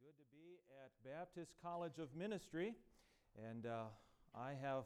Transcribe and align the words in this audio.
good 0.00 0.16
to 0.16 0.24
be 0.30 0.60
at 0.84 0.90
Baptist 1.04 1.54
College 1.60 1.98
of 1.98 2.14
Ministry, 2.14 2.74
and 3.50 3.66
uh, 3.66 3.84
I 4.32 4.50
have 4.62 4.84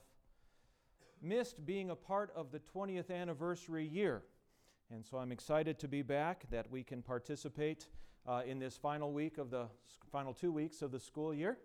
missed 1.20 1.66
being 1.66 1.90
a 1.90 1.94
part 1.94 2.32
of 2.34 2.50
the 2.50 2.60
20th 2.60 3.10
anniversary 3.10 3.86
year. 3.86 4.22
And 4.90 5.04
so 5.04 5.18
I'm 5.18 5.30
excited 5.30 5.78
to 5.80 5.88
be 5.88 6.00
back, 6.00 6.46
that 6.50 6.70
we 6.70 6.82
can 6.82 7.02
participate 7.02 7.88
uh, 8.26 8.42
in 8.46 8.58
this 8.58 8.78
final 8.78 9.12
week 9.12 9.36
of 9.36 9.50
the 9.50 9.66
final 10.10 10.32
two 10.32 10.50
weeks 10.50 10.80
of 10.80 10.92
the 10.92 11.00
school 11.00 11.34
year. 11.34 11.58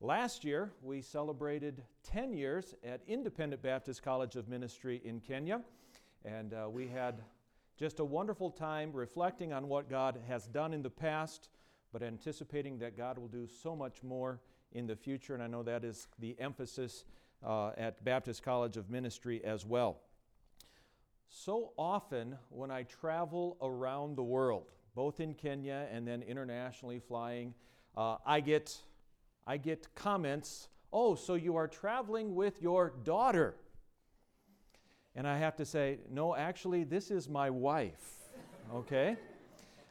Last 0.00 0.42
year, 0.42 0.72
we 0.80 1.02
celebrated 1.02 1.82
10 2.04 2.32
years 2.32 2.74
at 2.82 3.02
Independent 3.06 3.60
Baptist 3.60 4.02
College 4.02 4.36
of 4.36 4.48
Ministry 4.48 5.02
in 5.04 5.20
Kenya, 5.20 5.60
and 6.24 6.54
uh, 6.54 6.68
we 6.70 6.88
had 6.88 7.20
just 7.76 8.00
a 8.00 8.04
wonderful 8.04 8.50
time 8.50 8.90
reflecting 8.94 9.52
on 9.52 9.68
what 9.68 9.90
God 9.90 10.18
has 10.28 10.46
done 10.46 10.72
in 10.72 10.82
the 10.82 10.88
past 10.88 11.50
but 11.92 12.02
anticipating 12.02 12.78
that 12.78 12.96
God 12.96 13.18
will 13.18 13.28
do 13.28 13.46
so 13.46 13.74
much 13.74 14.02
more 14.02 14.40
in 14.72 14.86
the 14.86 14.96
future. 14.96 15.34
And 15.34 15.42
I 15.42 15.46
know 15.46 15.62
that 15.62 15.84
is 15.84 16.08
the 16.18 16.36
emphasis 16.38 17.04
uh, 17.44 17.70
at 17.76 18.04
Baptist 18.04 18.42
College 18.42 18.76
of 18.76 18.90
Ministry 18.90 19.44
as 19.44 19.64
well. 19.66 19.98
So 21.28 21.72
often, 21.76 22.36
when 22.48 22.70
I 22.70 22.82
travel 22.84 23.56
around 23.62 24.16
the 24.16 24.22
world, 24.22 24.72
both 24.94 25.20
in 25.20 25.34
Kenya 25.34 25.86
and 25.92 26.06
then 26.06 26.22
internationally 26.22 26.98
flying, 26.98 27.54
uh, 27.96 28.16
I, 28.26 28.40
get, 28.40 28.76
I 29.46 29.56
get 29.56 29.94
comments 29.94 30.68
Oh, 30.92 31.14
so 31.14 31.34
you 31.34 31.56
are 31.56 31.68
traveling 31.68 32.34
with 32.34 32.60
your 32.60 32.92
daughter. 33.04 33.54
And 35.14 35.26
I 35.26 35.38
have 35.38 35.56
to 35.56 35.64
say, 35.64 35.98
No, 36.10 36.34
actually, 36.34 36.84
this 36.84 37.10
is 37.10 37.28
my 37.28 37.50
wife. 37.50 38.14
Okay? 38.74 39.16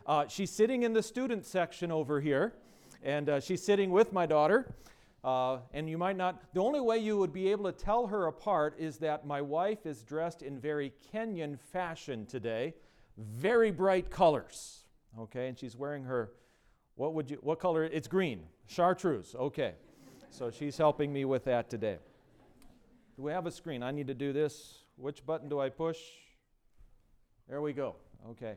Uh, 0.09 0.27
she's 0.27 0.49
sitting 0.49 0.81
in 0.81 0.91
the 0.91 1.03
student 1.03 1.45
section 1.45 1.91
over 1.91 2.19
here, 2.19 2.55
and 3.03 3.29
uh, 3.29 3.39
she's 3.39 3.61
sitting 3.61 3.91
with 3.91 4.11
my 4.11 4.25
daughter. 4.25 4.73
Uh, 5.23 5.59
and 5.71 5.87
you 5.87 5.99
might 5.99 6.17
not, 6.17 6.51
the 6.55 6.59
only 6.59 6.79
way 6.79 6.97
you 6.97 7.15
would 7.15 7.31
be 7.31 7.51
able 7.51 7.71
to 7.71 7.71
tell 7.71 8.07
her 8.07 8.25
apart 8.25 8.73
is 8.79 8.97
that 8.97 9.27
my 9.27 9.39
wife 9.39 9.85
is 9.85 10.01
dressed 10.01 10.41
in 10.41 10.59
very 10.59 10.91
Kenyan 11.13 11.59
fashion 11.59 12.25
today, 12.25 12.73
very 13.19 13.69
bright 13.69 14.09
colors. 14.09 14.79
Okay, 15.19 15.47
and 15.47 15.59
she's 15.59 15.75
wearing 15.75 16.03
her, 16.05 16.31
what 16.95 17.13
would 17.13 17.29
you, 17.29 17.37
what 17.41 17.59
color? 17.59 17.83
It's 17.83 18.07
green, 18.07 18.41
chartreuse. 18.65 19.35
Okay, 19.35 19.75
so 20.31 20.49
she's 20.49 20.75
helping 20.75 21.13
me 21.13 21.23
with 21.23 21.45
that 21.45 21.69
today. 21.69 21.99
Do 23.15 23.21
we 23.21 23.31
have 23.31 23.45
a 23.45 23.51
screen? 23.51 23.83
I 23.83 23.91
need 23.91 24.07
to 24.07 24.15
do 24.15 24.33
this. 24.33 24.79
Which 24.95 25.23
button 25.23 25.49
do 25.49 25.59
I 25.59 25.69
push? 25.69 25.99
There 27.47 27.61
we 27.61 27.73
go. 27.73 27.95
Okay. 28.31 28.55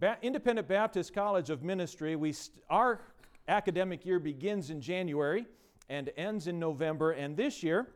Ba- 0.00 0.18
Independent 0.22 0.66
Baptist 0.66 1.14
College 1.14 1.50
of 1.50 1.62
Ministry, 1.62 2.16
we 2.16 2.32
st- 2.32 2.62
our 2.68 3.00
academic 3.46 4.04
year 4.04 4.18
begins 4.18 4.70
in 4.70 4.80
January 4.80 5.46
and 5.88 6.10
ends 6.16 6.48
in 6.48 6.58
November. 6.58 7.12
And 7.12 7.36
this 7.36 7.62
year, 7.62 7.88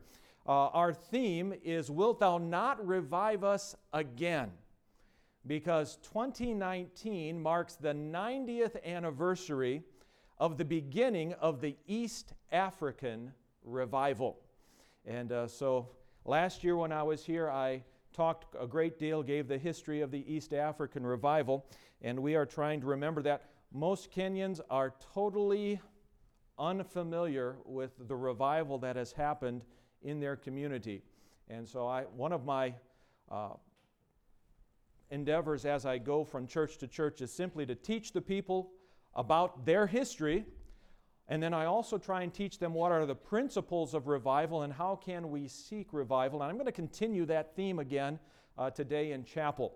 uh, 0.47 0.67
our 0.67 0.93
theme 0.93 1.53
is 1.63 1.91
Wilt 1.91 2.19
Thou 2.19 2.37
Not 2.37 2.85
Revive 2.87 3.43
Us 3.43 3.75
Again? 3.91 4.51
Because 5.45 5.97
2019 6.03 7.41
marks 7.41 7.75
the 7.75 7.93
90th 7.93 8.81
anniversary 8.85 9.83
of 10.37 10.57
the 10.57 10.65
beginning 10.65 11.33
of 11.33 11.59
the 11.59 11.75
East 11.85 12.33
African 12.51 13.33
revival. 13.63 14.37
And 15.05 15.33
uh, 15.33 15.47
so 15.47 15.89
last 16.23 16.63
year 16.63 16.77
when 16.77 16.93
I 16.93 17.03
was 17.03 17.25
here, 17.25 17.49
I 17.49 17.83
talked 18.13 18.55
a 18.59 18.67
great 18.67 18.99
deal, 18.99 19.23
gave 19.23 19.47
the 19.47 19.57
history 19.57 20.01
of 20.01 20.11
the 20.11 20.23
East 20.31 20.53
African 20.53 21.05
revival, 21.05 21.65
and 22.01 22.19
we 22.19 22.35
are 22.35 22.45
trying 22.45 22.81
to 22.81 22.87
remember 22.87 23.21
that. 23.23 23.49
Most 23.71 24.11
Kenyans 24.11 24.59
are 24.69 24.95
totally 25.13 25.79
unfamiliar 26.57 27.57
with 27.65 27.91
the 28.07 28.15
revival 28.15 28.79
that 28.79 28.95
has 28.95 29.11
happened 29.11 29.63
in 30.01 30.19
their 30.19 30.35
community. 30.35 31.03
And 31.49 31.67
so, 31.67 31.87
I, 31.87 32.03
one 32.03 32.31
of 32.31 32.45
my 32.45 32.73
uh, 33.29 33.53
endeavors 35.11 35.65
as 35.65 35.85
I 35.85 35.97
go 35.97 36.23
from 36.23 36.47
church 36.47 36.77
to 36.79 36.87
church 36.87 37.21
is 37.21 37.31
simply 37.31 37.65
to 37.65 37.75
teach 37.75 38.11
the 38.11 38.21
people 38.21 38.71
about 39.15 39.65
their 39.65 39.87
history 39.87 40.45
and 41.29 41.41
then 41.41 41.53
I 41.53 41.65
also 41.65 41.99
try 41.99 42.23
and 42.23 42.33
teach 42.33 42.57
them 42.57 42.73
what 42.73 42.91
are 42.91 43.05
the 43.05 43.15
principles 43.15 43.93
of 43.93 44.07
revival 44.07 44.63
and 44.63 44.73
how 44.73 44.95
can 44.95 45.29
we 45.29 45.47
seek 45.47 45.93
revival. 45.93 46.41
And 46.41 46.49
I'm 46.49 46.55
going 46.55 46.65
to 46.65 46.71
continue 46.71 47.23
that 47.27 47.55
theme 47.55 47.77
again 47.77 48.17
uh, 48.57 48.71
today 48.71 49.11
in 49.11 49.23
chapel. 49.23 49.75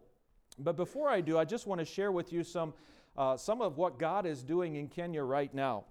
But 0.57 0.75
before 0.75 1.09
I 1.09 1.21
do, 1.21 1.37
I 1.37 1.45
just 1.45 1.67
want 1.67 1.77
to 1.77 1.85
share 1.85 2.11
with 2.11 2.33
you 2.33 2.43
some, 2.43 2.73
uh, 3.15 3.37
some 3.37 3.61
of 3.61 3.77
what 3.77 3.99
God 3.99 4.25
is 4.25 4.43
doing 4.43 4.75
in 4.75 4.87
Kenya 4.87 5.23
right 5.23 5.53
now. 5.53 5.85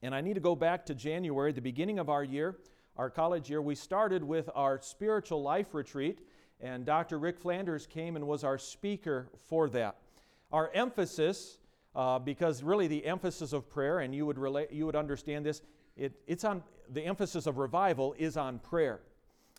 And 0.00 0.14
I 0.14 0.20
need 0.20 0.34
to 0.34 0.40
go 0.40 0.54
back 0.54 0.86
to 0.86 0.94
January, 0.94 1.50
the 1.50 1.60
beginning 1.60 1.98
of 1.98 2.08
our 2.08 2.22
year, 2.22 2.58
our 2.96 3.10
college 3.10 3.50
year. 3.50 3.60
We 3.60 3.74
started 3.74 4.22
with 4.22 4.48
our 4.54 4.80
spiritual 4.80 5.42
life 5.42 5.74
retreat, 5.74 6.20
and 6.60 6.86
Dr. 6.86 7.18
Rick 7.18 7.40
Flanders 7.40 7.86
came 7.86 8.14
and 8.14 8.28
was 8.28 8.44
our 8.44 8.58
speaker 8.58 9.28
for 9.48 9.68
that. 9.70 9.96
Our 10.52 10.70
emphasis 10.72 11.58
uh, 11.94 12.18
because 12.18 12.62
really 12.62 12.86
the 12.86 13.04
emphasis 13.04 13.52
of 13.52 13.68
prayer, 13.68 14.00
and 14.00 14.14
you 14.14 14.26
would, 14.26 14.38
relate, 14.38 14.72
you 14.72 14.86
would 14.86 14.96
understand 14.96 15.46
this, 15.46 15.62
it, 15.96 16.12
it's 16.26 16.44
on, 16.44 16.62
the 16.90 17.02
emphasis 17.02 17.46
of 17.46 17.58
revival 17.58 18.14
is 18.18 18.36
on 18.36 18.58
prayer. 18.58 19.00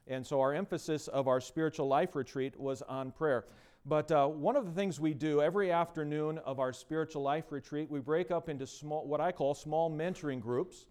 And 0.08 0.26
so 0.26 0.42
our 0.42 0.54
emphasis 0.54 1.08
of 1.08 1.28
our 1.28 1.42
spiritual 1.42 1.88
life 1.88 2.16
retreat 2.16 2.60
was 2.60 2.82
on 2.84 3.12
prayer. 3.12 3.46
But 3.86 4.12
uh, 4.12 4.28
one 4.28 4.56
of 4.56 4.66
the 4.66 4.72
things 4.72 5.00
we 5.00 5.14
do 5.14 5.42
every 5.42 5.72
afternoon 5.72 6.40
of 6.40 6.60
our 6.60 6.74
spiritual 6.74 7.22
life 7.22 7.52
retreat, 7.52 7.90
we 7.90 8.00
break 8.00 8.32
up 8.32 8.50
into 8.50 8.68
small, 8.68 9.08
what 9.08 9.22
I 9.22 9.32
call 9.32 9.54
small 9.54 9.90
mentoring 9.92 10.42
groups. 10.42 10.88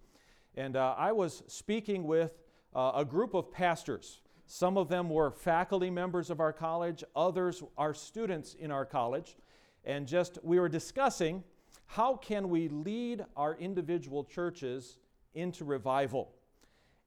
And 0.56 0.76
uh, 0.76 0.94
I 0.97 1.12
was 1.12 1.43
speaking 1.49 2.05
with 2.05 2.32
uh, 2.75 2.93
a 2.94 3.05
group 3.05 3.34
of 3.34 3.53
pastors. 3.53 4.21
Some 4.47 4.76
of 4.76 4.88
them 4.88 5.11
were 5.11 5.31
faculty 5.31 5.91
members 5.91 6.31
of 6.31 6.38
our 6.41 6.53
college, 6.53 7.03
others 7.16 7.62
are 7.76 7.94
students 7.94 8.55
in 8.55 8.71
our 8.71 8.84
college 8.84 9.37
and 9.84 10.06
just 10.06 10.38
we 10.42 10.58
were 10.58 10.68
discussing 10.68 11.44
how 11.86 12.16
can 12.16 12.48
we 12.48 12.68
lead 12.68 13.24
our 13.36 13.54
individual 13.56 14.24
churches 14.24 14.98
into 15.34 15.64
revival. 15.64 16.32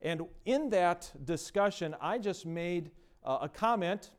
And 0.02 0.22
in 0.46 0.70
that 0.70 1.12
discussion, 1.24 1.96
I 2.00 2.20
just 2.20 2.46
made 2.46 2.92
uh, 3.24 3.40
a 3.42 3.50
comment 3.50 4.12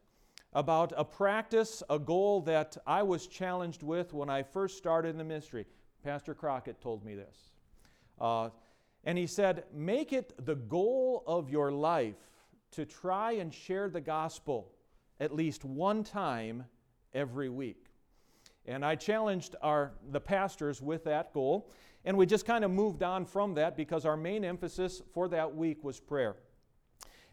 about 0.53 0.93
a 0.97 1.05
practice, 1.05 1.83
a 1.89 1.99
goal 1.99 2.41
that 2.43 2.77
I 2.87 3.03
was 3.03 3.27
challenged 3.27 3.83
with 3.83 4.13
when 4.13 4.29
I 4.29 4.43
first 4.43 4.77
started 4.77 5.11
in 5.11 5.19
the 5.19 5.25
ministry. 5.25 5.67
Pastor 6.03 6.35
Crockett 6.35 6.81
told 6.81 7.05
me 7.05 7.15
this. 7.15 7.51
Uh, 8.21 8.51
and 9.05 9.17
he 9.17 9.27
said, 9.27 9.65
Make 9.73 10.13
it 10.13 10.33
the 10.45 10.57
goal 10.57 11.23
of 11.27 11.51
your 11.51 11.71
life 11.71 12.17
to 12.73 12.85
try 12.85 13.33
and 13.33 13.53
share 13.53 13.89
the 13.89 14.01
gospel 14.01 14.73
at 15.21 15.35
least 15.35 15.65
one 15.65 16.05
time 16.05 16.65
every 17.15 17.49
week. 17.49 17.88
And 18.69 18.85
I 18.85 18.97
challenged 18.97 19.57
our, 19.63 19.93
the 20.11 20.21
pastors 20.21 20.83
with 20.83 21.05
that 21.05 21.33
goal. 21.33 21.73
And 22.05 22.17
we 22.17 22.27
just 22.27 22.45
kind 22.45 22.65
of 22.65 22.71
moved 22.71 23.03
on 23.03 23.25
from 23.25 23.55
that 23.55 23.77
because 23.77 24.05
our 24.05 24.17
main 24.17 24.45
emphasis 24.45 25.01
for 25.15 25.27
that 25.29 25.57
week 25.57 25.83
was 25.83 25.99
prayer. 25.99 26.37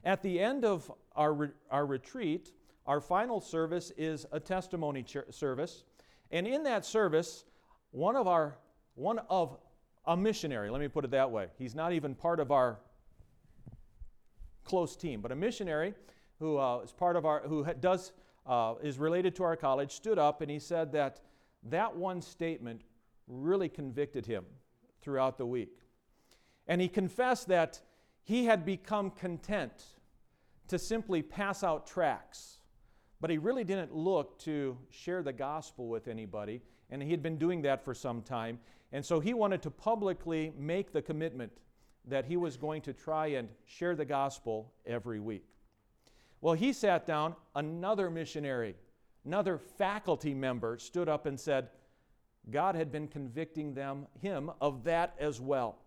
At 0.06 0.24
the 0.24 0.40
end 0.40 0.64
of 0.64 0.90
our, 1.16 1.54
our 1.70 1.86
retreat, 1.86 2.54
our 2.88 3.02
final 3.02 3.42
service 3.42 3.92
is 3.98 4.26
a 4.32 4.40
testimony 4.40 5.04
ch- 5.04 5.18
service. 5.30 5.84
And 6.32 6.48
in 6.48 6.64
that 6.64 6.86
service, 6.86 7.44
one 7.92 8.16
of 8.16 8.28
our, 8.28 8.58
one 8.96 9.20
of 9.30 9.58
a 10.06 10.16
missionary, 10.16 10.70
let 10.70 10.80
me 10.80 10.88
put 10.88 11.04
it 11.04 11.12
that 11.12 11.30
way, 11.30 11.48
he's 11.58 11.76
not 11.76 11.92
even 11.92 12.16
part 12.16 12.40
of 12.40 12.52
our 12.52 12.80
close 14.64 14.96
team, 14.96 15.22
but 15.22 15.32
a 15.32 15.36
missionary 15.36 15.94
who 16.40 16.58
uh, 16.58 16.80
is 16.80 16.92
part 16.92 17.16
of 17.16 17.26
our, 17.26 17.42
who 17.42 17.66
does 17.80 18.14
uh, 18.46 18.76
is 18.82 18.98
related 18.98 19.36
to 19.36 19.44
our 19.44 19.56
college, 19.56 19.92
stood 19.92 20.20
up 20.20 20.42
and 20.42 20.50
he 20.50 20.60
said 20.60 20.92
that 20.92 21.22
that 21.64 21.96
one 21.96 22.22
statement 22.22 22.82
really 23.28 23.70
convicted 23.70 24.26
him 24.26 24.46
throughout 25.02 25.38
the 25.38 25.46
week. 25.46 25.82
And 26.68 26.82
he 26.82 26.88
confessed 26.88 27.48
that 27.48 27.82
he 28.24 28.46
had 28.46 28.66
become 28.66 29.12
content 29.12 29.84
to 30.68 30.80
simply 30.80 31.22
pass 31.22 31.64
out 31.64 31.86
tracts, 31.86 32.60
but 33.22 33.30
he 33.30 33.38
really 33.38 33.64
didn't 33.64 33.96
look 33.96 34.40
to 34.40 34.78
share 34.90 35.22
the 35.22 35.34
gospel 35.34 35.88
with 35.88 36.08
anybody, 36.08 36.62
and 36.90 37.02
he 37.02 37.12
had 37.12 37.22
been 37.22 37.38
doing 37.38 37.62
that 37.64 37.84
for 37.84 37.94
some 37.94 38.22
time. 38.22 38.60
And 38.92 39.06
so 39.06 39.20
he 39.20 39.34
wanted 39.34 39.62
to 39.64 39.72
publicly 39.72 40.54
make 40.58 40.92
the 40.92 41.02
commitment 41.02 41.52
that 42.08 42.26
he 42.26 42.38
was 42.38 42.58
going 42.58 42.82
to 42.84 42.94
try 42.94 43.28
and 43.28 43.50
share 43.66 43.96
the 43.96 44.06
gospel 44.06 44.74
every 44.86 45.20
week. 45.20 45.46
Well, 46.46 46.54
he 46.54 46.74
sat 46.74 47.08
down, 47.08 47.36
another 47.56 48.12
missionary, 48.12 48.76
another 49.26 49.58
faculty 49.58 50.36
member 50.36 50.78
stood 50.78 51.10
up 51.10 51.26
and 51.26 51.40
said, 51.40 51.70
God 52.52 52.76
had 52.76 52.92
been 52.92 53.08
convicting 53.08 53.74
them, 53.74 54.06
him 54.22 54.52
of 54.62 54.84
that 54.84 55.16
as 55.18 55.42
well. 55.42 55.80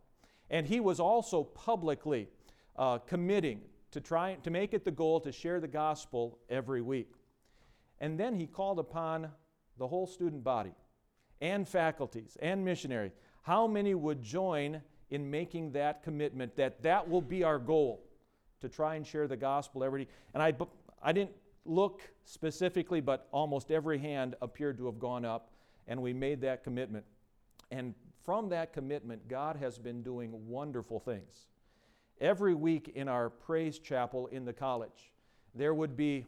And 0.50 0.66
he 0.66 0.80
was 0.80 0.98
also 0.98 1.44
publicly 1.44 2.26
uh, 2.74 2.98
committing 2.98 3.60
to 3.92 4.00
try 4.00 4.34
to 4.42 4.50
make 4.50 4.74
it 4.74 4.84
the 4.84 4.90
goal 4.90 5.20
to 5.20 5.30
share 5.30 5.60
the 5.60 5.68
gospel 5.68 6.40
every 6.50 6.82
week. 6.82 7.12
And 8.00 8.18
then 8.18 8.34
he 8.34 8.48
called 8.48 8.80
upon 8.80 9.30
the 9.78 9.86
whole 9.86 10.08
student 10.08 10.42
body 10.42 10.72
and 11.40 11.68
faculties 11.68 12.36
and 12.42 12.64
missionaries. 12.64 13.12
How 13.42 13.68
many 13.68 13.94
would 13.94 14.24
join 14.24 14.82
in 15.10 15.30
making 15.30 15.70
that 15.74 16.02
commitment 16.02 16.56
that 16.56 16.82
that 16.82 17.08
will 17.08 17.22
be 17.22 17.44
our 17.44 17.60
goal 17.60 18.07
to 18.60 18.68
try 18.68 18.96
and 18.96 19.06
share 19.06 19.26
the 19.26 19.36
gospel 19.36 19.84
every 19.84 20.04
day? 20.04 20.10
And 20.34 20.42
I, 20.42 20.54
I 21.02 21.12
didn't 21.12 21.36
look 21.64 22.00
specifically, 22.24 23.00
but 23.00 23.28
almost 23.30 23.70
every 23.70 23.98
hand 23.98 24.34
appeared 24.40 24.78
to 24.78 24.86
have 24.86 24.98
gone 24.98 25.24
up, 25.24 25.50
and 25.86 26.00
we 26.00 26.12
made 26.12 26.40
that 26.42 26.64
commitment. 26.64 27.04
And 27.70 27.94
from 28.24 28.48
that 28.50 28.72
commitment, 28.72 29.28
God 29.28 29.56
has 29.56 29.78
been 29.78 30.02
doing 30.02 30.48
wonderful 30.48 31.00
things. 31.00 31.48
Every 32.20 32.54
week 32.54 32.92
in 32.94 33.08
our 33.08 33.30
praise 33.30 33.78
chapel 33.78 34.26
in 34.28 34.44
the 34.44 34.52
college, 34.52 35.12
there 35.54 35.72
would 35.72 35.96
be 35.96 36.26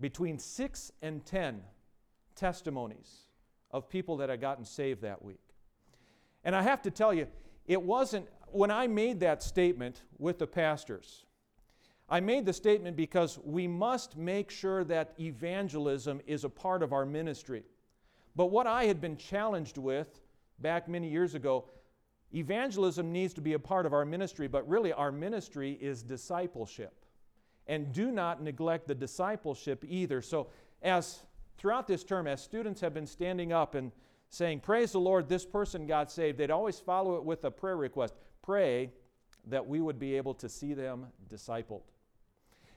between 0.00 0.38
six 0.38 0.90
and 1.02 1.24
ten 1.24 1.62
testimonies 2.34 3.26
of 3.70 3.88
people 3.88 4.16
that 4.16 4.28
had 4.28 4.40
gotten 4.40 4.64
saved 4.64 5.02
that 5.02 5.22
week. 5.22 5.40
And 6.44 6.56
I 6.56 6.62
have 6.62 6.82
to 6.82 6.90
tell 6.90 7.14
you, 7.14 7.26
it 7.66 7.80
wasn't, 7.80 8.26
when 8.48 8.70
I 8.70 8.86
made 8.86 9.20
that 9.20 9.42
statement 9.42 10.02
with 10.18 10.38
the 10.38 10.46
pastors, 10.46 11.24
I 12.08 12.20
made 12.20 12.44
the 12.44 12.52
statement 12.52 12.96
because 12.96 13.38
we 13.44 13.66
must 13.66 14.16
make 14.16 14.50
sure 14.50 14.84
that 14.84 15.14
evangelism 15.18 16.20
is 16.26 16.44
a 16.44 16.48
part 16.48 16.82
of 16.82 16.92
our 16.92 17.06
ministry. 17.06 17.64
But 18.36 18.46
what 18.46 18.66
I 18.66 18.84
had 18.84 19.00
been 19.00 19.16
challenged 19.16 19.78
with 19.78 20.20
back 20.58 20.88
many 20.88 21.08
years 21.08 21.34
ago, 21.34 21.66
evangelism 22.34 23.12
needs 23.12 23.34
to 23.34 23.40
be 23.40 23.54
a 23.54 23.58
part 23.58 23.86
of 23.86 23.92
our 23.92 24.04
ministry, 24.04 24.48
but 24.48 24.68
really 24.68 24.92
our 24.92 25.12
ministry 25.12 25.78
is 25.80 26.02
discipleship. 26.02 26.92
And 27.66 27.92
do 27.92 28.10
not 28.10 28.42
neglect 28.42 28.88
the 28.88 28.94
discipleship 28.94 29.84
either. 29.86 30.20
So, 30.20 30.48
as 30.82 31.20
throughout 31.58 31.86
this 31.86 32.02
term, 32.02 32.26
as 32.26 32.42
students 32.42 32.80
have 32.80 32.92
been 32.92 33.06
standing 33.06 33.52
up 33.52 33.74
and 33.74 33.92
saying, 34.30 34.60
Praise 34.60 34.92
the 34.92 35.00
Lord, 35.00 35.28
this 35.28 35.46
person 35.46 35.86
got 35.86 36.10
saved, 36.10 36.38
they'd 36.38 36.50
always 36.50 36.80
follow 36.80 37.16
it 37.16 37.24
with 37.24 37.44
a 37.44 37.50
prayer 37.50 37.76
request. 37.76 38.14
Pray 38.42 38.90
that 39.48 39.66
we 39.66 39.80
would 39.80 39.98
be 39.98 40.16
able 40.16 40.34
to 40.34 40.48
see 40.48 40.74
them 40.74 41.06
discipled. 41.28 41.82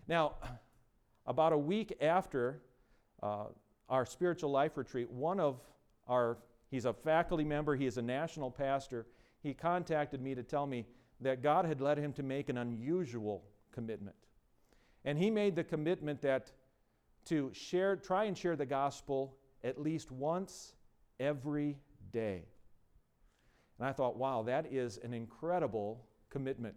Now, 0.07 0.35
about 1.25 1.53
a 1.53 1.57
week 1.57 1.97
after 2.01 2.61
uh, 3.21 3.45
our 3.89 4.05
spiritual 4.05 4.51
life 4.51 4.77
retreat, 4.77 5.09
one 5.09 5.39
of 5.39 5.59
our, 6.07 6.37
he's 6.69 6.85
a 6.85 6.93
faculty 6.93 7.43
member, 7.43 7.75
he 7.75 7.85
is 7.85 7.97
a 7.97 8.01
national 8.01 8.51
pastor, 8.51 9.05
he 9.41 9.53
contacted 9.53 10.21
me 10.21 10.35
to 10.35 10.43
tell 10.43 10.65
me 10.65 10.85
that 11.21 11.41
God 11.41 11.65
had 11.65 11.81
led 11.81 11.97
him 11.97 12.13
to 12.13 12.23
make 12.23 12.49
an 12.49 12.57
unusual 12.57 13.43
commitment. 13.71 14.15
And 15.03 15.17
he 15.17 15.29
made 15.29 15.55
the 15.55 15.63
commitment 15.63 16.21
that 16.21 16.51
to 17.25 17.51
share, 17.53 17.95
try 17.95 18.25
and 18.25 18.37
share 18.37 18.55
the 18.55 18.65
gospel 18.65 19.35
at 19.63 19.81
least 19.81 20.11
once 20.11 20.73
every 21.19 21.77
day. 22.11 22.43
And 23.79 23.87
I 23.87 23.91
thought, 23.91 24.17
wow, 24.17 24.43
that 24.43 24.71
is 24.71 24.99
an 25.03 25.13
incredible 25.13 26.05
commitment. 26.35 26.75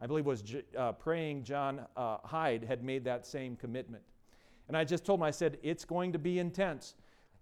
I 0.00 0.08
believe 0.08 0.26
was 0.26 0.42
uh, 0.76 0.90
praying 0.92 1.44
John 1.44 1.86
uh, 1.96 2.16
Hyde 2.24 2.64
had 2.64 2.82
made 2.82 3.04
that 3.04 3.24
same 3.24 3.54
commitment. 3.54 4.02
And 4.66 4.76
I 4.76 4.82
just 4.82 5.04
told 5.04 5.20
him, 5.20 5.22
I 5.22 5.30
said, 5.30 5.58
it's 5.62 5.84
going 5.84 6.12
to 6.12 6.18
be 6.18 6.40
intense. 6.40 6.96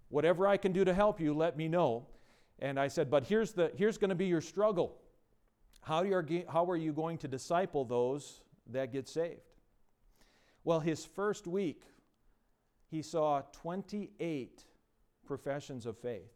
Whatever 0.09 0.47
I 0.47 0.57
can 0.57 0.71
do 0.73 0.85
to 0.85 0.93
help 0.93 1.19
you, 1.19 1.33
let 1.33 1.57
me 1.57 1.67
know. 1.67 2.05
And 2.59 2.79
I 2.79 2.87
said, 2.87 3.09
but 3.09 3.23
here's, 3.23 3.51
the, 3.51 3.71
here's 3.75 3.97
going 3.97 4.11
to 4.11 4.15
be 4.15 4.27
your 4.27 4.41
struggle. 4.41 4.95
How, 5.81 6.03
you 6.03 6.43
how 6.47 6.69
are 6.69 6.77
you 6.77 6.93
going 6.93 7.17
to 7.19 7.27
disciple 7.27 7.83
those 7.83 8.41
that 8.71 8.93
get 8.93 9.07
saved? 9.07 9.41
Well, 10.63 10.79
his 10.79 11.03
first 11.03 11.47
week, 11.47 11.81
he 12.91 13.01
saw 13.01 13.41
28 13.53 14.63
professions 15.25 15.87
of 15.87 15.97
faith. 15.97 16.34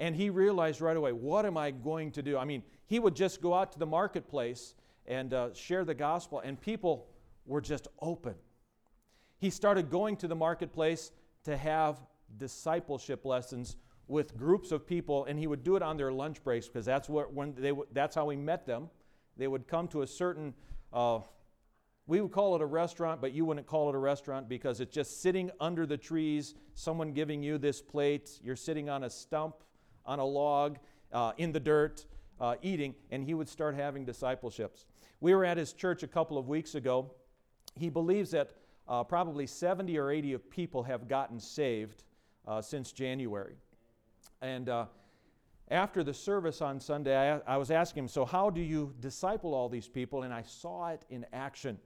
And 0.00 0.16
he 0.16 0.30
realized 0.30 0.80
right 0.80 0.96
away, 0.96 1.12
what 1.12 1.44
am 1.44 1.58
I 1.58 1.70
going 1.70 2.10
to 2.12 2.22
do? 2.22 2.38
I 2.38 2.46
mean, 2.46 2.62
he 2.86 2.98
would 2.98 3.14
just 3.14 3.42
go 3.42 3.52
out 3.52 3.70
to 3.72 3.78
the 3.78 3.86
marketplace 3.86 4.74
and 5.06 5.34
uh, 5.34 5.52
share 5.52 5.84
the 5.84 5.94
gospel, 5.94 6.40
and 6.40 6.58
people 6.58 7.06
were 7.44 7.60
just 7.60 7.86
open. 8.00 8.34
He 9.38 9.50
started 9.50 9.90
going 9.90 10.16
to 10.16 10.28
the 10.28 10.34
marketplace 10.34 11.12
to 11.44 11.56
have 11.56 12.00
discipleship 12.38 13.26
lessons 13.26 13.76
with 14.08 14.36
groups 14.38 14.72
of 14.72 14.86
people, 14.86 15.26
and 15.26 15.38
he 15.38 15.46
would 15.46 15.62
do 15.62 15.76
it 15.76 15.82
on 15.82 15.98
their 15.98 16.10
lunch 16.10 16.42
breaks 16.42 16.66
because 16.66 16.86
that's, 16.86 17.08
what, 17.08 17.34
when 17.34 17.54
they, 17.58 17.72
that's 17.92 18.14
how 18.14 18.24
we 18.24 18.36
met 18.36 18.64
them. 18.64 18.88
They 19.36 19.48
would 19.48 19.68
come 19.68 19.86
to 19.88 20.00
a 20.00 20.06
certain, 20.06 20.54
uh, 20.94 21.20
we 22.06 22.22
would 22.22 22.32
call 22.32 22.56
it 22.56 22.62
a 22.62 22.66
restaurant, 22.66 23.20
but 23.20 23.32
you 23.32 23.44
wouldn't 23.44 23.66
call 23.66 23.90
it 23.90 23.94
a 23.94 23.98
restaurant 23.98 24.48
because 24.48 24.80
it's 24.80 24.94
just 24.94 25.20
sitting 25.20 25.50
under 25.60 25.84
the 25.84 25.98
trees, 25.98 26.54
someone 26.74 27.12
giving 27.12 27.42
you 27.42 27.58
this 27.58 27.82
plate, 27.82 28.40
you're 28.42 28.56
sitting 28.56 28.88
on 28.88 29.04
a 29.04 29.10
stump 29.10 29.56
on 30.10 30.18
a 30.18 30.24
log 30.24 30.76
uh, 31.12 31.32
in 31.38 31.52
the 31.52 31.60
dirt 31.60 32.04
uh, 32.40 32.56
eating, 32.62 32.96
and 33.12 33.22
he 33.22 33.32
would 33.32 33.48
start 33.48 33.76
having 33.76 34.04
discipleships. 34.04 34.86
We 35.20 35.34
were 35.36 35.44
at 35.44 35.56
his 35.56 35.72
church 35.72 36.02
a 36.02 36.08
couple 36.08 36.36
of 36.36 36.48
weeks 36.48 36.74
ago. 36.74 37.12
He 37.76 37.90
believes 37.90 38.32
that 38.32 38.50
uh, 38.88 39.04
probably 39.04 39.46
70 39.46 39.96
or 39.98 40.10
80 40.10 40.32
of 40.32 40.50
people 40.50 40.82
have 40.82 41.06
gotten 41.06 41.38
saved 41.38 42.02
uh, 42.48 42.60
since 42.60 42.90
January. 42.90 43.54
And 44.42 44.68
uh, 44.68 44.86
after 45.70 46.02
the 46.02 46.12
service 46.14 46.60
on 46.60 46.80
Sunday, 46.80 47.16
I, 47.16 47.54
I 47.54 47.56
was 47.56 47.70
asking 47.70 48.04
him, 48.04 48.08
So, 48.08 48.24
how 48.24 48.50
do 48.50 48.60
you 48.60 48.92
disciple 48.98 49.54
all 49.54 49.68
these 49.68 49.86
people? 49.86 50.24
And 50.24 50.34
I 50.34 50.42
saw 50.42 50.88
it 50.88 51.04
in 51.08 51.24
action. 51.32 51.78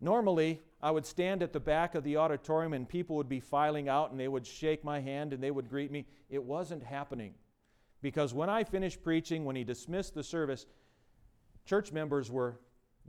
Normally, 0.00 0.60
I 0.80 0.90
would 0.90 1.04
stand 1.04 1.42
at 1.42 1.52
the 1.52 1.60
back 1.60 1.94
of 1.94 2.04
the 2.04 2.16
auditorium 2.16 2.72
and 2.72 2.88
people 2.88 3.16
would 3.16 3.28
be 3.28 3.40
filing 3.40 3.88
out 3.88 4.10
and 4.10 4.20
they 4.20 4.28
would 4.28 4.46
shake 4.46 4.84
my 4.84 5.00
hand 5.00 5.32
and 5.32 5.42
they 5.42 5.50
would 5.50 5.68
greet 5.68 5.90
me. 5.90 6.06
It 6.30 6.42
wasn't 6.42 6.84
happening. 6.84 7.34
Because 8.00 8.32
when 8.32 8.48
I 8.48 8.62
finished 8.62 9.02
preaching, 9.02 9.44
when 9.44 9.56
he 9.56 9.64
dismissed 9.64 10.14
the 10.14 10.22
service, 10.22 10.66
church 11.64 11.90
members 11.90 12.30
were 12.30 12.60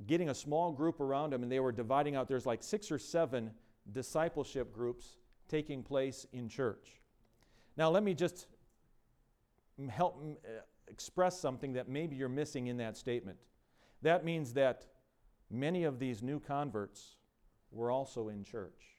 getting 0.08 0.30
a 0.30 0.36
small 0.36 0.72
group 0.72 1.00
around 1.00 1.34
him 1.34 1.44
and 1.44 1.52
they 1.52 1.60
were 1.60 1.72
dividing 1.72 2.16
out. 2.16 2.28
There's 2.28 2.46
like 2.46 2.64
six 2.64 2.92
or 2.92 2.98
seven 2.98 3.52
discipleship 3.92 4.74
groups 4.74 5.18
taking 5.48 5.84
place 5.84 6.26
in 6.34 6.50
church. 6.50 7.00
Now, 7.78 7.90
let 7.90 8.04
me 8.04 8.16
just 8.16 8.48
help 9.90 10.22
uh, 10.44 10.50
express 10.88 11.40
something 11.40 11.74
that 11.74 11.88
maybe 11.88 12.16
you're 12.16 12.30
missing 12.30 12.68
in 12.68 12.78
that 12.78 12.98
statement. 12.98 13.38
That 14.02 14.26
means 14.26 14.54
that 14.54 14.88
many 15.50 15.84
of 15.84 16.00
these 16.00 16.22
new 16.22 16.40
converts 16.40 17.16
were 17.72 17.92
also 17.92 18.30
in 18.30 18.44
church. 18.44 18.96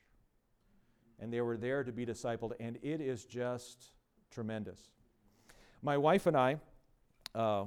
And 1.19 1.31
they 1.31 1.41
were 1.41 1.57
there 1.57 1.83
to 1.83 1.91
be 1.91 2.05
discipled, 2.05 2.53
and 2.59 2.77
it 2.81 2.99
is 2.99 3.25
just 3.25 3.91
tremendous. 4.31 4.79
My 5.81 5.97
wife 5.97 6.25
and 6.25 6.35
I 6.35 6.57
uh, 7.35 7.65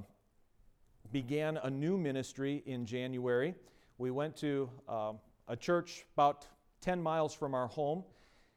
began 1.13 1.59
a 1.59 1.71
new 1.71 1.97
ministry 1.97 2.63
in 2.67 2.87
January. 2.87 3.55
We 3.99 4.11
went 4.11 4.37
to 4.39 4.71
uh, 4.89 5.13
a 5.47 5.57
church 5.57 6.05
about 6.15 6.47
10 6.81 7.03
miles 7.03 7.35
from 7.35 7.55
our 7.55 7.69
home, 7.69 8.05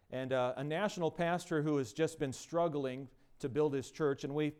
and 0.09 0.33
uh, 0.33 0.53
a 0.57 0.63
national 0.63 1.11
pastor 1.11 1.61
who 1.61 1.77
has 1.77 1.93
just 1.93 2.19
been 2.19 2.33
struggling 2.33 3.07
to 3.39 3.49
build 3.49 3.73
his 3.73 3.91
church, 3.91 4.23
and 4.23 4.33
we've 4.33 4.55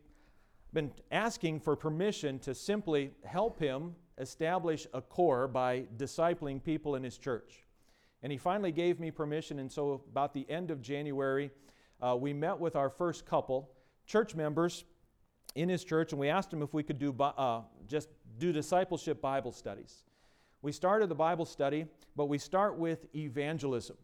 been 0.72 0.92
asking 1.10 1.60
for 1.60 1.74
permission 1.74 2.38
to 2.40 2.54
simply 2.54 3.12
help 3.24 3.58
him 3.58 3.94
establish 4.18 4.86
a 4.92 5.00
core 5.00 5.48
by 5.48 5.86
discipling 5.96 6.62
people 6.62 6.94
in 6.96 7.02
his 7.02 7.18
church. 7.18 7.64
And 8.22 8.32
he 8.32 8.38
finally 8.38 8.72
gave 8.72 8.98
me 8.98 9.10
permission, 9.10 9.58
and 9.58 9.70
so 9.70 10.02
about 10.10 10.34
the 10.34 10.48
end 10.50 10.70
of 10.70 10.82
January, 10.82 11.50
uh, 12.00 12.16
we 12.16 12.32
met 12.32 12.58
with 12.58 12.76
our 12.76 12.90
first 12.90 13.26
couple, 13.26 13.70
church 14.06 14.34
members 14.34 14.84
in 15.54 15.68
his 15.68 15.84
church, 15.84 16.12
and 16.12 16.20
we 16.20 16.28
asked 16.28 16.52
him 16.52 16.62
if 16.62 16.74
we 16.74 16.82
could 16.82 16.98
do 16.98 17.14
uh, 17.20 17.62
just 17.86 18.08
do 18.38 18.52
discipleship 18.52 19.20
Bible 19.20 19.52
studies. 19.52 20.04
We 20.62 20.72
started 20.72 21.08
the 21.08 21.14
Bible 21.14 21.44
study, 21.44 21.86
but 22.16 22.26
we 22.26 22.38
start 22.38 22.76
with 22.76 23.06
evangelism. 23.14 23.96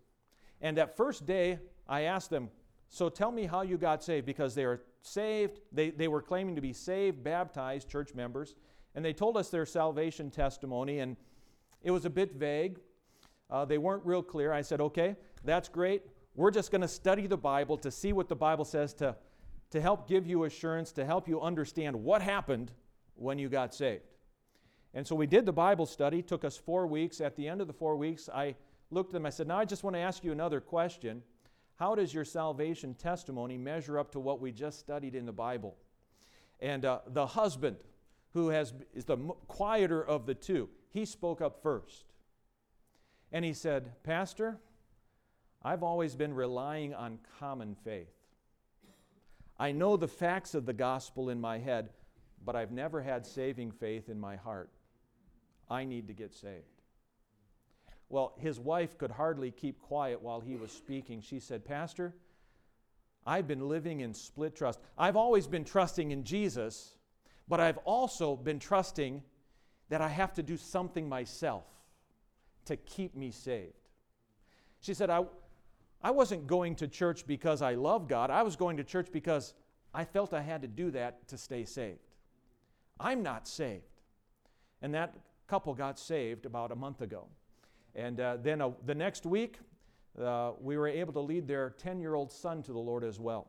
And 0.61 0.76
that 0.78 0.97
first 0.97 1.26
day, 1.26 1.59
I 1.88 2.02
asked 2.02 2.30
them, 2.30 2.50
So 2.88 3.09
tell 3.09 3.33
me 3.33 3.44
how 3.44 3.62
you 3.62 3.76
got 3.76 4.04
saved, 4.04 4.26
because 4.26 4.54
they 4.54 4.64
are 4.64 4.83
saved, 5.02 5.61
they, 5.73 5.90
they 5.90 6.09
were 6.09 6.23
claiming 6.23 6.54
to 6.54 6.61
be 6.61 6.73
saved, 6.73 7.23
baptized 7.25 7.88
church 7.88 8.14
members, 8.14 8.54
and 8.95 9.05
they 9.05 9.13
told 9.13 9.37
us 9.37 9.49
their 9.49 9.67
salvation 9.67 10.31
testimony, 10.31 11.01
and 11.01 11.17
it 11.83 11.91
was 11.91 12.05
a 12.05 12.11
bit 12.11 12.35
vague. 12.35 12.79
Uh, 13.51 13.65
they 13.65 13.79
weren't 13.79 14.05
real 14.05 14.23
clear. 14.23 14.53
I 14.53 14.63
said, 14.63 14.81
okay, 14.81 15.17
that's 15.45 15.69
great. 15.69 16.03
We're 16.35 16.51
just 16.51 16.71
going 16.71 16.81
to 16.81 16.89
study 16.89 17.27
the 17.27 17.37
Bible 17.37 17.77
to 17.79 17.91
see 17.91 18.13
what 18.13 18.29
the 18.29 18.37
Bible 18.37 18.65
says 18.65 18.95
to, 18.95 19.17
to 19.71 19.81
help 19.81 20.09
give 20.09 20.27
you 20.27 20.45
assurance, 20.45 20.93
to 20.93 21.05
help 21.05 21.29
you 21.29 21.41
understand 21.41 21.95
what 21.95 22.23
happened 22.23 22.73
when 23.15 23.39
you 23.39 23.49
got 23.49 23.75
saved. 23.75 24.03
And 24.95 25.07
so 25.07 25.15
we 25.15 25.27
did 25.27 25.45
the 25.45 25.53
Bible 25.53 25.87
study. 25.87 26.21
It 26.21 26.29
took 26.29 26.45
us 26.45 26.57
four 26.57 26.87
weeks. 26.87 27.21
At 27.21 27.37
the 27.37 27.49
end 27.49 27.61
of 27.61 27.67
the 27.67 27.73
four 27.73 27.97
weeks, 27.97 28.29
I 28.33 28.55
looked 28.91 29.11
at 29.11 29.15
them. 29.15 29.27
I 29.27 29.31
said, 29.31 29.49
Now 29.49 29.59
I 29.59 29.65
just 29.65 29.83
want 29.83 29.95
to 29.95 30.01
ask 30.01 30.25
you 30.25 30.33
another 30.33 30.61
question. 30.61 31.23
How 31.77 31.97
does 31.97 32.15
your 32.15 32.25
salvation 32.25 32.95
testimony 32.95 33.59
measure 33.59 33.99
up 33.99 34.13
to 34.13 34.21
what 34.21 34.41
we 34.41 34.53
just 34.53 34.79
studied 34.79 35.17
in 35.17 35.27
the 35.27 35.33
Bible? 35.33 35.77
And 36.61 36.85
uh, 36.85 37.01
the 37.09 37.27
husband, 37.27 37.77
who 38.35 38.49
has, 38.49 38.75
is 38.93 39.05
the 39.05 39.17
quieter 39.49 40.05
of 40.05 40.26
the 40.26 40.35
two, 40.35 40.69
he 40.91 41.05
spoke 41.05 41.41
up 41.41 41.62
first. 41.62 42.05
And 43.33 43.45
he 43.45 43.53
said, 43.53 43.93
Pastor, 44.03 44.59
I've 45.62 45.83
always 45.83 46.14
been 46.14 46.35
relying 46.35 46.95
on 46.95 47.19
common 47.41 47.75
faith. 47.85 48.12
I 49.59 49.73
know 49.73 49.97
the 49.97 50.09
facts 50.09 50.55
of 50.55 50.67
the 50.67 50.73
gospel 50.73 51.31
in 51.31 51.41
my 51.41 51.59
head, 51.59 51.91
but 52.45 52.57
I've 52.57 52.73
never 52.73 53.00
had 53.00 53.25
saving 53.25 53.71
faith 53.71 54.09
in 54.09 54.19
my 54.19 54.37
heart. 54.37 54.71
I 55.71 55.85
need 55.85 56.09
to 56.09 56.12
get 56.12 56.35
saved. 56.35 56.64
Well, 58.09 58.35
his 58.38 58.61
wife 58.61 58.99
could 58.99 59.12
hardly 59.12 59.50
keep 59.50 59.81
quiet 59.81 60.21
while 60.21 60.41
he 60.41 60.57
was 60.57 60.71
speaking. 60.71 61.21
She 61.21 61.41
said, 61.41 61.64
Pastor, 61.64 62.14
I've 63.26 63.49
been 63.49 63.69
living 63.69 64.00
in 64.00 64.12
split 64.12 64.55
trust. 64.55 64.81
I've 64.99 65.17
always 65.17 65.47
been 65.47 65.64
trusting 65.64 66.11
in 66.11 66.25
Jesus, 66.25 66.97
but 67.49 67.61
I've 67.61 67.79
also 67.79 68.37
been 68.37 68.59
trusting 68.59 69.23
that 69.89 70.01
I 70.01 70.09
have 70.09 70.33
to 70.35 70.43
do 70.43 70.57
something 70.57 71.09
myself 71.09 71.65
to 72.67 72.77
keep 72.77 73.15
me 73.15 73.31
saved. 73.31 73.75
She 74.81 74.95
said, 74.95 75.11
I, 75.11 75.25
I 76.03 76.11
wasn't 76.11 76.47
going 76.47 76.75
to 76.77 76.89
church 76.89 77.27
because 77.27 77.63
I 77.63 77.75
love 77.75 78.09
God. 78.09 78.31
I 78.31 78.43
was 78.43 78.57
going 78.57 78.77
to 78.79 78.85
church 78.85 79.09
because 79.13 79.55
I 79.93 80.05
felt 80.05 80.33
I 80.33 80.41
had 80.41 80.63
to 80.63 80.69
do 80.69 80.91
that 80.93 81.29
to 81.29 81.39
stay 81.39 81.65
saved. 81.65 81.99
I'm 82.99 83.23
not 83.23 83.47
saved. 83.47 83.83
And 84.83 84.95
that 84.95 85.15
couple 85.47 85.75
got 85.75 85.99
saved 85.99 86.47
about 86.47 86.73
a 86.73 86.77
month 86.77 87.01
ago. 87.01 87.27
And 87.95 88.21
uh, 88.21 88.39
then 88.43 88.61
uh, 88.61 88.71
the 88.87 88.95
next 88.95 89.25
week, 89.27 89.59
uh, 90.21 90.53
we 90.61 90.77
were 90.77 90.89
able 90.89 91.13
to 91.13 91.21
lead 91.21 91.47
their 91.47 91.71
10 91.71 92.01
year 92.01 92.15
old 92.15 92.33
son 92.33 92.63
to 92.65 92.73
the 92.73 92.79
Lord 92.79 93.05
as 93.05 93.21
well. 93.21 93.49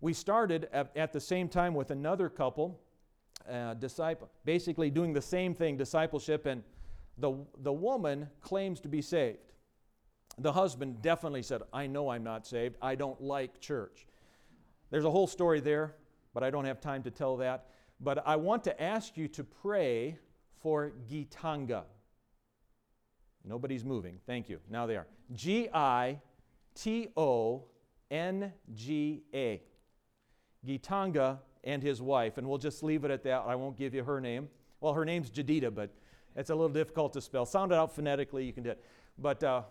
We 0.00 0.12
started 0.12 0.68
at, 0.72 0.96
at 0.96 1.12
the 1.12 1.20
same 1.20 1.48
time 1.48 1.74
with 1.74 1.90
another 1.90 2.28
couple, 2.28 2.80
uh, 3.50 3.74
disciple, 3.74 4.30
basically 4.44 4.90
doing 4.90 5.12
the 5.12 5.22
same 5.22 5.54
thing, 5.54 5.76
discipleship, 5.76 6.46
and 6.46 6.62
the, 7.18 7.34
the 7.62 7.72
woman 7.72 8.28
claims 8.40 8.80
to 8.80 8.88
be 8.88 9.02
saved. 9.02 9.38
The 10.38 10.52
husband 10.52 11.02
definitely 11.02 11.42
said, 11.42 11.62
I 11.72 11.88
know 11.88 12.10
I'm 12.10 12.22
not 12.22 12.46
saved. 12.46 12.76
I 12.80 12.94
don't 12.94 13.20
like 13.20 13.60
church. 13.60 14.06
There's 14.90 15.04
a 15.04 15.10
whole 15.10 15.26
story 15.26 15.60
there, 15.60 15.96
but 16.32 16.44
I 16.44 16.50
don't 16.50 16.64
have 16.64 16.80
time 16.80 17.02
to 17.02 17.10
tell 17.10 17.36
that. 17.38 17.66
But 18.00 18.26
I 18.26 18.36
want 18.36 18.62
to 18.64 18.82
ask 18.82 19.16
you 19.16 19.26
to 19.28 19.42
pray 19.42 20.16
for 20.60 20.92
Gitonga. 21.10 21.82
Nobody's 23.44 23.84
moving. 23.84 24.18
Thank 24.26 24.48
you. 24.48 24.60
Now 24.70 24.86
they 24.86 24.96
are. 24.96 25.06
G 25.32 25.68
I 25.72 26.20
T 26.74 27.08
O 27.16 27.64
N 28.10 28.52
G 28.74 29.22
A. 29.34 29.62
Gitonga 30.66 31.38
and 31.64 31.82
his 31.82 32.00
wife. 32.00 32.38
And 32.38 32.48
we'll 32.48 32.58
just 32.58 32.82
leave 32.82 33.04
it 33.04 33.10
at 33.10 33.22
that. 33.24 33.44
I 33.46 33.54
won't 33.54 33.76
give 33.76 33.94
you 33.94 34.04
her 34.04 34.20
name. 34.20 34.48
Well, 34.80 34.94
her 34.94 35.04
name's 35.04 35.30
Jadita, 35.30 35.74
but 35.74 35.90
it's 36.36 36.50
a 36.50 36.54
little 36.54 36.68
difficult 36.68 37.12
to 37.14 37.20
spell. 37.20 37.44
Sound 37.46 37.72
it 37.72 37.74
out 37.76 37.94
phonetically, 37.94 38.44
you 38.44 38.52
can 38.52 38.62
do 38.62 38.70
it. 38.70 38.84
But 39.18 39.42
uh, 39.42 39.62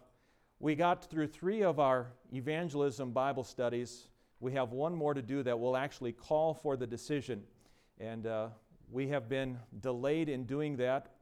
we 0.60 0.76
got 0.76 1.10
through 1.10 1.28
three 1.28 1.64
of 1.64 1.80
our 1.80 2.08
evangelism 2.34 3.12
Bible 3.12 3.44
studies. 3.44 4.10
We 4.40 4.52
have 4.54 4.72
one 4.72 4.94
more 4.94 5.14
to 5.14 5.22
do 5.22 5.44
that 5.44 5.60
will 5.60 5.78
actually 5.78 6.12
call 6.12 6.54
for 6.54 6.76
the 6.76 6.86
decision. 6.86 7.44
And 8.00 8.28
uh, 8.28 8.50
we 8.92 9.08
have 9.08 9.30
been 9.30 9.58
delayed 9.82 10.30
in 10.30 10.44
doing 10.44 10.78
that. 10.78 11.14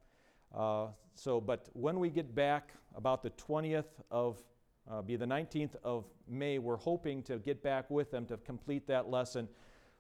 Uh, 0.54 0.88
so, 1.16 1.40
but 1.40 1.70
when 1.74 2.00
we 2.00 2.10
get 2.10 2.34
back 2.34 2.72
about 2.96 3.24
the 3.24 3.30
20th 3.32 3.86
of, 4.10 4.42
uh, 4.90 5.02
be 5.02 5.16
the 5.16 5.26
19th 5.26 5.76
of 5.84 6.06
May, 6.28 6.60
we're 6.60 6.78
hoping 6.78 7.24
to 7.24 7.38
get 7.38 7.64
back 7.64 7.90
with 7.90 8.12
them 8.12 8.26
to 8.28 8.38
complete 8.38 8.88
that 8.88 9.10
lesson. 9.10 9.48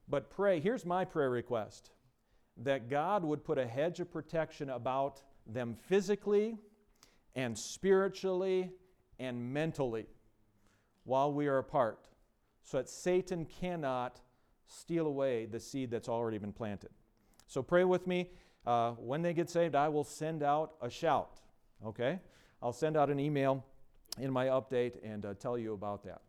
But 0.08 0.30
pray, 0.30 0.60
here's 0.60 0.86
my 0.86 1.06
prayer 1.06 1.30
request 1.30 1.92
that 2.58 2.90
God 2.90 3.24
would 3.26 3.44
put 3.44 3.58
a 3.58 3.68
hedge 3.68 4.00
of 4.00 4.12
protection 4.12 4.70
about 4.70 5.22
them 5.46 5.76
physically 5.88 6.58
and 7.36 7.58
spiritually 7.58 8.72
and 9.20 9.54
mentally 9.54 10.06
while 11.04 11.34
we 11.34 11.48
are 11.48 11.58
apart 11.58 12.08
so 12.64 12.78
that 12.78 12.90
Satan 12.90 13.46
cannot 13.46 14.22
steal 14.68 15.06
away 15.06 15.46
the 15.46 15.60
seed 15.60 15.92
that's 15.92 16.10
already 16.10 16.38
been 16.38 16.54
planted. 16.54 16.90
So 17.48 17.62
pray 17.62 17.84
with 17.84 18.08
me. 18.08 18.30
Uh, 18.66 18.92
when 18.92 19.22
they 19.22 19.34
get 19.34 19.50
saved, 19.50 19.76
I 19.76 19.90
will 19.90 20.04
send 20.04 20.42
out 20.42 20.74
a 20.82 20.90
shout. 20.90 21.42
Okay? 21.86 22.20
I'll 22.62 22.74
send 22.74 22.98
out 22.98 23.10
an 23.10 23.20
email 23.20 23.64
in 24.20 24.32
my 24.32 24.48
update 24.48 24.94
and 25.04 25.26
uh, 25.26 25.34
tell 25.36 25.58
you 25.58 25.74
about 25.74 26.04
that. 26.04 26.22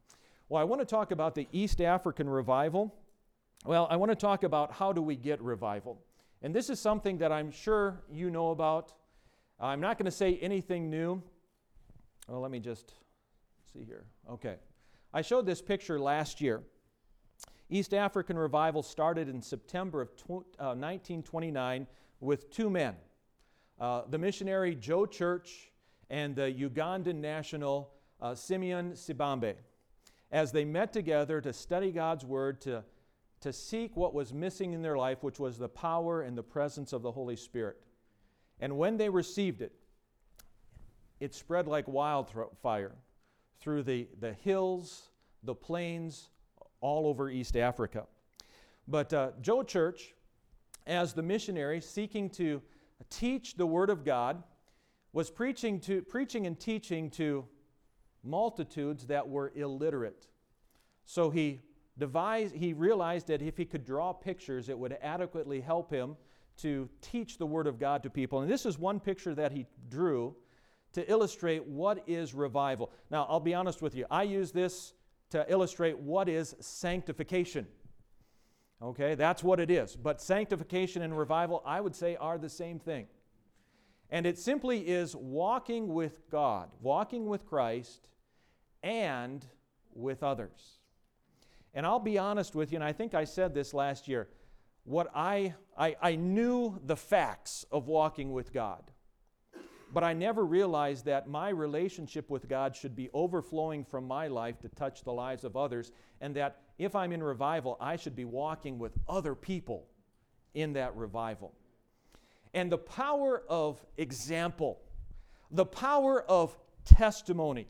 Well, 0.49 0.61
I 0.61 0.65
want 0.65 0.81
to 0.81 0.87
talk 0.87 1.11
about 1.11 1.35
the 1.35 1.49
East 1.53 1.81
African 1.81 2.29
revival. 2.29 2.95
Well, 3.65 3.87
I 3.91 3.97
want 3.97 4.13
to 4.13 4.17
talk 4.17 4.45
about 4.45 4.73
how 4.73 4.93
do 4.93 5.03
we 5.03 5.17
get 5.17 5.41
revival. 5.43 6.01
And 6.43 6.55
this 6.55 6.71
is 6.71 6.79
something 6.79 7.19
that 7.19 7.33
I'm 7.33 7.51
sure 7.51 8.03
you 8.11 8.31
know 8.31 8.51
about. 8.51 8.93
I'm 9.59 9.81
not 9.81 9.99
going 9.99 10.07
to 10.07 10.17
say 10.17 10.39
anything 10.41 10.91
new. 10.91 11.23
Well, 12.29 12.41
let 12.41 12.51
me 12.51 12.61
just 12.61 12.93
see 13.73 13.85
here. 13.85 14.05
Okay. 14.31 14.57
I 15.13 15.23
showed 15.23 15.47
this 15.47 15.63
picture 15.63 15.99
last 15.99 16.41
year. 16.41 16.63
East 17.69 17.95
African 17.95 18.39
revival 18.39 18.83
started 18.83 19.29
in 19.29 19.43
September 19.43 20.01
of 20.01 20.15
tw- 20.17 20.47
uh, 20.59 20.77
1929 20.77 21.87
with 22.21 22.51
two 22.51 22.71
men 22.71 22.95
uh, 23.79 24.03
the 24.09 24.19
missionary 24.19 24.75
Joe 24.75 25.07
Church 25.07 25.71
and 26.11 26.35
the 26.37 26.53
Ugandan 26.53 27.17
national 27.17 27.93
uh, 28.21 28.35
Simeon 28.35 28.93
Nsibambi, 28.93 29.55
as 30.33 30.53
they 30.53 30.65
met 30.65 30.93
together 30.93 31.41
to 31.41 31.53
study 31.53 31.93
God's 31.93 32.25
Word, 32.25 32.61
to, 32.63 32.85
to 33.41 33.53
seek 33.53 33.97
what 33.97 34.15
was 34.15 34.33
missing 34.33 34.73
in 34.73 34.83
their 34.83 34.97
life, 34.97 35.23
which 35.23 35.39
was 35.39 35.59
the 35.59 35.69
power 35.69 36.23
and 36.23 36.37
the 36.37 36.43
presence 36.43 36.93
of 36.93 37.03
the 37.03 37.13
Holy 37.13 37.37
Spirit. 37.37 37.79
And 38.61 38.77
when 38.79 38.97
they 38.97 39.09
received 39.09 39.63
it, 39.63 39.73
it 41.21 41.35
spread 41.35 41.67
like 41.67 41.87
wildfire 41.89 42.93
through 43.61 43.83
the, 43.83 44.09
the 44.21 44.33
hills, 44.33 45.11
the 45.43 45.55
plains, 45.55 46.29
all 46.81 47.07
over 47.07 47.31
East 47.31 47.57
Africa. 47.57 48.07
But 48.89 49.13
uh, 49.13 49.31
Joe 49.41 49.63
Church, 49.63 50.15
as 50.87 51.13
the 51.13 51.23
missionary 51.23 51.81
seeking 51.81 52.31
to 52.31 52.63
teach 53.11 53.57
the 53.57 53.67
Word 53.67 53.91
of 53.91 54.05
God, 54.05 54.43
was 55.17 55.31
preaching, 55.31 55.81
to, 55.81 56.03
preaching 56.03 56.47
and 56.47 56.61
teaching 56.61 57.09
to 57.09 57.43
multitudes 58.23 59.07
that 59.07 59.27
were 59.27 59.51
illiterate. 59.55 60.27
So 61.07 61.31
he 61.31 61.63
devised, 61.97 62.55
he 62.55 62.75
realized 62.75 63.29
that 63.29 63.41
if 63.41 63.57
he 63.57 63.65
could 63.65 63.83
draw 63.83 64.13
pictures, 64.13 64.69
it 64.69 64.79
would 64.79 64.95
adequately 65.01 65.63
help 65.63 65.91
him 65.91 66.19
to 66.59 66.91
teach 67.01 67.39
the 67.39 67.47
Word 67.47 67.67
of 67.67 67.79
God 67.79 68.03
to 68.03 68.11
people. 68.11 68.43
And 68.43 68.51
this 68.51 68.67
is 68.67 68.79
one 68.79 69.01
picture 69.01 69.35
that 69.35 69.53
he 69.53 69.65
drew 69.89 70.37
to 70.93 71.11
illustrate 71.11 71.65
what 71.65 72.07
is 72.07 72.35
revival. 72.35 72.93
Now, 73.11 73.27
I'll 73.31 73.41
be 73.41 73.55
honest 73.55 73.81
with 73.81 73.95
you, 73.95 74.05
I 74.11 74.25
use 74.25 74.53
this 74.53 74.93
to 75.31 75.51
illustrate 75.51 75.99
what 75.99 76.29
is 76.29 76.55
sanctification. 76.61 77.67
Okay, 78.83 79.15
that's 79.15 79.43
what 79.43 79.61
it 79.61 79.71
is. 79.71 79.97
But 79.97 80.21
sanctification 80.21 81.01
and 81.01 81.17
revival, 81.17 81.63
I 81.65 81.81
would 81.81 81.97
say, 81.97 82.17
are 82.17 82.37
the 82.37 82.51
same 82.51 82.79
thing. 82.79 83.07
And 84.11 84.27
it 84.27 84.39
simply 84.39 84.89
is 84.89 85.17
walking 85.17 85.89
with 85.89 86.31
God, 86.31 86.71
walking 86.81 87.27
with 87.27 87.45
Christ, 87.45 88.09
and 88.83 89.45
with 89.95 90.23
others. 90.23 90.79
And 91.75 91.85
I'll 91.85 91.99
be 91.99 92.17
honest 92.17 92.55
with 92.55 92.73
you, 92.73 92.77
and 92.77 92.85
I 92.85 92.93
think 92.93 93.15
I 93.15 93.25
said 93.25 93.53
this 93.53 93.75
last 93.75 94.09
year. 94.09 94.29
What 94.85 95.11
I, 95.15 95.55
I, 95.77 95.97
I 96.01 96.15
knew 96.15 96.79
the 96.85 96.97
facts 96.97 97.67
of 97.73 97.89
walking 97.89 98.33
with 98.33 98.53
God, 98.53 98.83
but 99.93 100.05
I 100.05 100.13
never 100.13 100.45
realized 100.45 101.05
that 101.07 101.29
my 101.29 101.49
relationship 101.49 102.31
with 102.31 102.49
God 102.49 102.77
should 102.77 102.95
be 102.95 103.11
overflowing 103.13 103.85
from 103.85 104.07
my 104.07 104.29
life 104.29 104.61
to 104.61 104.69
touch 104.69 105.03
the 105.03 105.13
lives 105.13 105.43
of 105.43 105.57
others, 105.57 105.91
and 106.21 106.37
that 106.37 106.61
if 106.79 106.95
I'm 106.95 107.13
in 107.13 107.23
revival, 107.23 107.77
I 107.81 107.97
should 107.97 108.15
be 108.15 108.25
walking 108.25 108.79
with 108.79 108.93
other 109.09 109.35
people 109.35 109.89
in 110.55 110.75
that 110.75 110.95
revival. 110.97 111.53
And 112.55 112.71
the 112.71 112.79
power 112.79 113.43
of 113.49 113.85
example, 113.97 114.81
the 115.51 115.67
power 115.67 116.23
of 116.23 116.57
testimony, 116.85 117.67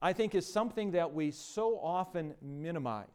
I 0.00 0.12
think 0.12 0.34
is 0.34 0.50
something 0.50 0.92
that 0.92 1.12
we 1.12 1.30
so 1.30 1.78
often 1.78 2.34
minimize. 2.42 3.06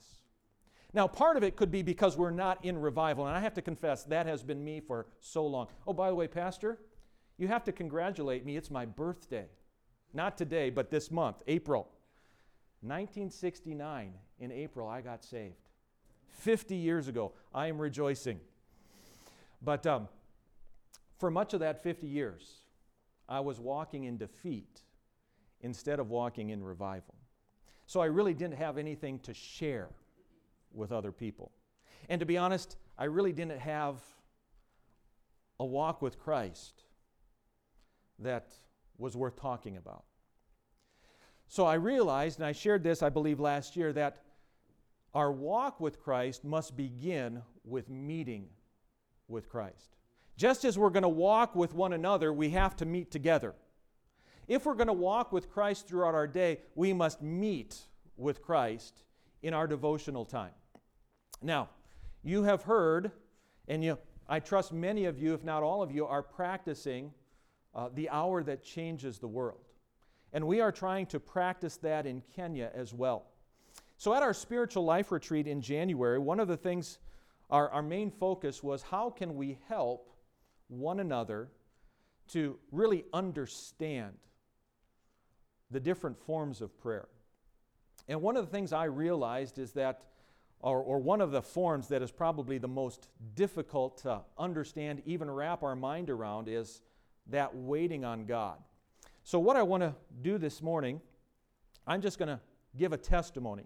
Now, 0.93 1.07
part 1.07 1.37
of 1.37 1.43
it 1.43 1.55
could 1.55 1.71
be 1.71 1.81
because 1.81 2.17
we're 2.17 2.29
not 2.29 2.63
in 2.63 2.77
revival, 2.79 3.25
and 3.25 3.35
I 3.35 3.39
have 3.39 3.55
to 3.55 3.61
confess 3.61 4.03
that 4.03 4.27
has 4.27 4.43
been 4.43 4.63
me 4.63 4.79
for 4.79 5.07
so 5.19 5.45
long. 5.45 5.67
Oh, 5.87 5.93
by 5.93 6.09
the 6.09 6.15
way, 6.15 6.27
Pastor, 6.27 6.77
you 7.37 7.47
have 7.47 7.63
to 7.63 7.71
congratulate 7.71 8.45
me. 8.45 8.57
It's 8.57 8.69
my 8.69 8.85
birthday. 8.85 9.47
Not 10.13 10.37
today, 10.37 10.69
but 10.69 10.91
this 10.91 11.09
month, 11.09 11.37
April. 11.47 11.89
1969, 12.81 14.13
in 14.39 14.51
April, 14.51 14.87
I 14.87 15.01
got 15.01 15.23
saved. 15.23 15.55
50 16.29 16.75
years 16.75 17.07
ago, 17.07 17.31
I 17.53 17.67
am 17.67 17.79
rejoicing. 17.79 18.39
But 19.63 19.87
um, 19.87 20.07
for 21.23 21.31
much 21.31 21.53
of 21.53 21.61
that 21.61 21.81
50 21.81 22.05
years, 22.05 22.63
I 23.29 23.39
was 23.39 23.57
walking 23.57 24.03
in 24.03 24.17
defeat 24.17 24.81
instead 25.61 26.01
of 26.01 26.09
walking 26.09 26.49
in 26.49 26.61
revival. 26.61 27.15
So 27.85 28.01
I 28.01 28.07
really 28.07 28.33
didn't 28.33 28.57
have 28.57 28.77
anything 28.77 29.19
to 29.19 29.33
share 29.33 29.87
with 30.73 30.91
other 30.91 31.13
people. 31.13 31.53
And 32.09 32.19
to 32.19 32.25
be 32.25 32.37
honest, 32.37 32.75
I 32.97 33.05
really 33.05 33.31
didn't 33.31 33.61
have 33.61 34.01
a 35.61 35.65
walk 35.65 36.01
with 36.01 36.19
Christ 36.19 36.83
that 38.19 38.51
was 38.97 39.15
worth 39.15 39.37
talking 39.37 39.77
about. 39.77 40.03
So 41.47 41.65
I 41.65 41.75
realized, 41.75 42.39
and 42.39 42.45
I 42.45 42.51
shared 42.51 42.83
this, 42.83 43.01
I 43.01 43.07
believe, 43.07 43.39
last 43.39 43.77
year, 43.77 43.93
that 43.93 44.23
our 45.13 45.31
walk 45.31 45.79
with 45.79 46.01
Christ 46.03 46.43
must 46.43 46.75
begin 46.75 47.41
with 47.63 47.89
meeting 47.89 48.49
with 49.29 49.47
Christ. 49.47 49.95
Just 50.35 50.65
as 50.65 50.77
we're 50.77 50.89
going 50.89 51.03
to 51.03 51.09
walk 51.09 51.55
with 51.55 51.73
one 51.73 51.93
another, 51.93 52.33
we 52.33 52.49
have 52.51 52.75
to 52.77 52.85
meet 52.85 53.11
together. 53.11 53.53
If 54.47 54.65
we're 54.65 54.73
going 54.73 54.87
to 54.87 54.93
walk 54.93 55.31
with 55.31 55.49
Christ 55.51 55.87
throughout 55.87 56.15
our 56.15 56.27
day, 56.27 56.59
we 56.75 56.91
must 56.91 57.21
meet 57.21 57.79
with 58.17 58.41
Christ 58.41 59.03
in 59.41 59.53
our 59.53 59.67
devotional 59.67 60.25
time. 60.25 60.51
Now, 61.41 61.69
you 62.23 62.43
have 62.43 62.63
heard, 62.63 63.11
and 63.67 63.83
you, 63.83 63.97
I 64.27 64.39
trust 64.39 64.73
many 64.73 65.05
of 65.05 65.17
you, 65.17 65.33
if 65.33 65.43
not 65.43 65.63
all 65.63 65.81
of 65.83 65.91
you, 65.91 66.05
are 66.05 66.23
practicing 66.23 67.11
uh, 67.75 67.89
the 67.93 68.09
hour 68.09 68.43
that 68.43 68.63
changes 68.63 69.19
the 69.19 69.27
world. 69.27 69.59
And 70.31 70.47
we 70.47 70.61
are 70.61 70.71
trying 70.71 71.05
to 71.07 71.19
practice 71.19 71.77
that 71.77 72.05
in 72.05 72.21
Kenya 72.35 72.71
as 72.73 72.93
well. 72.93 73.25
So, 73.97 74.13
at 74.13 74.23
our 74.23 74.33
spiritual 74.33 74.83
life 74.83 75.11
retreat 75.11 75.47
in 75.47 75.61
January, 75.61 76.17
one 76.17 76.39
of 76.39 76.47
the 76.47 76.57
things, 76.57 76.97
our, 77.49 77.69
our 77.69 77.81
main 77.81 78.09
focus 78.09 78.63
was 78.63 78.81
how 78.81 79.09
can 79.09 79.35
we 79.35 79.57
help 79.67 80.12
one 80.67 80.99
another 80.99 81.49
to 82.29 82.57
really 82.71 83.05
understand 83.13 84.13
the 85.71 85.79
different 85.79 86.17
forms 86.17 86.61
of 86.61 86.77
prayer. 86.79 87.07
And 88.07 88.21
one 88.21 88.37
of 88.37 88.45
the 88.45 88.51
things 88.51 88.73
I 88.73 88.85
realized 88.85 89.59
is 89.59 89.73
that, 89.73 90.03
or, 90.59 90.79
or, 90.81 90.99
one 90.99 91.19
of 91.19 91.31
the 91.31 91.41
forms 91.41 91.87
that 91.89 92.01
is 92.01 92.11
probably 92.11 92.57
the 92.57 92.67
most 92.67 93.07
difficult 93.35 93.97
to 94.03 94.21
understand, 94.37 95.01
even 95.05 95.29
wrap 95.29 95.63
our 95.63 95.75
mind 95.75 96.09
around, 96.09 96.47
is 96.47 96.81
that 97.27 97.55
waiting 97.55 98.05
on 98.05 98.25
God. 98.25 98.57
So, 99.23 99.39
what 99.39 99.55
I 99.55 99.63
want 99.63 99.83
to 99.83 99.93
do 100.21 100.37
this 100.37 100.61
morning, 100.61 101.01
I'm 101.87 102.01
just 102.01 102.17
going 102.17 102.29
to 102.29 102.39
give 102.77 102.93
a 102.93 102.97
testimony. 102.97 103.63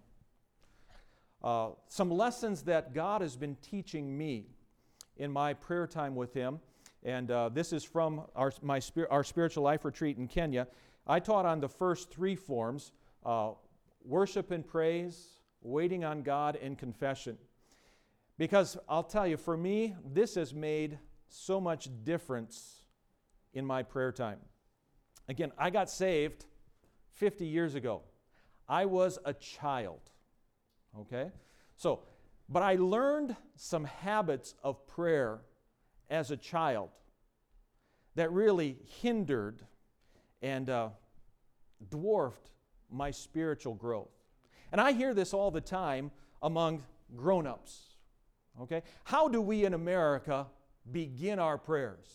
Uh, 1.44 1.70
some 1.88 2.10
lessons 2.10 2.64
that 2.64 2.94
God 2.94 3.22
has 3.22 3.36
been 3.36 3.56
teaching 3.62 4.18
me 4.18 4.48
in 5.18 5.32
my 5.32 5.54
prayer 5.54 5.88
time 5.88 6.16
with 6.16 6.34
Him. 6.34 6.60
And 7.08 7.32
uh, 7.32 7.48
this 7.48 7.72
is 7.72 7.86
from 7.86 8.24
our, 8.36 8.52
my, 8.62 8.82
our 9.10 9.24
spiritual 9.24 9.64
life 9.64 9.86
retreat 9.86 10.18
in 10.18 10.28
Kenya. 10.28 10.68
I 11.08 11.22
taught 11.22 11.46
on 11.46 11.62
the 11.62 11.70
first 11.70 12.12
three 12.12 12.36
forms 12.36 12.92
uh, 13.26 13.52
worship 14.04 14.52
and 14.52 14.68
praise, 14.68 15.40
waiting 15.62 16.04
on 16.04 16.22
God, 16.22 16.58
and 16.62 16.78
confession. 16.78 17.38
Because 18.38 18.78
I'll 18.90 19.06
tell 19.06 19.26
you, 19.26 19.38
for 19.38 19.56
me, 19.56 19.96
this 20.06 20.36
has 20.36 20.54
made 20.54 21.00
so 21.30 21.62
much 21.62 21.88
difference 22.04 22.82
in 23.54 23.66
my 23.66 23.84
prayer 23.84 24.12
time. 24.12 24.40
Again, 25.30 25.54
I 25.58 25.70
got 25.70 25.90
saved 25.90 26.44
50 27.14 27.46
years 27.46 27.76
ago. 27.76 28.02
I 28.68 28.84
was 28.84 29.18
a 29.24 29.34
child. 29.34 30.02
Okay? 31.00 31.32
So, 31.78 32.02
but 32.50 32.64
I 32.64 32.76
learned 32.76 33.38
some 33.56 33.86
habits 33.86 34.56
of 34.62 34.86
prayer 34.88 35.40
as 36.10 36.32
a 36.32 36.38
child 36.38 36.90
that 38.16 38.32
really 38.32 38.78
hindered 39.02 39.62
and 40.42 40.70
uh, 40.70 40.90
dwarfed 41.90 42.52
my 42.92 43.12
spiritual 43.12 43.74
growth. 43.74 44.10
And 44.72 44.82
I 44.82 44.92
hear 44.92 45.14
this 45.14 45.34
all 45.34 45.52
the 45.52 45.62
time 45.62 46.12
among 46.42 46.84
grown 47.16 47.48
ups. 47.48 47.80
Okay? 48.62 48.84
How 49.04 49.28
do 49.28 49.42
we 49.42 49.66
in 49.66 49.74
America 49.74 50.48
begin 50.92 51.40
our 51.40 51.58
prayers? 51.58 52.08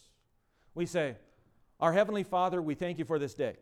We 0.75 0.87
say, 0.87 1.17
Our 1.81 1.93
Heavenly 1.93 2.23
Father, 2.23 2.61
we 2.61 2.75
thank 2.75 2.99
you 2.99 3.05
for 3.05 3.19
this 3.19 3.35
day. 3.35 3.57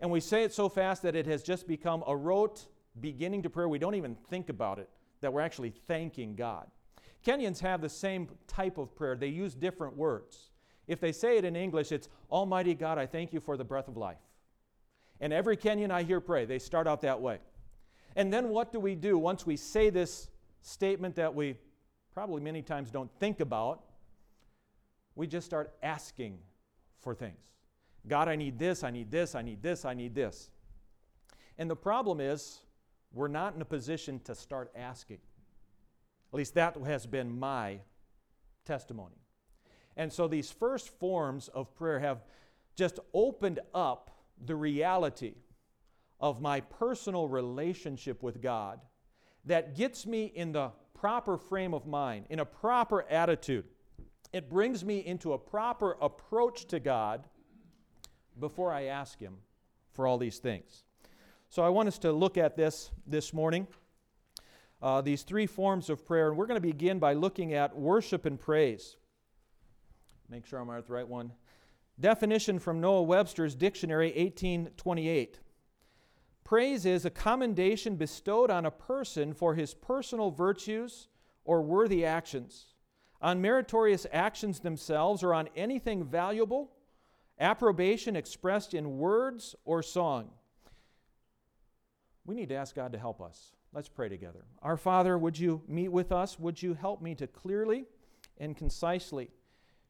And 0.00 0.10
we 0.10 0.20
say 0.20 0.44
it 0.44 0.52
so 0.52 0.68
fast 0.68 1.02
that 1.02 1.14
it 1.14 1.26
has 1.26 1.42
just 1.42 1.68
become 1.68 2.02
a 2.06 2.16
rote 2.16 2.66
beginning 3.00 3.42
to 3.42 3.50
prayer. 3.50 3.68
We 3.68 3.78
don't 3.78 3.94
even 3.94 4.16
think 4.28 4.48
about 4.48 4.78
it, 4.78 4.88
that 5.20 5.32
we're 5.32 5.42
actually 5.42 5.70
thanking 5.86 6.34
God. 6.34 6.66
Kenyans 7.26 7.60
have 7.60 7.80
the 7.80 7.88
same 7.88 8.28
type 8.46 8.78
of 8.78 8.94
prayer, 8.94 9.16
they 9.16 9.28
use 9.28 9.54
different 9.54 9.96
words. 9.96 10.50
If 10.86 11.00
they 11.00 11.12
say 11.12 11.38
it 11.38 11.44
in 11.44 11.54
English, 11.54 11.92
it's 11.92 12.08
Almighty 12.30 12.74
God, 12.74 12.98
I 12.98 13.06
thank 13.06 13.32
you 13.32 13.40
for 13.40 13.56
the 13.56 13.64
breath 13.64 13.88
of 13.88 13.96
life. 13.96 14.18
And 15.20 15.32
every 15.32 15.56
Kenyan 15.56 15.90
I 15.90 16.02
hear 16.02 16.20
pray, 16.20 16.46
they 16.46 16.58
start 16.58 16.86
out 16.88 17.02
that 17.02 17.20
way. 17.20 17.38
And 18.16 18.32
then 18.32 18.48
what 18.48 18.72
do 18.72 18.80
we 18.80 18.94
do 18.94 19.18
once 19.18 19.46
we 19.46 19.56
say 19.56 19.90
this 19.90 20.30
statement 20.62 21.14
that 21.16 21.34
we 21.34 21.56
probably 22.12 22.40
many 22.40 22.62
times 22.62 22.90
don't 22.90 23.10
think 23.20 23.40
about? 23.40 23.84
We 25.14 25.26
just 25.26 25.46
start 25.46 25.74
asking 25.82 26.38
for 26.98 27.14
things. 27.14 27.38
God, 28.08 28.28
I 28.28 28.36
need 28.36 28.58
this, 28.58 28.82
I 28.82 28.90
need 28.90 29.10
this, 29.10 29.34
I 29.34 29.42
need 29.42 29.62
this, 29.62 29.84
I 29.84 29.94
need 29.94 30.14
this. 30.14 30.50
And 31.58 31.70
the 31.70 31.76
problem 31.76 32.20
is, 32.20 32.60
we're 33.12 33.28
not 33.28 33.54
in 33.54 33.60
a 33.60 33.66
position 33.66 34.20
to 34.20 34.34
start 34.34 34.72
asking. 34.74 35.18
At 36.32 36.36
least 36.36 36.54
that 36.54 36.76
has 36.76 37.06
been 37.06 37.38
my 37.38 37.80
testimony. 38.64 39.16
And 39.96 40.12
so 40.12 40.28
these 40.28 40.50
first 40.50 40.88
forms 40.98 41.48
of 41.48 41.74
prayer 41.74 41.98
have 42.00 42.22
just 42.76 43.00
opened 43.12 43.60
up 43.74 44.10
the 44.44 44.54
reality 44.54 45.34
of 46.20 46.40
my 46.40 46.60
personal 46.60 47.28
relationship 47.28 48.22
with 48.22 48.40
God 48.40 48.80
that 49.44 49.74
gets 49.74 50.06
me 50.06 50.26
in 50.26 50.52
the 50.52 50.70
proper 50.94 51.36
frame 51.36 51.74
of 51.74 51.86
mind, 51.86 52.26
in 52.30 52.40
a 52.40 52.44
proper 52.44 53.02
attitude. 53.08 53.64
It 54.32 54.48
brings 54.48 54.84
me 54.84 54.98
into 54.98 55.32
a 55.32 55.38
proper 55.38 55.96
approach 56.00 56.66
to 56.66 56.78
God 56.78 57.24
before 58.38 58.72
I 58.72 58.84
ask 58.84 59.18
Him 59.18 59.38
for 59.92 60.06
all 60.06 60.18
these 60.18 60.38
things. 60.38 60.84
So 61.48 61.64
I 61.64 61.68
want 61.68 61.88
us 61.88 61.98
to 61.98 62.12
look 62.12 62.38
at 62.38 62.56
this 62.56 62.92
this 63.06 63.32
morning. 63.32 63.66
Uh, 64.82 65.00
these 65.00 65.22
three 65.22 65.46
forms 65.46 65.90
of 65.90 66.06
prayer, 66.06 66.28
and 66.28 66.36
we're 66.36 66.46
going 66.46 66.60
to 66.60 66.66
begin 66.66 66.98
by 66.98 67.12
looking 67.12 67.52
at 67.52 67.76
worship 67.76 68.24
and 68.24 68.40
praise. 68.40 68.96
Make 70.28 70.46
sure 70.46 70.58
I'm 70.58 70.70
at 70.70 70.86
the 70.86 70.92
right 70.92 71.06
one. 71.06 71.32
Definition 71.98 72.58
from 72.58 72.80
Noah 72.80 73.02
Webster's 73.02 73.54
Dictionary, 73.54 74.08
1828. 74.08 75.40
Praise 76.44 76.86
is 76.86 77.04
a 77.04 77.10
commendation 77.10 77.96
bestowed 77.96 78.50
on 78.50 78.64
a 78.64 78.70
person 78.70 79.34
for 79.34 79.54
his 79.54 79.74
personal 79.74 80.30
virtues 80.30 81.08
or 81.44 81.62
worthy 81.62 82.04
actions, 82.04 82.74
on 83.20 83.40
meritorious 83.40 84.06
actions 84.12 84.60
themselves, 84.60 85.22
or 85.22 85.34
on 85.34 85.48
anything 85.54 86.04
valuable, 86.04 86.72
approbation 87.38 88.16
expressed 88.16 88.72
in 88.72 88.98
words 88.98 89.54
or 89.64 89.82
song. 89.82 90.30
We 92.24 92.34
need 92.34 92.48
to 92.48 92.54
ask 92.54 92.74
God 92.74 92.92
to 92.92 92.98
help 92.98 93.20
us. 93.20 93.52
Let's 93.72 93.88
pray 93.88 94.08
together. 94.08 94.44
Our 94.62 94.76
Father, 94.76 95.16
would 95.16 95.38
you 95.38 95.62
meet 95.68 95.88
with 95.88 96.10
us? 96.10 96.38
Would 96.40 96.60
you 96.60 96.74
help 96.74 97.00
me 97.00 97.14
to 97.14 97.26
clearly 97.28 97.84
and 98.38 98.56
concisely 98.56 99.30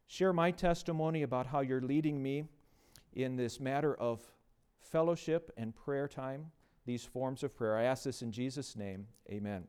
share 0.05 0.33
my 0.33 0.51
testimony 0.51 1.23
about 1.23 1.47
how 1.47 1.61
you're 1.61 1.81
leading 1.81 2.21
me 2.21 2.43
in 3.13 3.35
this 3.35 3.59
matter 3.59 3.95
of 3.95 4.21
fellowship 4.79 5.51
and 5.57 5.75
prayer 5.75 6.07
time, 6.07 6.51
these 6.85 7.03
forms 7.03 7.43
of 7.43 7.55
prayer. 7.55 7.77
I 7.77 7.83
ask 7.83 8.03
this 8.03 8.21
in 8.21 8.31
Jesus' 8.31 8.75
name. 8.75 9.07
Amen. 9.31 9.63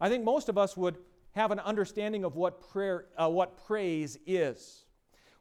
I 0.00 0.08
think 0.08 0.24
most 0.24 0.48
of 0.48 0.58
us 0.58 0.76
would 0.76 0.98
have 1.32 1.50
an 1.50 1.58
understanding 1.60 2.24
of 2.24 2.36
what 2.36 2.60
prayer, 2.70 3.06
uh, 3.16 3.28
what 3.28 3.56
praise 3.66 4.18
is. 4.26 4.84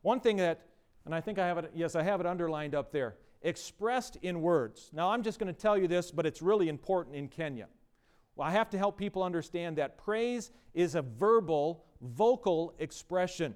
One 0.01 0.19
thing 0.19 0.37
that, 0.37 0.65
and 1.05 1.13
I 1.13 1.21
think 1.21 1.39
I 1.39 1.47
have 1.47 1.57
it, 1.57 1.71
yes, 1.75 1.95
I 1.95 2.03
have 2.03 2.19
it 2.19 2.25
underlined 2.25 2.73
up 2.73 2.91
there, 2.91 3.15
expressed 3.41 4.17
in 4.21 4.41
words. 4.41 4.89
Now, 4.93 5.11
I'm 5.11 5.23
just 5.23 5.39
going 5.39 5.53
to 5.53 5.59
tell 5.59 5.77
you 5.77 5.87
this, 5.87 6.11
but 6.11 6.25
it's 6.25 6.41
really 6.41 6.69
important 6.69 7.15
in 7.15 7.27
Kenya. 7.27 7.67
Well, 8.35 8.47
I 8.47 8.51
have 8.51 8.69
to 8.71 8.77
help 8.77 8.97
people 8.97 9.23
understand 9.23 9.77
that 9.77 9.97
praise 9.97 10.51
is 10.73 10.95
a 10.95 11.01
verbal, 11.01 11.83
vocal 12.01 12.73
expression. 12.79 13.55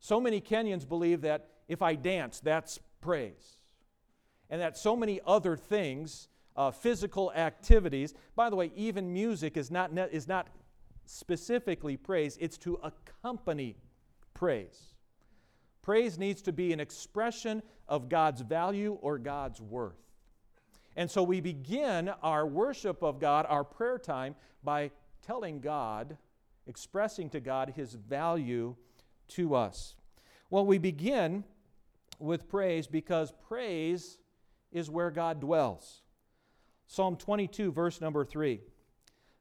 So 0.00 0.20
many 0.20 0.40
Kenyans 0.40 0.88
believe 0.88 1.20
that 1.22 1.48
if 1.68 1.80
I 1.82 1.94
dance, 1.94 2.40
that's 2.40 2.78
praise. 3.00 3.58
And 4.50 4.60
that 4.60 4.76
so 4.76 4.96
many 4.96 5.20
other 5.26 5.56
things, 5.56 6.28
uh, 6.56 6.70
physical 6.70 7.32
activities, 7.32 8.14
by 8.36 8.50
the 8.50 8.56
way, 8.56 8.70
even 8.76 9.12
music 9.12 9.56
is 9.56 9.70
not, 9.70 9.96
is 10.12 10.28
not 10.28 10.48
specifically 11.06 11.96
praise, 11.96 12.36
it's 12.40 12.58
to 12.58 12.78
accompany 12.82 13.76
praise. 14.34 14.93
Praise 15.84 16.18
needs 16.18 16.40
to 16.42 16.52
be 16.52 16.72
an 16.72 16.80
expression 16.80 17.62
of 17.86 18.08
God's 18.08 18.40
value 18.40 18.96
or 19.02 19.18
God's 19.18 19.60
worth. 19.60 20.00
And 20.96 21.10
so 21.10 21.22
we 21.22 21.42
begin 21.42 22.08
our 22.22 22.46
worship 22.46 23.02
of 23.02 23.20
God, 23.20 23.44
our 23.50 23.64
prayer 23.64 23.98
time, 23.98 24.34
by 24.62 24.90
telling 25.26 25.60
God, 25.60 26.16
expressing 26.66 27.28
to 27.30 27.40
God 27.40 27.74
his 27.76 27.92
value 27.92 28.76
to 29.28 29.54
us? 29.54 29.94
Well, 30.48 30.64
we 30.64 30.78
begin 30.78 31.44
with 32.18 32.48
praise 32.48 32.86
because 32.86 33.32
praise 33.46 34.16
is 34.72 34.88
where 34.88 35.10
God 35.10 35.38
dwells. 35.38 36.00
Psalm 36.86 37.16
22, 37.16 37.72
verse 37.72 38.00
number 38.00 38.24
3. 38.24 38.60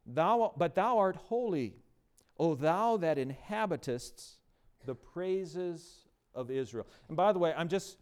Thou, 0.06 0.54
but 0.58 0.76
thou 0.76 0.98
art 0.98 1.16
holy, 1.16 1.76
O 2.38 2.56
thou 2.56 2.98
that 2.98 3.18
inhabitest 3.18 4.40
the 4.86 4.96
praises 4.96 6.03
of 6.36 6.52
Israel. 6.52 6.88
And 7.08 7.18
by 7.18 7.32
the 7.32 7.40
way, 7.40 7.54
I'm 7.56 7.68
just 7.68 7.98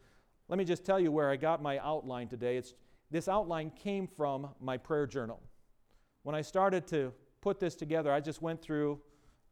let 0.52 0.58
me 0.58 0.66
just 0.66 0.84
tell 0.84 1.00
you 1.00 1.14
where 1.14 1.30
I 1.30 1.38
got 1.38 1.62
my 1.62 1.78
outline 1.78 2.28
today. 2.28 2.58
It's 2.58 2.74
this 3.10 3.30
outline 3.30 3.72
came 3.72 4.06
from 4.06 4.50
my 4.60 4.78
prayer 4.78 5.08
journal. 5.08 5.42
when 6.24 6.36
I 6.36 6.42
started 6.42 6.86
to 6.88 7.14
put 7.40 7.60
this 7.60 7.74
together, 7.74 8.12
I 8.12 8.20
just 8.20 8.42
went 8.42 8.62
through 8.62 9.00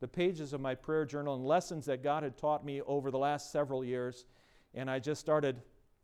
the 0.02 0.08
pages 0.08 0.54
of 0.54 0.62
my 0.62 0.76
prayer 0.76 1.06
journal 1.06 1.36
and 1.36 1.46
lessons 1.46 1.86
that 1.86 2.04
God 2.04 2.24
had 2.24 2.38
taught 2.38 2.66
me 2.66 2.82
over 2.82 3.12
the 3.12 3.18
last 3.18 3.52
several 3.52 3.84
years, 3.84 4.26
and 4.74 4.90
I 4.90 5.00
just 5.00 5.20
started 5.20 5.62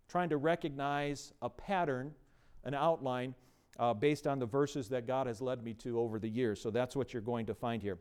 trying 0.08 0.30
to 0.30 0.38
recognize 0.38 1.34
a 1.42 1.50
pattern, 1.50 2.14
an 2.64 2.74
outline, 2.74 3.36
uh, 3.78 3.94
based 3.94 4.28
on 4.28 4.40
the 4.40 4.46
verses 4.46 4.90
that 4.90 5.06
God 5.06 5.28
has 5.28 5.42
led 5.42 5.64
me 5.64 5.74
to 5.76 6.00
over 6.00 6.20
the 6.20 6.30
years. 6.30 6.62
So 6.62 6.72
that's 6.72 6.96
what 6.96 7.14
you're 7.14 7.22
going 7.22 7.46
to 7.48 7.54
find 7.54 7.82
here. 7.82 7.98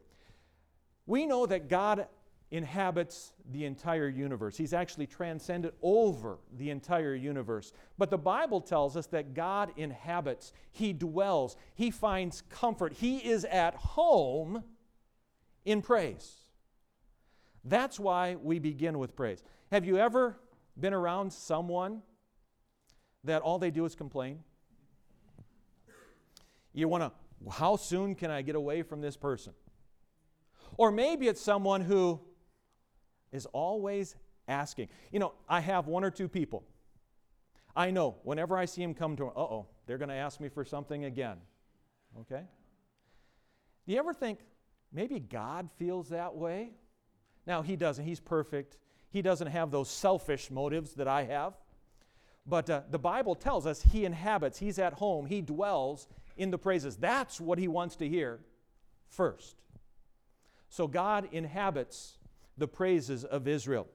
We 1.07 1.27
know 1.27 1.47
that 1.47 1.69
God 1.69 2.07
inhabits 2.55 3.33
the 3.51 3.65
entire 3.65 4.09
universe. 4.09 4.57
He's 4.57 4.73
actually 4.73 5.09
transcended 5.09 5.73
over 5.83 6.39
the 6.57 6.71
entire 6.71 7.15
universe. 7.15 7.73
But 7.99 8.11
the 8.11 8.19
Bible 8.19 8.61
tells 8.61 8.97
us 8.97 9.07
that 9.09 9.35
God 9.35 9.73
inhabits, 9.77 10.53
He 10.71 10.93
dwells, 10.93 11.57
He 11.75 11.91
finds 11.91 12.43
comfort, 12.43 12.93
He 12.93 13.19
is 13.19 13.45
at 13.45 13.75
home 13.75 14.63
in 15.65 15.83
praise. 15.83 16.45
That's 17.65 17.99
why 17.99 18.37
we 18.37 18.61
begin 18.61 19.01
with 19.01 19.17
praise. 19.17 19.43
Have 19.73 19.85
you 19.85 19.99
ever 19.99 20.39
been 20.79 20.95
around 20.95 21.33
someone 21.33 22.03
that 23.25 23.43
all 23.43 23.59
they 23.59 23.73
do 23.73 23.85
is 23.85 23.97
complain? 23.97 24.45
You 26.73 26.87
want 26.87 27.03
to, 27.03 27.51
how 27.51 27.75
soon 27.75 28.15
can 28.15 28.31
I 28.31 28.43
get 28.43 28.55
away 28.55 28.83
from 28.83 29.01
this 29.01 29.17
person? 29.17 29.55
Or 30.77 30.93
maybe 30.93 31.27
it's 31.27 31.41
someone 31.41 31.81
who 31.81 32.21
is 33.35 33.47
always 33.47 34.17
asking. 34.49 34.89
You 35.13 35.19
know, 35.19 35.33
I 35.49 35.61
have 35.61 35.87
one 35.87 36.05
or 36.05 36.11
two 36.11 36.29
people. 36.29 36.65
I 37.77 37.91
know 37.91 38.17
whenever 38.23 38.57
I 38.57 38.65
see 38.65 38.83
them 38.83 38.95
come 38.95 39.17
to, 39.17 39.27
uh 39.27 39.33
oh, 39.37 39.67
they're 39.87 39.99
going 39.99 40.09
to 40.09 40.15
ask 40.15 40.41
me 40.41 40.49
for 40.49 40.65
something 40.65 41.05
again. 41.05 41.37
Okay? 42.21 42.43
Do 43.87 43.93
you 43.93 43.99
ever 43.99 44.15
think 44.15 44.39
maybe 44.93 45.19
God 45.19 45.69
feels 45.77 46.09
that 46.11 46.35
way? 46.35 46.71
Now, 47.47 47.63
He 47.63 47.77
doesn't. 47.77 48.05
He's 48.05 48.21
perfect. 48.21 48.79
He 49.11 49.21
doesn't 49.21 49.49
have 49.49 49.71
those 49.71 49.91
selfish 49.91 50.51
motives 50.51 50.95
that 50.95 51.09
I 51.09 51.25
have. 51.25 51.55
But 52.47 52.71
uh, 52.71 52.83
the 52.91 52.99
Bible 52.99 53.35
tells 53.35 53.67
us 53.67 53.83
He 53.83 54.05
inhabits, 54.05 54.59
He's 54.59 54.79
at 54.79 54.95
home, 54.95 55.27
He 55.27 55.41
dwells 55.41 56.09
in 56.37 56.51
the 56.51 56.59
praises. 56.59 56.97
That's 56.97 57.41
what 57.41 57.59
He 57.59 57.67
wants 57.67 57.97
to 57.97 58.09
hear 58.09 58.41
first. 59.09 59.57
So 60.69 60.87
God 60.87 61.29
inhabits 61.33 62.19
the 62.57 62.69
praises 62.69 63.25
of 63.25 63.49
Israel. 63.49 63.87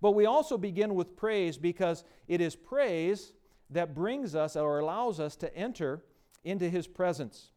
But 0.00 0.12
we 0.12 0.26
also 0.26 0.58
begin 0.58 0.94
with 0.94 1.16
praise 1.16 1.56
because 1.56 2.04
it 2.28 2.40
is 2.40 2.56
praise 2.56 3.32
that 3.70 3.94
brings 3.94 4.34
us 4.34 4.56
or 4.56 4.78
allows 4.78 5.20
us 5.20 5.36
to 5.36 5.56
enter 5.56 6.04
into 6.44 6.68
his 6.68 6.86
presence. 6.86 7.50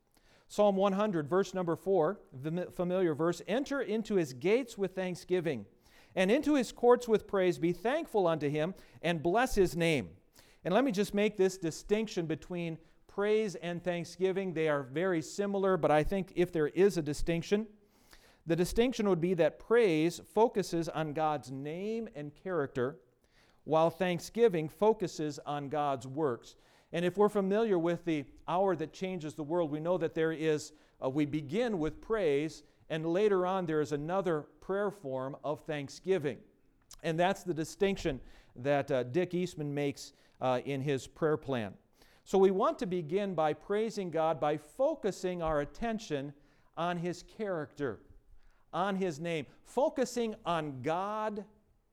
Psalm 0.48 0.78
100, 0.78 1.28
verse 1.28 1.54
number 1.54 1.76
4, 1.76 2.20
familiar 2.74 3.13
verse 3.13 3.42
Enter 3.48 3.82
into 3.82 4.16
his 4.16 4.34
gates 4.34 4.78
with 4.78 4.96
thanksgiving, 4.96 5.66
and 6.16 6.32
into 6.32 6.56
his 6.56 6.72
courts 6.72 7.08
with 7.08 7.28
praise. 7.28 7.58
Be 7.58 7.74
thankful 7.74 8.28
unto 8.28 8.50
him, 8.50 8.74
and 9.02 9.22
bless 9.22 9.56
his 9.56 9.76
name. 9.76 10.10
And 10.63 10.74
let 10.74 10.84
me 10.84 10.92
just 10.92 11.13
make 11.13 11.38
this 11.38 11.58
distinction 11.58 12.26
between 12.26 12.78
praise 13.08 13.56
and 13.56 13.84
thanksgiving. 13.84 14.54
They 14.54 14.70
are 14.70 14.84
very 14.84 15.22
similar, 15.22 15.76
but 15.76 15.92
I 15.92 16.04
think 16.04 16.32
if 16.36 16.52
there 16.52 16.68
is 16.68 16.98
a 16.98 17.02
distinction, 17.02 17.68
the 18.48 18.56
distinction 18.56 19.10
would 19.10 19.20
be 19.20 19.34
that 19.36 19.60
praise 19.60 20.22
focuses 20.34 20.88
on 20.88 21.12
God's 21.12 21.52
name 21.52 22.08
and 22.16 22.32
character, 22.34 22.98
while 23.66 23.90
thanksgiving 23.90 24.70
focuses 24.70 25.38
on 25.46 25.68
God's 25.68 26.08
works. 26.08 26.56
And 26.94 27.04
if 27.04 27.18
we're 27.18 27.28
familiar 27.28 27.78
with 27.78 28.06
the 28.06 28.24
hour 28.48 28.76
that 28.78 28.94
changes 28.94 29.34
the 29.34 29.44
world, 29.44 29.70
we 29.70 29.82
know 29.82 29.98
that 29.98 30.16
there 30.16 30.32
is, 30.32 30.72
uh, 31.04 31.10
we 31.10 31.26
begin 31.26 31.78
with 31.78 32.00
praise, 32.00 32.64
and 32.90 33.06
later 33.06 33.46
on 33.46 33.66
there 33.66 33.82
is 33.82 33.92
another 33.92 34.46
prayer 34.62 34.92
form 34.92 35.36
of 35.44 35.60
thanksgiving. 35.66 36.38
And 37.04 37.20
that's 37.20 37.44
the 37.44 37.54
distinction 37.54 38.22
that 38.56 38.90
uh, 38.90 39.04
Dick 39.04 39.34
Eastman 39.34 39.74
makes 39.74 40.14
uh, 40.40 40.62
in 40.64 40.80
his 40.80 41.06
prayer 41.06 41.36
plan. 41.36 41.74
So 42.24 42.38
we 42.38 42.52
want 42.52 42.80
to 42.80 42.86
begin 42.86 43.36
by 43.36 43.54
praising 43.54 44.10
God 44.10 44.40
by 44.40 44.56
focusing 44.56 45.42
our 45.42 45.62
attention 45.62 46.34
on 46.76 46.98
His 46.98 47.24
character 47.24 48.00
on 48.73 48.95
His 48.95 49.19
name, 49.19 49.45
focusing 49.65 50.36
on 50.45 50.82
God 50.82 51.45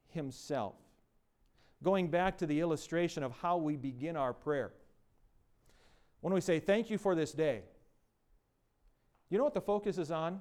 Himself. 0.09 0.75
Going 1.83 2.09
back 2.09 2.39
to 2.39 2.47
the 2.47 2.61
illustration 2.61 3.23
of 3.23 3.33
how 3.33 3.57
we 3.57 3.77
begin 3.77 4.17
our 4.17 4.33
prayer. 4.33 4.73
When 6.21 6.33
we 6.33 6.41
say, 6.41 6.61
Thank 6.61 6.91
you 6.91 6.99
for 6.99 7.15
this 7.15 7.33
day, 7.33 7.63
you 9.29 9.39
know 9.39 9.45
what 9.45 9.55
the 9.55 9.61
focus 9.61 9.99
is 9.99 10.11
on? 10.11 10.41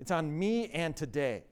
It's 0.00 0.10
on 0.10 0.36
me 0.38 0.68
and 0.68 0.96
today. 0.96 1.44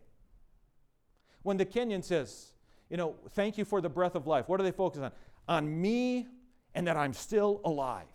When 1.43 1.57
the 1.57 1.67
Kenyan 1.67 2.03
says, 2.03 2.53
you 2.91 2.97
know, 2.97 3.17
thank 3.31 3.59
you 3.59 3.65
for 3.65 3.81
the 3.81 3.89
breath 3.89 4.15
of 4.15 4.27
life, 4.27 4.49
what 4.49 4.59
do 4.59 4.65
they 4.65 4.73
focus 4.73 5.01
on? 5.01 5.13
On 5.49 5.81
me 5.81 6.27
and 6.75 6.87
that 6.87 6.97
I'm 6.97 7.13
still 7.13 7.61
alive. 7.65 8.07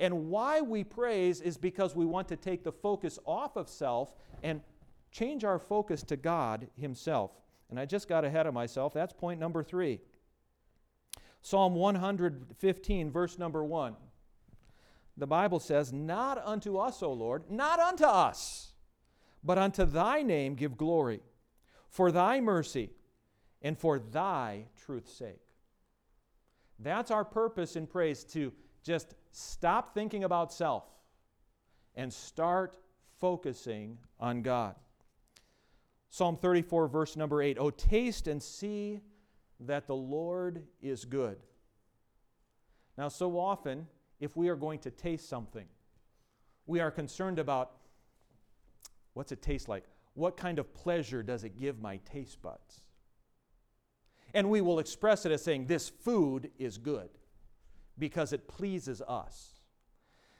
And 0.00 0.30
why 0.30 0.62
we 0.62 0.82
praise 0.82 1.42
is 1.42 1.58
because 1.58 1.94
we 1.94 2.06
want 2.06 2.26
to 2.28 2.36
take 2.36 2.64
the 2.64 2.72
focus 2.72 3.18
off 3.26 3.56
of 3.56 3.68
self 3.68 4.14
and 4.42 4.62
change 5.12 5.44
our 5.44 5.58
focus 5.58 6.02
to 6.04 6.16
God 6.16 6.66
Himself. 6.80 7.32
And 7.68 7.78
I 7.78 7.84
just 7.84 8.08
got 8.08 8.24
ahead 8.24 8.46
of 8.46 8.54
myself. 8.54 8.94
That's 8.94 9.12
point 9.12 9.38
number 9.38 9.62
three. 9.62 10.00
Psalm 11.42 11.74
115, 11.74 13.10
verse 13.10 13.38
number 13.38 13.62
one. 13.62 13.94
The 15.18 15.26
Bible 15.26 15.60
says, 15.60 15.92
Not 15.92 16.42
unto 16.44 16.78
us, 16.78 17.02
O 17.02 17.12
Lord, 17.12 17.50
not 17.50 17.78
unto 17.78 18.04
us, 18.04 18.72
but 19.44 19.58
unto 19.58 19.84
thy 19.84 20.22
name 20.22 20.54
give 20.54 20.78
glory, 20.78 21.20
for 21.90 22.10
thy 22.10 22.40
mercy 22.40 22.90
and 23.60 23.78
for 23.78 23.98
thy 23.98 24.64
truth's 24.82 25.12
sake. 25.12 25.42
That's 26.78 27.10
our 27.10 27.24
purpose 27.24 27.76
in 27.76 27.86
praise 27.86 28.24
to 28.24 28.52
just 28.82 29.14
stop 29.32 29.94
thinking 29.94 30.24
about 30.24 30.52
self 30.52 30.84
and 31.94 32.12
start 32.12 32.76
focusing 33.18 33.98
on 34.18 34.42
God. 34.42 34.74
Psalm 36.08 36.36
34, 36.36 36.88
verse 36.88 37.16
number 37.16 37.42
8 37.42 37.58
Oh, 37.60 37.70
taste 37.70 38.26
and 38.26 38.42
see 38.42 39.00
that 39.60 39.86
the 39.86 39.94
Lord 39.94 40.64
is 40.80 41.04
good. 41.04 41.38
Now, 42.96 43.08
so 43.08 43.38
often, 43.38 43.86
if 44.18 44.36
we 44.36 44.48
are 44.48 44.56
going 44.56 44.80
to 44.80 44.90
taste 44.90 45.28
something, 45.28 45.66
we 46.66 46.80
are 46.80 46.90
concerned 46.90 47.38
about 47.38 47.72
what's 49.14 49.32
it 49.32 49.42
taste 49.42 49.68
like? 49.68 49.84
What 50.14 50.36
kind 50.36 50.58
of 50.58 50.74
pleasure 50.74 51.22
does 51.22 51.44
it 51.44 51.58
give 51.58 51.80
my 51.80 51.98
taste 51.98 52.42
buds? 52.42 52.80
And 54.34 54.50
we 54.50 54.60
will 54.60 54.78
express 54.78 55.26
it 55.26 55.32
as 55.32 55.42
saying, 55.42 55.66
This 55.66 55.88
food 55.88 56.50
is 56.58 56.78
good 56.78 57.10
because 58.00 58.32
it 58.32 58.48
pleases 58.48 59.00
us. 59.06 59.60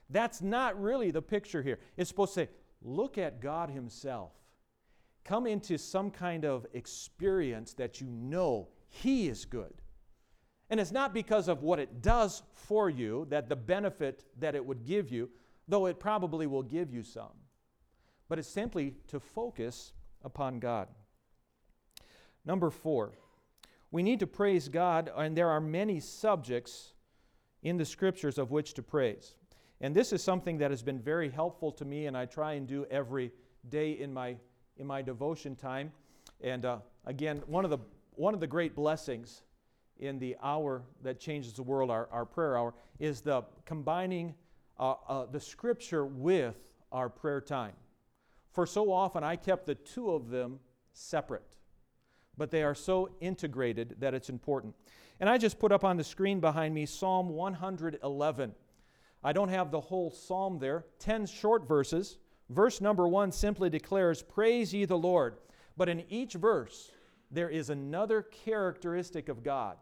That's 0.08 0.42
not 0.42 0.80
really 0.80 1.12
the 1.12 1.22
picture 1.22 1.62
here. 1.62 1.78
It's 1.96 2.08
supposed 2.08 2.34
to 2.34 2.40
say, 2.40 2.48
look 2.82 3.18
at 3.18 3.40
God 3.40 3.70
Himself. 3.70 4.32
Come 5.24 5.46
into 5.46 5.78
some 5.78 6.10
kind 6.10 6.44
of 6.44 6.66
experience 6.72 7.74
that 7.74 8.00
you 8.00 8.08
know 8.08 8.68
He 8.88 9.28
is 9.28 9.44
good. 9.44 9.74
And 10.70 10.80
it's 10.80 10.92
not 10.92 11.12
because 11.12 11.48
of 11.48 11.62
what 11.62 11.78
it 11.78 12.00
does 12.00 12.42
for 12.52 12.88
you, 12.88 13.26
that 13.30 13.48
the 13.48 13.56
benefit 13.56 14.24
that 14.38 14.54
it 14.54 14.64
would 14.64 14.84
give 14.84 15.10
you, 15.10 15.28
though 15.68 15.86
it 15.86 16.00
probably 16.00 16.46
will 16.46 16.62
give 16.62 16.92
you 16.92 17.02
some, 17.02 17.32
but 18.28 18.38
it's 18.38 18.48
simply 18.48 18.94
to 19.08 19.20
focus 19.20 19.92
upon 20.24 20.58
God. 20.58 20.88
Number 22.44 22.70
four, 22.70 23.12
we 23.90 24.02
need 24.02 24.20
to 24.20 24.26
praise 24.26 24.68
God, 24.68 25.10
and 25.16 25.36
there 25.36 25.50
are 25.50 25.60
many 25.60 26.00
subjects 26.00 26.94
in 27.62 27.76
the 27.76 27.84
scriptures 27.84 28.38
of 28.38 28.50
which 28.50 28.74
to 28.74 28.82
praise. 28.82 29.36
And 29.80 29.94
this 29.94 30.12
is 30.12 30.22
something 30.22 30.58
that 30.58 30.70
has 30.70 30.82
been 30.82 30.98
very 30.98 31.30
helpful 31.30 31.72
to 31.72 31.84
me, 31.84 32.06
and 32.06 32.16
I 32.16 32.26
try 32.26 32.52
and 32.54 32.66
do 32.66 32.86
every 32.90 33.32
day 33.68 33.92
in 33.92 34.12
my, 34.12 34.36
in 34.76 34.86
my 34.86 35.02
devotion 35.02 35.56
time. 35.56 35.92
And 36.40 36.64
uh, 36.64 36.78
again, 37.06 37.42
one 37.46 37.64
of, 37.64 37.70
the, 37.70 37.78
one 38.14 38.34
of 38.34 38.40
the 38.40 38.46
great 38.46 38.74
blessings 38.74 39.42
in 39.98 40.18
the 40.18 40.36
hour 40.42 40.82
that 41.02 41.20
changes 41.20 41.52
the 41.52 41.62
world, 41.62 41.90
our, 41.90 42.08
our 42.10 42.24
prayer 42.24 42.56
hour, 42.56 42.74
is 42.98 43.20
the 43.20 43.42
combining 43.64 44.34
uh, 44.78 44.94
uh, 45.08 45.26
the 45.26 45.40
scripture 45.40 46.06
with 46.06 46.56
our 46.90 47.08
prayer 47.08 47.40
time. 47.40 47.74
For 48.50 48.66
so 48.66 48.90
often 48.92 49.22
I 49.22 49.36
kept 49.36 49.66
the 49.66 49.74
two 49.74 50.10
of 50.10 50.30
them 50.30 50.58
separate, 50.92 51.56
but 52.40 52.50
they 52.50 52.62
are 52.62 52.74
so 52.74 53.10
integrated 53.20 53.96
that 53.98 54.14
it's 54.14 54.30
important. 54.30 54.74
And 55.20 55.28
I 55.28 55.36
just 55.36 55.58
put 55.58 55.72
up 55.72 55.84
on 55.84 55.98
the 55.98 56.02
screen 56.02 56.40
behind 56.40 56.74
me 56.74 56.86
Psalm 56.86 57.28
111. 57.28 58.54
I 59.22 59.32
don't 59.34 59.50
have 59.50 59.70
the 59.70 59.78
whole 59.78 60.10
psalm 60.10 60.58
there, 60.58 60.86
10 61.00 61.26
short 61.26 61.68
verses. 61.68 62.16
Verse 62.48 62.80
number 62.80 63.06
one 63.06 63.30
simply 63.30 63.68
declares, 63.68 64.22
Praise 64.22 64.72
ye 64.72 64.86
the 64.86 64.96
Lord. 64.96 65.36
But 65.76 65.90
in 65.90 66.02
each 66.08 66.32
verse, 66.32 66.90
there 67.30 67.50
is 67.50 67.68
another 67.68 68.22
characteristic 68.22 69.28
of 69.28 69.42
God 69.42 69.76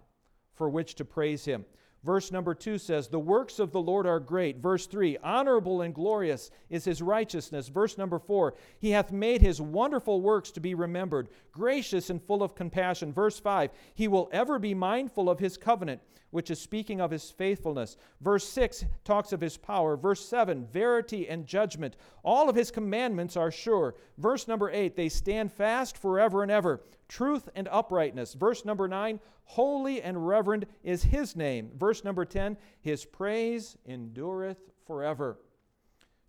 for 0.53 0.69
which 0.69 0.97
to 0.97 1.05
praise 1.05 1.45
Him. 1.45 1.65
Verse 2.05 2.31
number 2.31 2.55
2 2.55 2.79
says, 2.79 3.09
The 3.09 3.19
works 3.19 3.59
of 3.59 3.73
the 3.73 3.81
Lord 3.81 4.07
are 4.07 4.21
great. 4.21 4.59
Verse 4.59 4.87
3, 4.87 5.19
Honorable 5.23 5.83
and 5.83 5.93
glorious 5.93 6.51
is 6.71 6.85
his 6.85 7.03
righteousness. 7.03 7.69
Verse 7.69 7.99
number 7.99 8.21
4, 8.21 8.55
He 8.79 8.91
hath 8.91 9.11
made 9.11 9.43
his 9.43 9.61
wonderful 9.61 10.21
works 10.21 10.53
to 10.53 10.61
be 10.61 10.75
remembered, 10.75 11.29
gracious 11.51 12.09
and 12.09 12.23
full 12.23 12.43
of 12.43 12.55
compassion. 12.55 13.13
Verse 13.13 13.41
5, 13.41 13.71
He 13.95 14.07
will 14.07 14.29
ever 14.33 14.61
be 14.61 14.75
mindful 14.75 15.29
of 15.29 15.41
his 15.41 15.57
covenant, 15.57 16.01
which 16.31 16.53
is 16.53 16.61
speaking 16.61 17.01
of 17.01 17.11
his 17.11 17.33
faithfulness. 17.33 17.97
Verse 18.21 18.49
6 18.49 18.85
talks 19.03 19.33
of 19.33 19.41
his 19.41 19.57
power. 19.57 19.97
Verse 19.97 20.25
7, 20.25 20.67
verity 20.73 21.29
and 21.29 21.47
judgment. 21.47 21.97
All 22.23 22.49
of 22.49 22.55
his 22.55 22.71
commandments 22.71 23.37
are 23.37 23.51
sure. 23.51 23.97
Verse 24.19 24.47
number 24.47 24.71
8, 24.71 24.95
they 24.95 25.09
stand 25.09 25.53
fast 25.53 25.99
forever 25.99 26.45
and 26.45 26.53
ever. 26.53 26.81
Truth 27.09 27.49
and 27.57 27.67
uprightness. 27.73 28.35
Verse 28.35 28.65
number 28.67 28.87
9, 28.87 29.19
holy 29.49 30.03
and 30.03 30.29
reverend 30.29 30.67
is 30.83 31.05
his 31.05 31.35
name. 31.35 31.71
Verse 31.75 32.05
number 32.05 32.27
10, 32.27 32.59
his 32.83 33.07
praise 33.07 33.79
endureth 33.87 34.59
forever. 34.87 35.39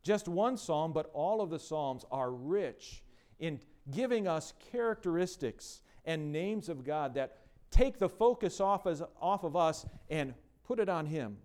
Just 0.04 0.30
one 0.30 0.56
psalm, 0.56 0.94
but 0.94 1.12
all 1.14 1.42
of 1.42 1.50
the 1.50 1.60
psalms 1.60 2.06
are 2.12 2.32
rich 2.32 3.04
in 3.38 3.60
giving 3.92 4.26
us 4.26 4.54
characteristics 4.72 5.82
and 6.06 6.32
names 6.32 6.70
of 6.70 6.86
God 6.86 7.14
that 7.16 7.36
take 7.72 8.00
the 8.00 8.08
focus 8.08 8.62
off, 8.62 8.88
as, 8.88 9.04
off 9.22 9.44
of 9.44 9.54
us 9.54 9.86
and 10.10 10.34
put 10.64 10.80
it 10.80 10.88
on 10.88 11.06
Him 11.06 11.40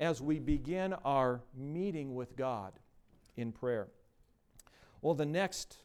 as 0.00 0.20
we 0.20 0.40
begin 0.40 0.94
our 1.04 1.42
meeting 1.56 2.16
with 2.16 2.34
God 2.34 2.72
in 3.36 3.52
prayer. 3.52 3.86
Well, 5.00 5.14
the 5.14 5.26
next 5.26 5.76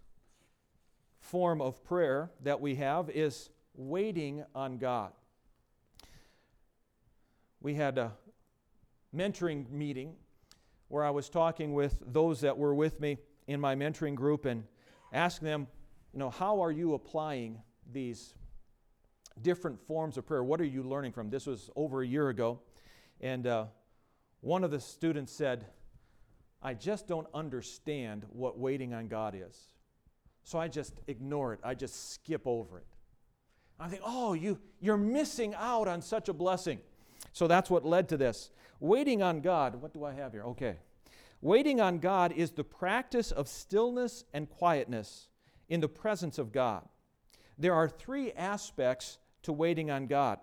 form 1.20 1.62
of 1.62 1.84
prayer 1.84 2.32
that 2.42 2.60
we 2.60 2.76
have 2.76 3.12
is 3.12 3.52
waiting 3.78 4.44
on 4.54 4.78
God. 4.78 5.14
We 7.62 7.76
had 7.76 7.98
a 7.98 8.12
mentoring 9.16 9.70
meeting 9.70 10.16
where 10.90 11.06
I 11.06 11.10
was 11.10 11.30
talking 11.30 11.74
with 11.74 12.02
those 12.06 12.42
that 12.42 12.58
were 12.58 12.76
with 12.76 13.00
me 13.00 13.18
in 13.48 13.62
my 13.62 13.76
mentoring 13.76 14.16
group 14.16 14.46
and 14.46 14.66
asking 15.14 15.46
them, 15.46 15.68
you 16.12 16.20
know, 16.20 16.30
how 16.30 16.62
are 16.62 16.72
you 16.72 16.94
applying 16.94 17.62
these 17.92 18.34
different 19.42 19.80
forms 19.88 20.18
of 20.18 20.26
prayer. 20.26 20.44
What 20.44 20.60
are 20.62 20.66
you 20.66 20.84
learning 20.84 21.12
from? 21.12 21.30
This 21.30 21.46
was 21.46 21.70
over 21.76 22.02
a 22.02 22.08
year 22.08 22.30
ago. 22.30 22.60
And 23.22 23.48
uh, 23.48 23.66
one 24.42 24.64
of 24.64 24.72
the 24.72 24.80
students 24.80 25.32
said, 25.32 25.66
I 26.62 26.74
just 26.74 27.08
don't 27.08 27.28
understand 27.34 28.26
what 28.30 28.58
waiting 28.58 28.94
on 28.94 29.08
God 29.08 29.36
is. 29.36 29.58
So 30.44 30.60
I 30.60 30.68
just 30.68 30.94
ignore 31.08 31.54
it. 31.54 31.60
I 31.64 31.76
just 31.76 32.14
skip 32.14 32.42
over 32.46 32.80
it. 32.80 32.86
I 33.80 33.88
think, 33.88 34.02
oh, 34.06 34.34
you, 34.34 34.60
you're 34.80 34.98
missing 34.98 35.54
out 35.56 35.88
on 35.88 36.02
such 36.02 36.30
a 36.30 36.34
blessing. 36.34 36.80
So 37.34 37.48
that's 37.48 37.70
what 37.70 37.86
led 37.86 38.10
to 38.10 38.18
this. 38.18 38.50
Waiting 38.80 39.22
on 39.22 39.42
God, 39.42 39.76
what 39.76 39.94
do 39.94 40.04
I 40.04 40.14
have 40.14 40.32
here? 40.32 40.44
Okay. 40.44 40.78
Waiting 41.42 41.80
on 41.80 42.00
God 42.00 42.32
is 42.32 42.52
the 42.52 42.64
practice 42.64 43.32
of 43.32 43.48
stillness 43.48 44.24
and 44.34 44.50
quietness 44.50 45.28
in 45.70 45.82
the 45.82 45.88
presence 45.88 46.40
of 46.40 46.52
God. 46.52 46.88
There 47.58 47.74
are 47.74 47.88
three 47.88 48.32
aspects 48.34 49.20
to 49.44 49.54
waiting 49.54 49.92
on 49.92 50.08
God. 50.08 50.40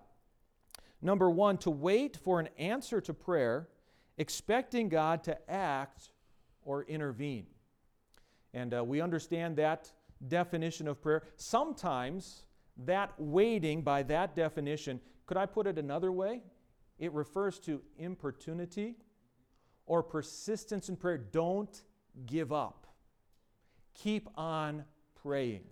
Number 1.02 1.28
one, 1.28 1.58
to 1.58 1.70
wait 1.70 2.16
for 2.16 2.40
an 2.40 2.48
answer 2.58 3.00
to 3.00 3.12
prayer, 3.12 3.68
expecting 4.16 4.88
God 4.88 5.24
to 5.24 5.50
act 5.50 6.10
or 6.62 6.84
intervene. 6.84 7.46
And 8.52 8.72
uh, 8.72 8.84
we 8.84 9.00
understand 9.00 9.56
that 9.56 9.92
definition 10.26 10.88
of 10.88 11.02
prayer. 11.02 11.24
Sometimes 11.36 12.44
that 12.76 13.12
waiting, 13.18 13.82
by 13.82 14.02
that 14.04 14.34
definition, 14.34 15.00
could 15.26 15.36
I 15.36 15.46
put 15.46 15.66
it 15.66 15.78
another 15.78 16.12
way? 16.12 16.42
It 16.98 17.12
refers 17.12 17.58
to 17.60 17.80
importunity 17.98 18.96
or 19.86 20.02
persistence 20.02 20.88
in 20.88 20.96
prayer. 20.96 21.18
Don't 21.18 21.82
give 22.26 22.52
up, 22.52 22.86
keep 23.94 24.28
on 24.36 24.84
praying. 25.22 25.64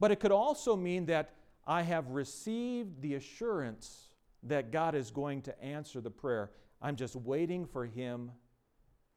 But 0.00 0.10
it 0.10 0.20
could 0.20 0.32
also 0.32 0.76
mean 0.76 1.06
that 1.06 1.34
I 1.66 1.82
have 1.82 2.10
received 2.10 3.00
the 3.00 3.14
assurance 3.14 4.08
that 4.42 4.70
God 4.70 4.94
is 4.94 5.10
going 5.10 5.42
to 5.42 5.64
answer 5.64 6.00
the 6.00 6.10
prayer. 6.10 6.50
I'm 6.82 6.96
just 6.96 7.16
waiting 7.16 7.64
for 7.64 7.86
Him 7.86 8.30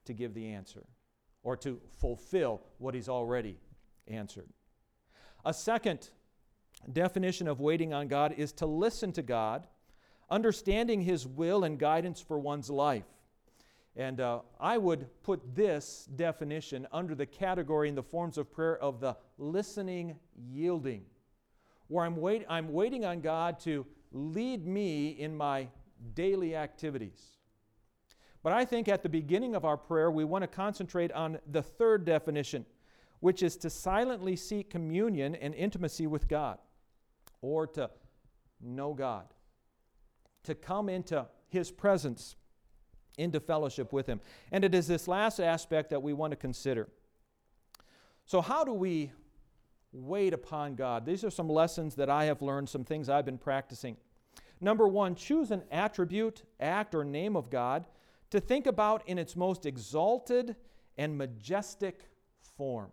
to 0.06 0.14
give 0.14 0.34
the 0.34 0.48
answer 0.48 0.86
or 1.44 1.58
to 1.58 1.82
fulfill 2.00 2.62
what 2.78 2.94
He's 2.94 3.10
already 3.10 3.58
answered. 4.08 4.48
A 5.44 5.54
second 5.54 6.10
definition 6.94 7.48
of 7.48 7.60
waiting 7.60 7.94
on 7.94 8.08
God 8.08 8.34
is 8.38 8.52
to 8.54 8.66
listen 8.66 9.12
to 9.14 9.22
God, 9.22 9.68
understanding 10.30 11.02
His 11.02 11.28
will 11.28 11.64
and 11.64 11.78
guidance 11.78 12.22
for 12.22 12.40
one's 12.40 12.70
life. 12.70 13.06
And 13.96 14.22
uh, 14.22 14.42
I 14.60 14.78
would 14.78 15.08
put 15.24 15.56
this 15.56 16.08
definition 16.16 16.88
under 16.92 17.16
the 17.16 17.26
category 17.26 17.90
in 17.90 17.96
the 17.96 18.04
forms 18.04 18.38
of 18.38 18.52
prayer 18.52 18.78
of 18.78 19.00
the 19.00 19.18
listening 19.38 20.18
yielding 20.36 21.06
where 21.88 22.06
I'm, 22.06 22.18
wait, 22.18 22.46
I'm 22.50 22.72
waiting 22.72 23.06
on 23.06 23.22
God 23.22 23.60
to 23.62 23.86
lead 24.12 24.66
me 24.66 25.10
in 25.10 25.36
my 25.36 25.68
daily 26.14 26.56
activities. 26.56 27.38
But 28.44 28.54
I 28.54 28.66
think 28.66 28.88
at 28.88 29.04
the 29.04 29.10
beginning 29.10 29.56
of 29.56 29.66
our 29.66 29.78
prayer, 29.78 30.12
we 30.12 30.24
want 30.24 30.44
to 30.44 30.48
concentrate 30.48 31.12
on 31.12 31.40
the 31.52 31.62
third 31.62 32.06
definition, 32.06 32.66
which 33.20 33.42
is 33.42 33.58
to 33.58 33.70
silently 33.70 34.36
seek 34.36 34.70
communion 34.70 35.36
and 35.36 35.54
intimacy 35.56 36.08
with 36.08 36.28
God, 36.28 36.60
or 37.48 37.68
to 37.68 37.90
know 38.62 38.94
God, 38.94 39.26
to 40.44 40.56
come 40.56 40.90
into 40.90 41.26
His 41.48 41.72
presence, 41.72 42.36
into 43.18 43.40
fellowship 43.40 43.94
with 43.94 44.08
Him. 44.08 44.22
And 44.52 44.64
it 44.64 44.76
is 44.76 44.88
this 44.88 45.08
last 45.08 45.40
aspect 45.40 45.90
that 45.92 46.02
we 46.02 46.14
want 46.14 46.32
to 46.32 46.38
consider. 46.38 46.88
So, 48.26 48.42
how 48.42 48.64
do 48.64 48.74
we 48.74 49.12
wait 49.92 50.34
upon 50.34 50.76
God. 50.76 51.06
These 51.06 51.24
are 51.24 51.30
some 51.30 51.50
lessons 51.50 51.96
that 51.96 52.10
I 52.10 52.26
have 52.26 52.42
learned, 52.42 52.70
some 52.70 52.84
things 52.84 53.10
I've 53.10 53.26
been 53.26 53.38
practicing. 53.38 53.98
Number 54.60 54.88
one, 54.88 55.16
choose 55.16 55.52
an 55.52 55.64
attribute, 55.72 56.44
act, 56.60 56.96
or 56.96 57.04
name 57.04 57.36
of 57.36 57.50
God 57.50 57.86
to 58.32 58.40
think 58.40 58.68
about 58.68 59.08
in 59.08 59.18
its 59.18 59.36
most 59.36 59.66
exalted 59.66 60.56
and 60.98 61.18
majestic 61.18 62.02
form. 62.58 62.92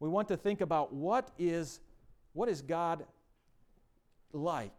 We 0.00 0.08
want 0.08 0.28
to 0.28 0.36
think 0.36 0.60
about 0.60 0.92
what 0.92 1.30
is, 1.38 1.80
what 2.32 2.48
is 2.48 2.62
God 2.62 3.04
like? 4.32 4.72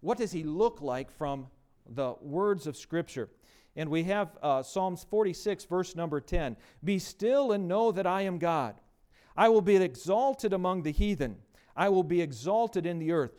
What 0.00 0.18
does 0.18 0.32
He 0.32 0.42
look 0.42 0.80
like 0.80 1.10
from 1.10 1.48
the 1.88 2.14
words 2.20 2.66
of 2.66 2.76
Scripture? 2.76 3.28
And 3.76 3.88
we 3.88 4.04
have 4.04 4.36
uh, 4.42 4.62
Psalms 4.62 5.06
46, 5.08 5.64
verse 5.64 5.96
number 5.96 6.20
10 6.20 6.56
Be 6.84 6.98
still 6.98 7.52
and 7.52 7.68
know 7.68 7.92
that 7.92 8.06
I 8.06 8.22
am 8.22 8.38
God. 8.38 8.74
I 9.36 9.48
will 9.48 9.62
be 9.62 9.76
exalted 9.76 10.52
among 10.52 10.82
the 10.82 10.92
heathen. 10.92 11.36
I 11.74 11.88
will 11.88 12.02
be 12.02 12.20
exalted 12.20 12.84
in 12.84 12.98
the 12.98 13.12
earth. 13.12 13.32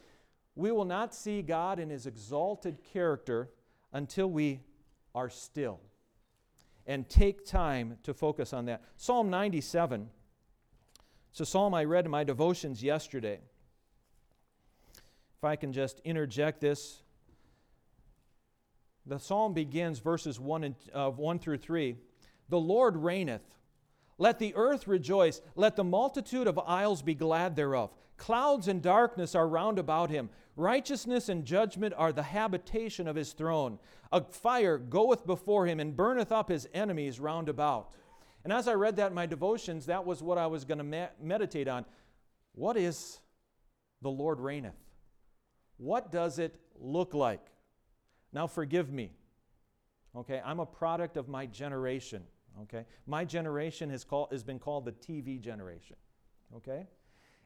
We 0.55 0.71
will 0.71 0.85
not 0.85 1.13
see 1.13 1.41
God 1.41 1.79
in 1.79 1.89
his 1.89 2.07
exalted 2.07 2.79
character 2.93 3.49
until 3.91 4.29
we 4.29 4.61
are 5.13 5.29
still 5.29 5.79
and 6.85 7.07
take 7.07 7.45
time 7.45 7.97
to 8.03 8.13
focus 8.13 8.53
on 8.53 8.65
that. 8.65 8.83
Psalm 8.97 9.29
97. 9.29 10.09
It's 11.31 11.39
a 11.39 11.45
psalm 11.45 11.73
I 11.73 11.83
read 11.83 12.05
in 12.05 12.11
my 12.11 12.23
devotions 12.23 12.83
yesterday. 12.83 13.39
If 15.43 15.47
I 15.47 15.57
can 15.57 15.73
just 15.73 15.99
interject 16.05 16.61
this. 16.61 17.01
The 19.05 19.19
psalm 19.19 19.53
begins 19.53 19.99
verses 19.99 20.39
1, 20.39 20.63
and, 20.63 20.75
uh, 20.93 21.09
1 21.11 21.37
through 21.37 21.57
3. 21.57 21.97
The 22.47 22.61
Lord 22.61 22.95
reigneth. 22.95 23.43
Let 24.17 24.39
the 24.39 24.55
earth 24.55 24.87
rejoice. 24.87 25.41
Let 25.57 25.75
the 25.75 25.83
multitude 25.83 26.47
of 26.47 26.57
isles 26.59 27.01
be 27.01 27.13
glad 27.13 27.57
thereof. 27.57 27.93
Clouds 28.15 28.69
and 28.69 28.81
darkness 28.81 29.35
are 29.35 29.45
round 29.45 29.79
about 29.79 30.09
him. 30.09 30.29
Righteousness 30.55 31.27
and 31.27 31.43
judgment 31.43 31.93
are 31.97 32.13
the 32.13 32.23
habitation 32.23 33.05
of 33.05 33.17
his 33.17 33.33
throne. 33.33 33.79
A 34.13 34.21
fire 34.21 34.77
goeth 34.77 35.25
before 35.25 35.67
him 35.67 35.81
and 35.81 35.93
burneth 35.93 36.31
up 36.31 36.47
his 36.47 36.69
enemies 36.73 37.19
round 37.19 37.49
about. 37.49 37.91
And 38.45 38.53
as 38.53 38.69
I 38.69 38.75
read 38.75 38.95
that 38.95 39.07
in 39.07 39.13
my 39.13 39.25
devotions, 39.25 39.87
that 39.87 40.05
was 40.05 40.23
what 40.23 40.37
I 40.37 40.47
was 40.47 40.63
going 40.63 40.77
to 40.77 40.85
me- 40.85 41.07
meditate 41.21 41.67
on. 41.67 41.83
What 42.53 42.77
is 42.77 43.19
the 44.01 44.09
Lord 44.09 44.39
reigneth? 44.39 44.82
What 45.77 46.11
does 46.11 46.39
it 46.39 46.59
look 46.79 47.13
like? 47.13 47.45
Now, 48.31 48.47
forgive 48.47 48.91
me. 48.91 49.11
Okay, 50.15 50.41
I'm 50.45 50.59
a 50.59 50.65
product 50.65 51.17
of 51.17 51.27
my 51.27 51.45
generation. 51.45 52.23
Okay? 52.63 52.85
My 53.07 53.25
generation 53.25 53.89
has, 53.89 54.03
called, 54.03 54.29
has 54.31 54.43
been 54.43 54.59
called 54.59 54.85
the 54.85 54.91
TV 54.91 55.39
generation. 55.39 55.95
Okay? 56.55 56.87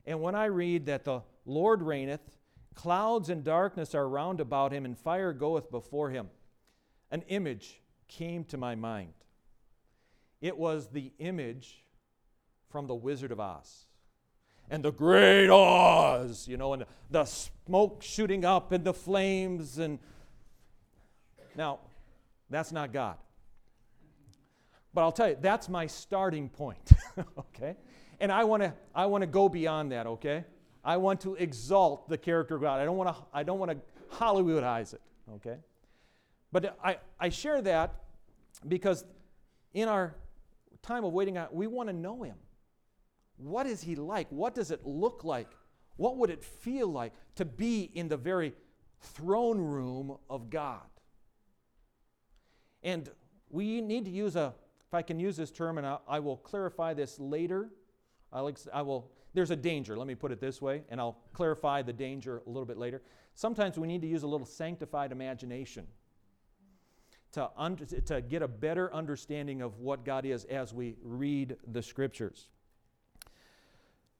And 0.05 0.21
when 0.21 0.35
I 0.35 0.45
read 0.45 0.85
that 0.87 1.05
the 1.05 1.21
Lord 1.45 1.81
reigneth, 1.81 2.37
clouds 2.75 3.29
and 3.29 3.43
darkness 3.43 3.95
are 3.95 4.07
round 4.07 4.39
about 4.39 4.71
him, 4.71 4.85
and 4.85 4.97
fire 4.97 5.33
goeth 5.33 5.71
before 5.71 6.09
him, 6.09 6.29
an 7.11 7.23
image 7.27 7.81
came 8.07 8.43
to 8.45 8.57
my 8.57 8.75
mind. 8.75 9.13
It 10.41 10.57
was 10.57 10.89
the 10.89 11.11
image 11.19 11.83
from 12.69 12.87
the 12.87 12.95
Wizard 12.95 13.31
of 13.31 13.39
Oz. 13.39 13.86
And 14.69 14.83
the 14.83 14.91
great 14.91 15.49
Oz, 15.49 16.47
you 16.47 16.57
know, 16.57 16.73
and 16.73 16.85
the 17.09 17.25
smoke 17.25 18.01
shooting 18.01 18.45
up 18.45 18.71
and 18.71 18.83
the 18.83 18.93
flames. 18.93 19.77
And 19.77 19.99
now, 21.55 21.79
that's 22.49 22.71
not 22.71 22.91
God. 22.91 23.17
But 24.93 25.01
I'll 25.01 25.11
tell 25.11 25.29
you, 25.29 25.37
that's 25.39 25.69
my 25.69 25.87
starting 25.87 26.49
point, 26.49 26.91
okay? 27.39 27.75
And 28.19 28.31
I 28.31 28.43
want 28.45 28.63
to 28.63 28.73
I 28.95 29.05
want 29.05 29.21
to 29.21 29.27
go 29.27 29.47
beyond 29.47 29.91
that, 29.91 30.07
okay? 30.07 30.43
I 30.83 30.97
want 30.97 31.21
to 31.21 31.35
exalt 31.35 32.09
the 32.09 32.17
character 32.17 32.55
of 32.55 32.61
God. 32.61 32.79
I 32.79 32.85
don't 32.85 32.97
want 32.97 33.15
to 33.15 33.23
I 33.33 33.43
don't 33.43 33.59
want 33.59 33.71
to 33.71 33.77
Hollywoodize 34.15 34.93
it, 34.93 35.01
okay? 35.35 35.57
But 36.51 36.77
I, 36.83 36.97
I 37.19 37.29
share 37.29 37.61
that 37.61 37.93
because 38.67 39.05
in 39.73 39.87
our 39.87 40.15
time 40.81 41.03
of 41.03 41.13
waiting 41.13 41.37
we 41.51 41.67
want 41.67 41.89
to 41.89 41.93
know 41.93 42.23
him. 42.23 42.35
What 43.37 43.67
is 43.67 43.81
he 43.81 43.95
like? 43.95 44.27
What 44.29 44.55
does 44.55 44.71
it 44.71 44.85
look 44.85 45.23
like? 45.23 45.49
What 45.95 46.17
would 46.17 46.29
it 46.29 46.43
feel 46.43 46.87
like 46.87 47.13
to 47.35 47.45
be 47.45 47.89
in 47.93 48.07
the 48.07 48.17
very 48.17 48.53
throne 49.01 49.59
room 49.59 50.17
of 50.29 50.49
God? 50.49 50.81
And 52.83 53.09
we 53.49 53.81
need 53.81 54.05
to 54.05 54.11
use 54.11 54.35
a, 54.35 54.53
if 54.87 54.93
I 54.93 55.01
can 55.01 55.19
use 55.19 55.37
this 55.37 55.51
term, 55.51 55.77
and 55.77 55.87
I, 55.87 55.97
I 56.07 56.19
will 56.19 56.37
clarify 56.37 56.93
this 56.93 57.19
later. 57.19 57.69
I'll, 58.31 58.51
I 58.73 58.81
will, 58.81 59.11
there's 59.33 59.51
a 59.51 59.55
danger, 59.55 59.97
let 59.97 60.07
me 60.07 60.15
put 60.15 60.31
it 60.31 60.39
this 60.39 60.61
way, 60.61 60.83
and 60.89 60.99
I'll 60.99 61.17
clarify 61.33 61.81
the 61.81 61.93
danger 61.93 62.41
a 62.45 62.49
little 62.49 62.65
bit 62.65 62.77
later. 62.77 63.01
Sometimes 63.33 63.77
we 63.77 63.87
need 63.87 64.01
to 64.01 64.07
use 64.07 64.23
a 64.23 64.27
little 64.27 64.47
sanctified 64.47 65.11
imagination 65.11 65.87
to, 67.33 67.49
un- 67.57 67.77
to 68.05 68.21
get 68.21 68.41
a 68.41 68.47
better 68.47 68.93
understanding 68.93 69.61
of 69.61 69.79
what 69.79 70.05
God 70.05 70.25
is 70.25 70.45
as 70.45 70.73
we 70.73 70.95
read 71.03 71.57
the 71.71 71.81
scriptures. 71.81 72.49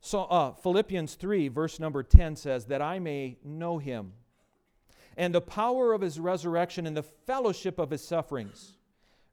So, 0.08 0.22
uh, 0.22 0.54
Philippians 0.54 1.16
3, 1.16 1.50
verse 1.50 1.82
number 1.82 2.02
10 2.02 2.38
says, 2.38 2.68
That 2.68 2.82
I 2.82 2.98
may 2.98 3.40
know 3.44 3.78
him 3.78 4.14
and 5.18 5.36
the 5.36 5.42
power 5.42 5.92
of 5.92 6.00
his 6.00 6.18
resurrection 6.18 6.88
and 6.88 6.96
the 6.96 7.04
fellowship 7.04 7.78
of 7.78 7.90
his 7.90 8.08
sufferings, 8.08 8.78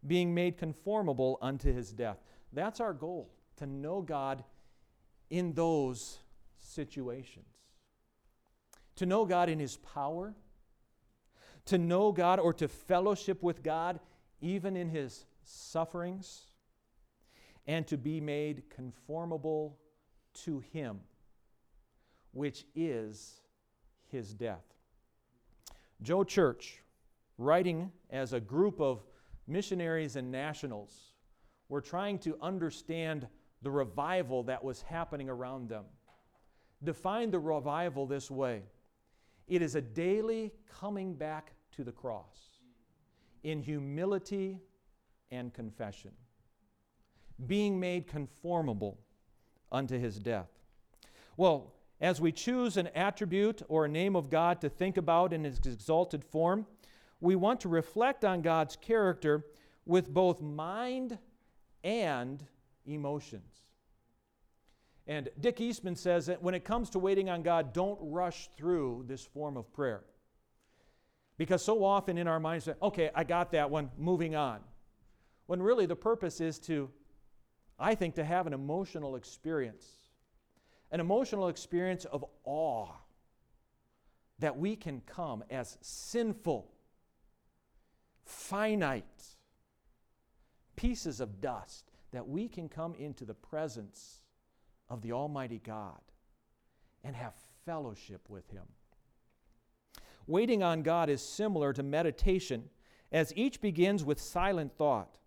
being 0.05 0.35
made 0.35 0.59
conformable 0.59 1.39
unto 1.41 1.73
his 1.73 1.93
death. 1.93 2.19
That's 2.53 2.81
our 2.81 2.93
goal, 2.93 3.31
to 3.59 3.67
know 3.67 4.03
God 4.03 4.43
in 5.31 5.53
those 5.53 6.19
situations. 6.59 7.47
To 8.97 9.07
know 9.07 9.27
God 9.27 9.49
in 9.49 9.61
his 9.61 9.77
power, 9.77 10.35
to 11.67 11.79
know 11.79 12.11
God 12.11 12.41
or 12.41 12.53
to 12.55 12.67
fellowship 12.67 13.45
with 13.45 13.63
God 13.63 14.01
even 14.41 14.77
in 14.77 14.89
his 14.89 15.25
sufferings, 15.45 16.49
and 17.65 17.87
to 17.87 17.97
be 17.97 18.21
made 18.21 18.65
conformable 18.71 19.79
to 20.35 20.61
him, 20.73 21.01
which 22.33 22.65
is 22.75 23.41
his 24.11 24.35
death. 24.35 24.65
Joe 26.03 26.25
Church, 26.25 26.83
writing 27.39 27.91
as 28.11 28.33
a 28.33 28.41
group 28.41 28.81
of 28.81 29.03
missionaries 29.47 30.17
and 30.17 30.31
nationals, 30.31 31.13
were 31.69 31.81
trying 31.81 32.19
to 32.21 32.37
understand 32.43 33.27
the 33.63 33.71
revival 33.71 34.43
that 34.45 34.63
was 34.63 34.83
happening 34.83 35.29
around 35.29 35.69
them. 35.69 35.85
Define 36.83 37.31
the 37.31 37.39
revival 37.39 38.07
this 38.07 38.31
way 38.31 38.63
it 39.47 39.63
is 39.63 39.75
a 39.75 39.81
daily 39.81 40.53
coming 40.69 41.15
back 41.15 41.53
to 41.73 41.85
the 41.85 41.93
cross 41.93 42.61
in 43.43 43.61
humility 43.61 44.59
and 45.31 45.53
confession, 45.53 46.13
being 47.47 47.79
made 47.79 48.07
conformable 48.07 49.04
unto 49.75 49.99
his 49.99 50.19
death. 50.19 50.49
Well, 51.37 51.73
as 52.01 52.21
we 52.21 52.33
choose 52.33 52.77
an 52.77 52.89
attribute 52.95 53.63
or 53.69 53.85
a 53.85 53.89
name 53.89 54.15
of 54.15 54.31
God 54.31 54.61
to 54.61 54.69
think 54.69 54.97
about 54.97 55.33
in 55.33 55.45
his 55.45 55.59
exalted 55.65 56.25
form, 56.25 56.67
we 57.21 57.37
want 57.37 57.61
to 57.61 57.69
reflect 57.69 58.25
on 58.25 58.41
God's 58.41 58.77
character 58.77 59.45
with 59.85 60.13
both 60.13 60.41
mind 60.41 61.19
and 61.83 62.45
emotions. 62.87 63.65
And 65.07 65.29
Dick 65.41 65.61
Eastman 65.61 65.97
says 65.97 66.27
that 66.27 66.43
when 66.43 66.55
it 66.55 66.65
comes 66.65 66.89
to 66.91 66.99
waiting 66.99 67.29
on 67.29 67.43
God, 67.43 67.73
don't 67.73 67.99
rush 68.01 68.49
through 68.57 69.05
this 69.07 69.25
form 69.25 69.57
of 69.57 69.71
prayer. 69.73 70.03
Because 71.37 71.65
so 71.65 71.85
often 71.85 72.17
in 72.17 72.29
our 72.29 72.41
minds, 72.41 72.69
okay, 72.81 73.11
I 73.15 73.25
got 73.25 73.51
that 73.53 73.71
one, 73.71 73.91
moving 73.99 74.35
on. 74.35 74.61
When 75.47 75.63
really 75.63 75.85
the 75.85 75.97
purpose 75.97 76.41
is 76.41 76.59
to, 76.61 76.89
I 77.79 77.95
think, 77.95 78.15
to 78.15 78.25
have 78.25 78.47
an 78.47 78.53
emotional 78.53 79.17
experience 79.17 79.87
an 80.95 81.01
emotional 81.01 81.49
experience 81.49 82.05
of 82.05 82.25
awe 82.45 82.93
that 84.39 84.57
we 84.57 84.77
can 84.77 85.01
come 85.01 85.43
as 85.51 85.77
sinful, 85.81 86.71
finite 88.25 89.05
pieces 90.77 91.21
of 91.21 91.41
dust, 91.41 91.91
that 92.13 92.29
we 92.29 92.47
can 92.47 92.69
come 92.69 92.95
into 92.95 93.25
the 93.25 93.35
presence 93.35 94.23
of 94.89 95.03
the 95.03 95.11
Almighty 95.11 95.61
God 95.65 96.01
and 97.03 97.17
have 97.17 97.35
fellowship 97.67 98.29
with 98.29 98.49
Him. 98.53 98.63
Waiting 100.29 100.63
on 100.63 100.83
God 100.83 101.11
is 101.11 101.21
similar 101.21 101.73
to 101.73 101.83
meditation, 101.83 102.71
as 103.11 103.33
each 103.35 103.61
begins 103.61 104.05
with 104.05 104.21
silent 104.21 104.77
thought. 104.77 105.19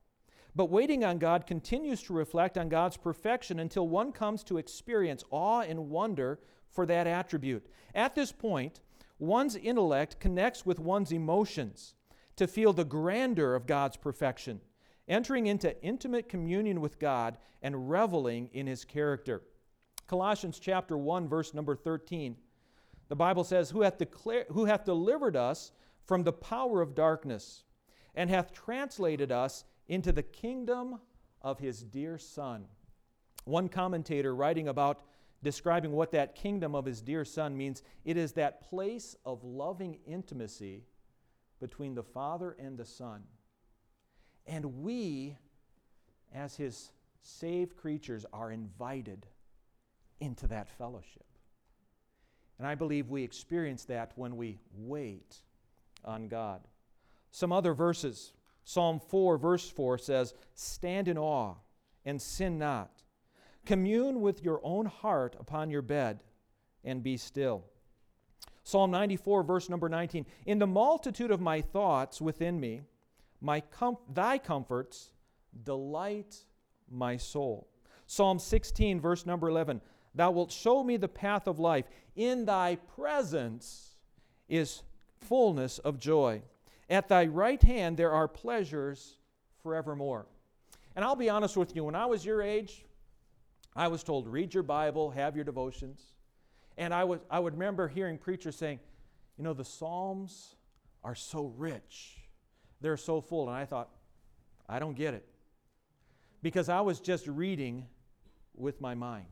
But 0.57 0.71
waiting 0.71 1.05
on 1.05 1.19
God 1.19 1.45
continues 1.45 2.01
to 2.03 2.13
reflect 2.13 2.57
on 2.57 2.67
God's 2.67 2.97
perfection 2.97 3.59
until 3.59 3.87
one 3.87 4.11
comes 4.11 4.43
to 4.45 4.57
experience 4.57 5.23
awe 5.29 5.61
and 5.61 5.91
wonder 5.91 6.39
for 6.71 6.87
that 6.87 7.05
attribute. 7.05 7.69
At 7.93 8.15
this 8.15 8.31
point, 8.31 8.81
one's 9.19 9.55
intellect 9.55 10.19
connects 10.19 10.65
with 10.65 10.79
one's 10.79 11.11
emotions 11.11 11.93
to 12.37 12.47
feel 12.47 12.73
the 12.73 12.83
grandeur 12.83 13.53
of 13.53 13.67
God's 13.67 13.97
perfection, 13.97 14.59
entering 15.07 15.45
into 15.45 15.79
intimate 15.83 16.27
communion 16.27 16.81
with 16.81 16.97
God 16.97 17.37
and 17.61 17.87
reveling 17.87 18.49
in 18.51 18.65
his 18.65 18.83
character. 18.83 19.43
Colossians 20.07 20.57
chapter 20.57 20.97
1 20.97 21.29
verse 21.29 21.53
number 21.53 21.75
13. 21.75 22.35
The 23.09 23.15
Bible 23.15 23.43
says, 23.43 23.69
"Who 23.69 23.81
hath, 23.81 23.99
declared, 23.99 24.47
who 24.47 24.65
hath 24.65 24.85
delivered 24.85 25.35
us 25.35 25.71
from 26.03 26.23
the 26.23 26.33
power 26.33 26.81
of 26.81 26.95
darkness 26.95 27.63
and 28.15 28.31
hath 28.31 28.51
translated 28.51 29.31
us 29.31 29.63
into 29.88 30.12
the 30.12 30.23
kingdom 30.23 31.00
of 31.41 31.60
his 31.60 31.84
dear 31.84 32.17
son. 32.17 32.65
One 33.45 33.69
commentator 33.69 34.36
writing 34.36 34.67
about 34.67 35.02
describing 35.43 35.91
what 35.91 36.12
that 36.12 36.36
kingdom 36.36 36.76
of 36.76 36.86
his 36.86 37.02
dear 37.02 37.23
son 37.23 37.56
means, 37.56 37.84
it 38.04 38.17
is 38.17 38.34
that 38.34 38.67
place 38.69 39.15
of 39.26 39.43
loving 39.43 40.00
intimacy 40.06 40.84
between 41.60 41.95
the 41.95 42.04
Father 42.04 42.56
and 42.60 42.78
the 42.78 42.86
Son. 42.86 43.23
And 44.45 44.82
we, 44.82 45.38
as 46.34 46.56
his 46.56 46.91
saved 47.21 47.76
creatures, 47.76 48.26
are 48.34 48.52
invited 48.52 49.26
into 50.19 50.47
that 50.47 50.69
fellowship. 50.69 51.26
And 52.58 52.67
I 52.67 52.76
believe 52.76 53.10
we 53.10 53.23
experience 53.23 53.86
that 53.86 54.12
when 54.15 54.36
we 54.36 54.60
wait 54.76 55.38
on 56.04 56.28
God. 56.28 56.62
Some 57.32 57.52
other 57.52 57.73
verses 57.73 58.34
Psalm 58.67 58.99
4, 58.99 59.38
verse 59.38 59.69
4 59.69 59.97
says, 59.97 60.34
Stand 60.53 61.08
in 61.08 61.17
awe 61.17 61.56
and 62.03 62.21
sin 62.21 62.60
not. 62.60 63.01
Commune 63.65 64.19
with 64.19 64.43
your 64.43 64.60
own 64.62 64.88
heart 64.88 65.38
upon 65.39 65.69
your 65.69 65.82
bed 65.82 66.19
and 66.84 67.01
be 67.01 67.15
still. 67.15 67.63
Psalm 68.65 68.91
94, 68.91 69.43
verse 69.43 69.69
number 69.69 69.88
19 69.88 70.25
In 70.45 70.60
the 70.60 70.67
multitude 70.67 71.32
of 71.32 71.39
my 71.39 71.62
thoughts 71.62 72.19
within 72.19 72.60
me, 72.60 72.82
my 73.39 73.62
com- 73.62 73.99
thy 74.13 74.38
comforts 74.38 75.12
delight 75.63 76.36
my 76.91 77.15
soul. 77.15 77.69
Psalm 78.06 78.38
16, 78.38 78.99
verse 78.99 79.25
number 79.25 79.47
11 79.47 79.80
Thou 80.13 80.32
wilt 80.32 80.51
show 80.51 80.84
me 80.84 80.97
the 80.97 81.08
path 81.08 81.47
of 81.47 81.58
life. 81.58 81.86
In 82.17 82.43
thy 82.43 82.75
presence 82.75 83.96
is 84.50 84.83
fullness 85.21 85.79
of 85.79 86.00
joy. 86.00 86.41
At 86.90 87.10
thy 87.10 87.25
right 87.25 87.62
hand 87.62 87.98
there 87.98 88.12
are 88.12 88.27
pleasures 88.27 89.17
forevermore. 89.62 90.25
And 90.96 91.06
I'll 91.06 91.15
be 91.15 91.29
honest 91.29 91.58
with 91.58 91.75
you, 91.75 91.83
when 91.83 91.96
I 91.96 92.06
was 92.06 92.25
your 92.25 92.42
age, 92.42 92.85
I 93.75 93.88
was 93.88 94.04
told, 94.04 94.27
read 94.27 94.54
your 94.54 94.63
Bible, 94.63 95.12
have 95.12 95.35
your 95.35 95.46
devotions. 95.46 96.02
And 96.77 96.94
I 96.94 97.04
would, 97.04 97.21
I 97.29 97.40
would 97.40 97.54
remember 97.54 97.88
hearing 97.88 98.17
preachers 98.17 98.56
saying, 98.56 98.79
you 99.38 99.44
know, 99.44 99.54
the 99.54 99.65
Psalms 99.65 100.56
are 101.04 101.15
so 101.15 101.54
rich, 101.58 102.17
they're 102.81 102.98
so 102.98 103.21
full. 103.21 103.48
And 103.48 103.58
I 103.58 103.65
thought, 103.65 103.90
I 104.67 104.79
don't 104.79 104.96
get 104.96 105.13
it. 105.13 105.25
Because 106.42 106.69
I 106.69 106.81
was 106.81 107.00
just 107.00 107.27
reading 107.27 107.85
with 108.56 108.81
my 108.81 108.96
mind. 108.96 109.27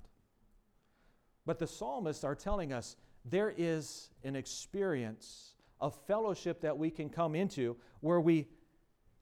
But 1.46 1.60
the 1.60 1.68
psalmists 1.68 2.24
are 2.24 2.36
telling 2.36 2.74
us 2.74 2.96
there 3.24 3.54
is 3.56 4.10
an 4.24 4.36
experience 4.36 5.55
of 5.86 5.94
fellowship 6.08 6.62
that 6.62 6.80
we 6.80 6.90
can 6.90 7.10
come 7.10 7.36
into 7.36 7.78
where 8.00 8.20
we 8.20 8.48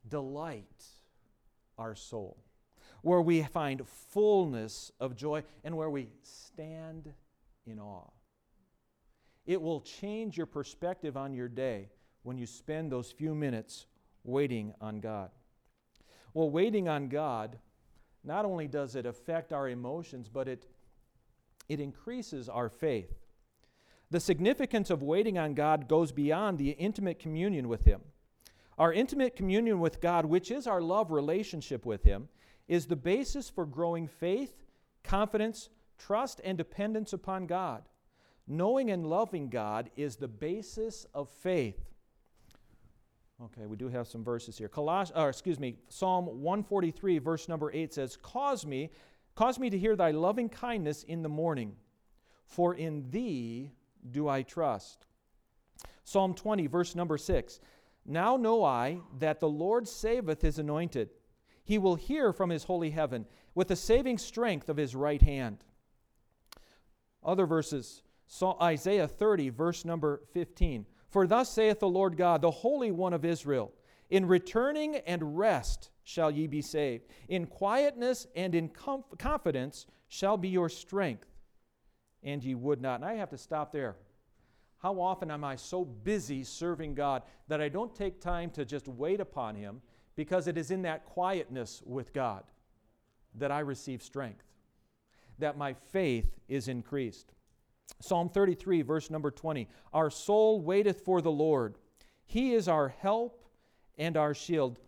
delight 0.07 0.85
our 1.77 1.93
soul, 1.93 2.37
where 3.01 3.21
we 3.21 3.43
find 3.43 3.85
fullness 3.85 4.89
of 4.97 5.13
joy, 5.13 5.43
and 5.65 5.75
where 5.75 5.89
we 5.89 6.07
stand 6.21 7.11
in 7.65 7.79
awe. 7.79 8.09
It 9.45 9.61
will 9.61 9.81
change 9.81 10.37
your 10.37 10.45
perspective 10.45 11.17
on 11.17 11.33
your 11.33 11.49
day 11.49 11.89
when 12.21 12.37
you 12.37 12.45
spend 12.45 12.89
those 12.89 13.11
few 13.11 13.35
minutes 13.35 13.87
waiting 14.23 14.73
on 14.79 15.01
God. 15.01 15.31
Well, 16.33 16.49
waiting 16.49 16.87
on 16.87 17.09
God, 17.09 17.59
not 18.23 18.45
only 18.45 18.69
does 18.69 18.95
it 18.95 19.05
affect 19.05 19.51
our 19.51 19.67
emotions, 19.67 20.29
but 20.29 20.47
it, 20.47 20.65
it 21.67 21.81
increases 21.81 22.47
our 22.47 22.69
faith. 22.69 23.11
The 24.13 24.19
significance 24.19 24.91
of 24.91 25.01
waiting 25.01 25.39
on 25.39 25.55
God 25.55 25.87
goes 25.87 26.11
beyond 26.11 26.59
the 26.59 26.69
intimate 26.69 27.17
communion 27.17 27.67
with 27.67 27.83
Him. 27.83 27.99
Our 28.77 28.93
intimate 28.93 29.35
communion 29.35 29.79
with 29.79 30.01
God, 30.01 30.27
which 30.27 30.51
is 30.51 30.67
our 30.67 30.83
love 30.83 31.09
relationship 31.09 31.83
with 31.83 32.03
Him, 32.03 32.29
is 32.67 32.85
the 32.85 32.95
basis 32.95 33.49
for 33.49 33.65
growing 33.65 34.07
faith, 34.07 34.53
confidence, 35.03 35.69
trust, 35.97 36.41
and 36.43 36.59
dependence 36.59 37.11
upon 37.13 37.47
God. 37.47 37.89
Knowing 38.47 38.91
and 38.91 39.07
loving 39.07 39.49
God 39.49 39.89
is 39.95 40.15
the 40.17 40.27
basis 40.27 41.07
of 41.15 41.27
faith. 41.27 41.83
Okay, 43.41 43.65
we 43.65 43.77
do 43.77 43.89
have 43.89 44.07
some 44.07 44.23
verses 44.23 44.59
here. 44.59 44.69
Coloss- 44.69 45.11
or 45.15 45.29
excuse 45.29 45.59
me, 45.59 45.79
Psalm 45.89 46.27
143, 46.27 47.17
verse 47.17 47.49
number 47.49 47.71
8 47.73 47.91
says, 47.91 48.15
Cause 48.17 48.63
me, 48.63 48.91
cause 49.33 49.57
me 49.57 49.71
to 49.71 49.77
hear 49.79 49.95
thy 49.95 50.11
loving 50.11 50.49
kindness 50.49 51.01
in 51.01 51.23
the 51.23 51.29
morning, 51.29 51.75
for 52.45 52.75
in 52.75 53.09
thee 53.09 53.71
do 54.11 54.27
I 54.27 54.43
trust. 54.43 55.05
Psalm 56.03 56.33
20, 56.33 56.67
verse 56.67 56.95
number 56.95 57.17
6. 57.17 57.59
Now 58.05 58.35
know 58.35 58.63
I 58.63 58.99
that 59.19 59.39
the 59.39 59.49
Lord 59.49 59.87
saveth 59.87 60.41
his 60.41 60.59
anointed. 60.59 61.09
He 61.63 61.77
will 61.77 61.95
hear 61.95 62.33
from 62.33 62.49
his 62.49 62.65
holy 62.65 62.89
heaven 62.89 63.25
with 63.55 63.69
the 63.69 63.75
saving 63.75 64.17
strength 64.17 64.67
of 64.67 64.77
his 64.77 64.95
right 64.95 65.21
hand. 65.21 65.63
Other 67.23 67.45
verses. 67.45 68.03
Isaiah 68.61 69.07
30, 69.07 69.49
verse 69.49 69.85
number 69.85 70.21
15. 70.33 70.85
For 71.09 71.27
thus 71.27 71.49
saith 71.49 71.79
the 71.79 71.87
Lord 71.87 72.17
God, 72.17 72.41
the 72.41 72.51
Holy 72.51 72.91
One 72.91 73.13
of 73.13 73.23
Israel 73.23 73.71
In 74.09 74.25
returning 74.25 74.95
and 74.97 75.37
rest 75.37 75.91
shall 76.03 76.31
ye 76.31 76.47
be 76.47 76.61
saved. 76.61 77.05
In 77.29 77.45
quietness 77.45 78.27
and 78.35 78.55
in 78.55 78.69
confidence 79.17 79.85
shall 80.09 80.37
be 80.37 80.49
your 80.49 80.69
strength, 80.69 81.32
and 82.23 82.43
ye 82.43 82.55
would 82.55 82.81
not. 82.81 83.01
And 83.01 83.05
I 83.05 83.15
have 83.15 83.29
to 83.31 83.37
stop 83.37 83.71
there. 83.71 83.95
How 84.79 84.99
often 84.99 85.31
am 85.31 85.43
I 85.43 85.55
so 85.55 85.85
busy 85.85 86.43
serving 86.43 86.93
God 86.93 87.23
that 87.47 87.61
I 87.61 87.69
don't 87.69 87.95
take 87.95 88.19
time 88.19 88.49
to 88.51 88.65
just 88.65 88.87
wait 88.87 89.19
upon 89.21 89.55
Him 89.55 89.81
because 90.15 90.47
it 90.47 90.57
is 90.57 90.71
in 90.71 90.81
that 90.83 91.05
quietness 91.05 91.81
with 91.85 92.13
God 92.13 92.43
that 93.35 93.51
I 93.51 93.59
receive 93.59 94.03
strength, 94.03 94.43
that 95.39 95.57
my 95.57 95.73
faith 95.73 96.37
is 96.47 96.67
increased. 96.67 97.33
Psalm 97.99 98.29
33, 98.29 98.81
verse 98.81 99.09
number 99.09 99.31
20 99.31 99.67
Our 99.93 100.09
soul 100.09 100.61
waiteth 100.61 101.01
for 101.01 101.21
the 101.21 101.31
Lord. 101.31 101.77
He 102.25 102.53
is 102.53 102.67
our 102.67 102.89
help 102.89 103.45
and 103.97 104.17
our 104.17 104.33
shield. 104.33 104.79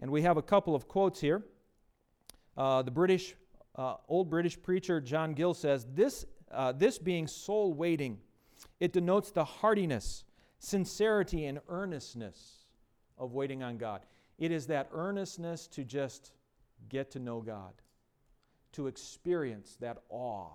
And 0.00 0.10
we 0.10 0.22
have 0.22 0.36
a 0.36 0.42
couple 0.42 0.74
of 0.74 0.88
quotes 0.88 1.20
here. 1.20 1.42
Uh, 2.56 2.82
the 2.82 2.90
British, 2.90 3.34
uh, 3.76 3.96
old 4.08 4.30
British 4.30 4.60
preacher 4.60 5.00
John 5.00 5.34
Gill 5.34 5.54
says, 5.54 5.86
this, 5.92 6.26
uh, 6.50 6.72
this 6.72 6.98
being 6.98 7.26
soul 7.26 7.74
waiting, 7.74 8.18
it 8.80 8.92
denotes 8.92 9.30
the 9.30 9.44
heartiness, 9.44 10.24
sincerity, 10.58 11.46
and 11.46 11.60
earnestness 11.68 12.64
of 13.18 13.32
waiting 13.32 13.62
on 13.62 13.76
God. 13.76 14.02
It 14.38 14.50
is 14.50 14.66
that 14.66 14.88
earnestness 14.92 15.66
to 15.68 15.84
just 15.84 16.32
get 16.88 17.10
to 17.12 17.18
know 17.18 17.40
God, 17.40 17.72
to 18.72 18.86
experience 18.86 19.76
that 19.80 19.98
awe 20.08 20.48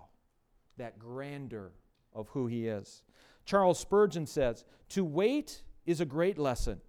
that 0.76 0.98
grandeur 0.98 1.72
of 2.12 2.28
who 2.30 2.46
he 2.46 2.66
is. 2.66 3.02
Charles 3.44 3.78
Spurgeon 3.78 4.26
says, 4.26 4.64
To 4.90 5.04
wait 5.04 5.62
is 5.86 6.00
a 6.00 6.04
great 6.04 6.38
lesson. 6.38 6.80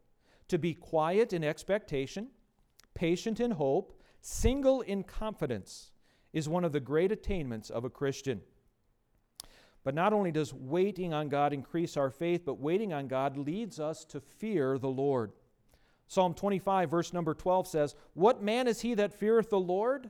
To 0.49 0.57
be 0.57 0.73
quiet 0.73 1.33
in 1.33 1.43
expectation, 1.43 2.27
patient 2.93 3.39
in 3.39 3.51
hope, 3.51 3.99
single 4.21 4.81
in 4.81 5.03
confidence 5.03 5.92
is 6.33 6.49
one 6.49 6.65
of 6.65 6.71
the 6.71 6.79
great 6.79 7.11
attainments 7.11 7.69
of 7.69 7.85
a 7.85 7.89
Christian. 7.89 8.41
But 9.83 9.95
not 9.95 10.13
only 10.13 10.31
does 10.31 10.53
waiting 10.53 11.13
on 11.13 11.29
God 11.29 11.53
increase 11.53 11.95
our 11.95 12.09
faith, 12.09 12.43
but 12.45 12.59
waiting 12.59 12.91
on 12.93 13.07
God 13.07 13.37
leads 13.37 13.79
us 13.79 14.03
to 14.05 14.19
fear 14.19 14.77
the 14.77 14.89
Lord. 14.89 15.31
Psalm 16.07 16.33
25, 16.33 16.89
verse 16.89 17.13
number 17.13 17.33
12 17.33 17.67
says, 17.67 17.95
What 18.13 18.41
man 18.41 18.67
is 18.67 18.81
he 18.81 18.93
that 18.95 19.13
feareth 19.13 19.49
the 19.49 19.59
Lord? 19.59 20.09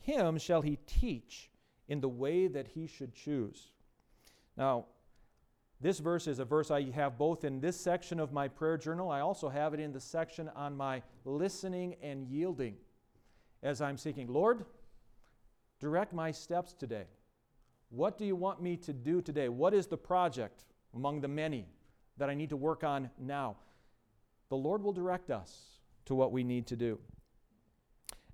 Him 0.00 0.38
shall 0.38 0.62
he 0.62 0.78
teach 0.86 1.50
in 1.88 2.00
the 2.00 2.08
way 2.08 2.46
that 2.46 2.68
he 2.68 2.86
should 2.86 3.14
choose. 3.14 3.70
Now, 4.56 4.86
this 5.80 5.98
verse 5.98 6.26
is 6.26 6.38
a 6.38 6.44
verse 6.44 6.70
I 6.70 6.90
have 6.90 7.18
both 7.18 7.44
in 7.44 7.60
this 7.60 7.78
section 7.78 8.20
of 8.20 8.32
my 8.32 8.48
prayer 8.48 8.78
journal. 8.78 9.10
I 9.10 9.20
also 9.20 9.48
have 9.48 9.74
it 9.74 9.80
in 9.80 9.92
the 9.92 10.00
section 10.00 10.50
on 10.54 10.76
my 10.76 11.02
listening 11.24 11.96
and 12.02 12.26
yielding 12.26 12.76
as 13.62 13.80
I'm 13.80 13.96
seeking, 13.96 14.28
Lord, 14.28 14.64
direct 15.84 16.14
my 16.14 16.30
steps 16.30 16.72
today. 16.72 17.04
What 17.90 18.16
do 18.16 18.24
you 18.24 18.34
want 18.34 18.62
me 18.62 18.74
to 18.78 18.92
do 18.94 19.20
today? 19.20 19.50
What 19.50 19.74
is 19.74 19.86
the 19.86 19.98
project 19.98 20.64
among 20.94 21.20
the 21.20 21.28
many 21.28 21.66
that 22.16 22.30
I 22.30 22.34
need 22.34 22.48
to 22.48 22.56
work 22.56 22.82
on 22.82 23.10
now? 23.20 23.56
The 24.48 24.56
Lord 24.56 24.82
will 24.82 24.94
direct 24.94 25.30
us 25.30 25.80
to 26.06 26.14
what 26.14 26.32
we 26.32 26.42
need 26.42 26.66
to 26.68 26.76
do. 26.76 26.98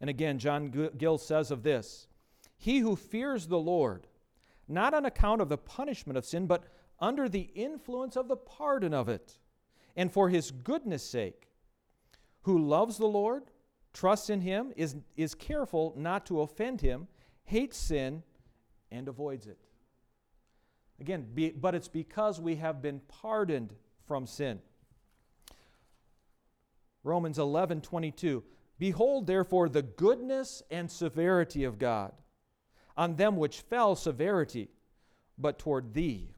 And 0.01 0.09
again, 0.09 0.39
John 0.39 0.91
Gill 0.97 1.19
says 1.19 1.51
of 1.51 1.65
this 1.65 2.07
he 2.57 2.79
who 2.79 2.95
fears 2.95 3.49
the 3.49 3.59
Lord, 3.59 4.07
not 4.69 4.95
on 4.95 5.05
account 5.05 5.41
of 5.41 5.49
the 5.49 5.59
punishment 5.59 6.17
of 6.17 6.25
sin, 6.25 6.47
but 6.47 6.63
under 7.01 7.29
the 7.29 7.51
influence 7.57 8.17
of 8.17 8.29
the 8.29 8.37
pardon 8.37 8.95
of 8.95 9.09
it, 9.09 9.39
and 9.97 10.13
for 10.13 10.29
his 10.29 10.53
goodness' 10.53 11.03
sake, 11.03 11.49
who 12.43 12.57
loves 12.59 12.97
the 12.97 13.09
Lord, 13.09 13.51
trusts 13.93 14.31
in 14.31 14.41
him, 14.41 14.73
is, 14.77 14.95
is 15.17 15.35
careful 15.35 15.95
not 15.97 16.25
to 16.27 16.43
offend 16.43 16.81
him, 16.81 17.09
hates 17.45 17.77
sin, 17.77 18.23
and 18.91 19.09
avoids 19.09 19.47
it. 19.47 19.59
Again, 21.01 21.27
be, 21.33 21.51
but 21.51 21.75
it's 21.75 21.89
because 21.89 22.41
we 22.41 22.57
have 22.57 22.83
been 22.83 23.01
pardoned 23.09 23.75
from 24.07 24.27
sin. 24.27 24.61
Romans 27.03 27.39
11 27.39 27.81
22. 27.81 28.43
Behold, 28.79 29.27
therefore, 29.27 29.69
the 29.69 29.83
goodness 29.83 30.63
and 30.71 30.91
severity 30.91 31.65
of 31.65 31.79
God 31.79 32.13
on 32.97 33.17
them 33.17 33.37
which 33.37 33.61
fell 33.61 33.95
severity, 33.95 34.69
but 35.39 35.59
toward 35.59 35.95
thee 35.95 36.35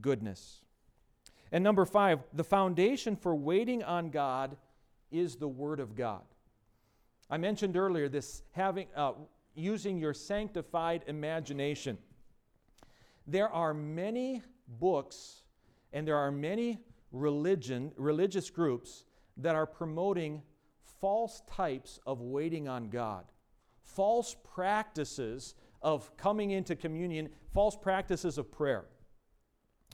goodness. 0.00 0.62
And 1.52 1.64
number 1.64 1.84
five, 1.84 2.20
the 2.32 2.44
foundation 2.44 3.16
for 3.16 3.34
waiting 3.34 3.82
on 3.82 4.10
God 4.10 4.56
is 5.10 5.36
the 5.36 5.48
Word 5.48 5.80
of 5.80 5.96
God. 5.96 6.22
I 7.28 7.38
mentioned 7.38 7.76
earlier 7.76 8.08
this 8.08 8.42
having 8.52 8.86
uh, 8.94 9.12
using 9.54 9.98
your 9.98 10.14
sanctified 10.14 11.04
imagination. 11.06 11.98
There 13.26 13.48
are 13.48 13.74
many 13.74 14.42
books 14.78 15.42
and 15.92 16.06
there 16.06 16.16
are 16.16 16.30
many 16.30 16.78
religion 17.12 17.92
religious 17.96 18.50
groups 18.50 19.04
that 19.36 19.54
are 19.54 19.66
promoting 19.66 20.42
false 21.00 21.42
types 21.50 21.98
of 22.06 22.20
waiting 22.20 22.68
on 22.68 22.88
God, 22.88 23.24
false 23.82 24.36
practices 24.54 25.54
of 25.82 26.14
coming 26.16 26.50
into 26.50 26.76
communion, 26.76 27.30
false 27.52 27.76
practices 27.76 28.38
of 28.38 28.50
prayer. 28.52 28.84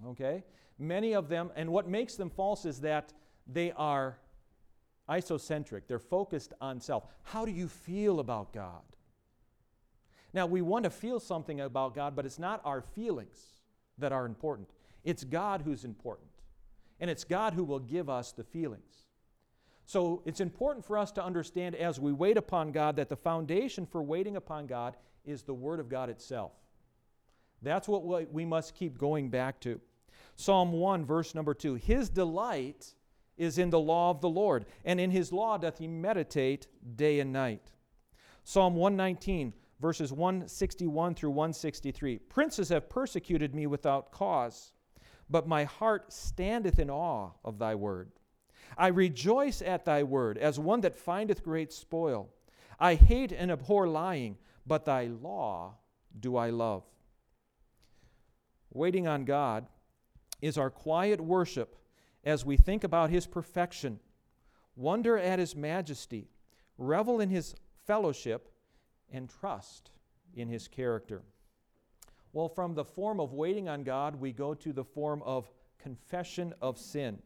Okay? 0.06 0.44
Many 0.78 1.14
of 1.14 1.28
them, 1.28 1.50
and 1.56 1.70
what 1.70 1.88
makes 1.88 2.16
them 2.16 2.28
false 2.28 2.64
is 2.64 2.80
that 2.80 3.12
they 3.46 3.72
are 3.72 4.18
isocentric. 5.08 5.86
They're 5.86 5.98
focused 5.98 6.52
on 6.60 6.80
self. 6.80 7.04
How 7.22 7.44
do 7.44 7.52
you 7.52 7.68
feel 7.68 8.20
about 8.20 8.52
God? 8.52 8.82
Now, 10.32 10.46
we 10.46 10.62
want 10.62 10.84
to 10.84 10.90
feel 10.90 11.20
something 11.20 11.60
about 11.60 11.94
God, 11.94 12.14
but 12.14 12.26
it's 12.26 12.38
not 12.38 12.60
our 12.64 12.82
feelings 12.82 13.38
that 13.98 14.12
are 14.12 14.26
important. 14.26 14.68
It's 15.04 15.24
God 15.24 15.62
who's 15.62 15.84
important. 15.84 16.28
And 17.00 17.10
it's 17.10 17.24
God 17.24 17.54
who 17.54 17.64
will 17.64 17.78
give 17.78 18.08
us 18.08 18.32
the 18.32 18.44
feelings. 18.44 19.06
So 19.84 20.22
it's 20.24 20.40
important 20.40 20.84
for 20.84 20.98
us 20.98 21.12
to 21.12 21.24
understand 21.24 21.76
as 21.76 22.00
we 22.00 22.12
wait 22.12 22.36
upon 22.36 22.72
God 22.72 22.96
that 22.96 23.08
the 23.08 23.16
foundation 23.16 23.86
for 23.86 24.02
waiting 24.02 24.36
upon 24.36 24.66
God 24.66 24.96
is 25.24 25.42
the 25.42 25.54
Word 25.54 25.78
of 25.78 25.88
God 25.88 26.10
itself. 26.10 26.52
That's 27.62 27.88
what 27.88 28.32
we 28.32 28.44
must 28.44 28.74
keep 28.74 28.98
going 28.98 29.30
back 29.30 29.60
to. 29.60 29.80
Psalm 30.34 30.72
1, 30.72 31.04
verse 31.04 31.34
number 31.34 31.54
2 31.54 31.76
His 31.76 32.08
delight 32.08 32.94
is 33.36 33.58
in 33.58 33.70
the 33.70 33.80
law 33.80 34.10
of 34.10 34.20
the 34.20 34.28
Lord, 34.28 34.66
and 34.84 34.98
in 34.98 35.10
His 35.10 35.32
law 35.32 35.56
doth 35.56 35.78
he 35.78 35.86
meditate 35.86 36.66
day 36.96 37.20
and 37.20 37.32
night. 37.32 37.72
Psalm 38.44 38.74
119, 38.74 39.52
verses 39.80 40.12
161 40.12 41.14
through 41.14 41.30
163 41.30 42.18
Princes 42.18 42.68
have 42.68 42.88
persecuted 42.88 43.54
me 43.54 43.66
without 43.66 44.10
cause, 44.10 44.72
but 45.28 45.48
my 45.48 45.64
heart 45.64 46.12
standeth 46.12 46.78
in 46.78 46.90
awe 46.90 47.30
of 47.44 47.58
thy 47.58 47.74
word. 47.74 48.10
I 48.76 48.88
rejoice 48.88 49.62
at 49.62 49.84
thy 49.84 50.02
word 50.02 50.38
as 50.38 50.58
one 50.58 50.80
that 50.82 50.96
findeth 50.96 51.42
great 51.42 51.72
spoil. 51.72 52.30
I 52.78 52.94
hate 52.94 53.32
and 53.32 53.50
abhor 53.50 53.88
lying, 53.88 54.36
but 54.66 54.84
thy 54.84 55.06
law 55.06 55.74
do 56.18 56.36
I 56.36 56.50
love. 56.50 56.84
waiting 58.72 59.06
on 59.06 59.24
God, 59.24 59.66
is 60.42 60.58
our 60.58 60.70
quiet 60.70 61.20
worship 61.20 61.76
as 62.24 62.44
we 62.44 62.56
think 62.56 62.84
about 62.84 63.10
His 63.10 63.26
perfection, 63.26 64.00
wonder 64.74 65.16
at 65.16 65.38
His 65.38 65.56
majesty, 65.56 66.28
revel 66.76 67.20
in 67.20 67.30
His 67.30 67.54
fellowship, 67.86 68.50
and 69.12 69.28
trust 69.28 69.90
in 70.34 70.48
His 70.48 70.68
character. 70.68 71.22
Well, 72.32 72.48
from 72.48 72.74
the 72.74 72.84
form 72.84 73.20
of 73.20 73.32
waiting 73.32 73.68
on 73.68 73.82
God, 73.82 74.20
we 74.20 74.32
go 74.32 74.54
to 74.54 74.72
the 74.72 74.84
form 74.84 75.22
of 75.22 75.50
confession 75.78 76.52
of 76.60 76.78
sin. 76.78 77.18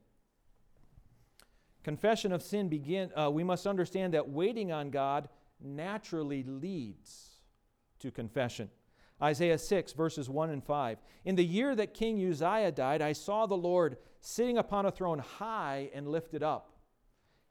Confession 1.82 2.32
of 2.32 2.42
sin 2.42 2.68
begin. 2.68 3.10
Uh, 3.18 3.30
we 3.30 3.42
must 3.42 3.66
understand 3.66 4.14
that 4.14 4.28
waiting 4.28 4.70
on 4.70 4.90
God 4.90 5.28
naturally 5.60 6.42
leads 6.42 7.40
to 8.00 8.10
confession. 8.10 8.70
Isaiah 9.22 9.58
6, 9.58 9.92
verses 9.92 10.30
1 10.30 10.50
and 10.50 10.64
5. 10.64 10.98
In 11.24 11.36
the 11.36 11.44
year 11.44 11.74
that 11.74 11.94
King 11.94 12.24
Uzziah 12.24 12.72
died, 12.72 13.02
I 13.02 13.12
saw 13.12 13.46
the 13.46 13.56
Lord 13.56 13.98
sitting 14.20 14.58
upon 14.58 14.86
a 14.86 14.90
throne 14.90 15.18
high 15.18 15.90
and 15.94 16.08
lifted 16.08 16.42
up. 16.42 16.72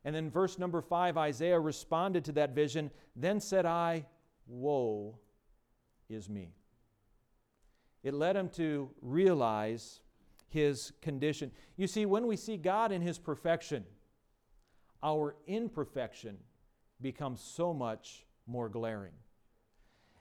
And 0.06 0.16
then, 0.16 0.32
verse 0.32 0.58
number 0.58 0.82
5, 0.82 1.18
Isaiah 1.18 1.60
responded 1.60 2.24
to 2.26 2.32
that 2.34 2.56
vision. 2.56 2.90
Then 3.16 3.40
said 3.40 3.66
I, 3.66 4.06
Woe 4.50 5.18
is 6.10 6.28
me. 6.28 6.54
It 8.04 8.14
led 8.14 8.36
him 8.36 8.50
to 8.50 8.90
realize 9.02 10.02
his 10.50 10.92
condition. 11.02 11.52
You 11.78 11.88
see, 11.88 12.06
when 12.06 12.28
we 12.28 12.36
see 12.36 12.58
God 12.58 12.92
in 12.92 13.02
his 13.02 13.18
perfection, 13.20 13.86
our 15.04 15.36
imperfection 15.48 16.38
becomes 17.02 17.42
so 17.42 17.74
much 17.74 18.26
more 18.48 18.68
glaring. 18.68 19.14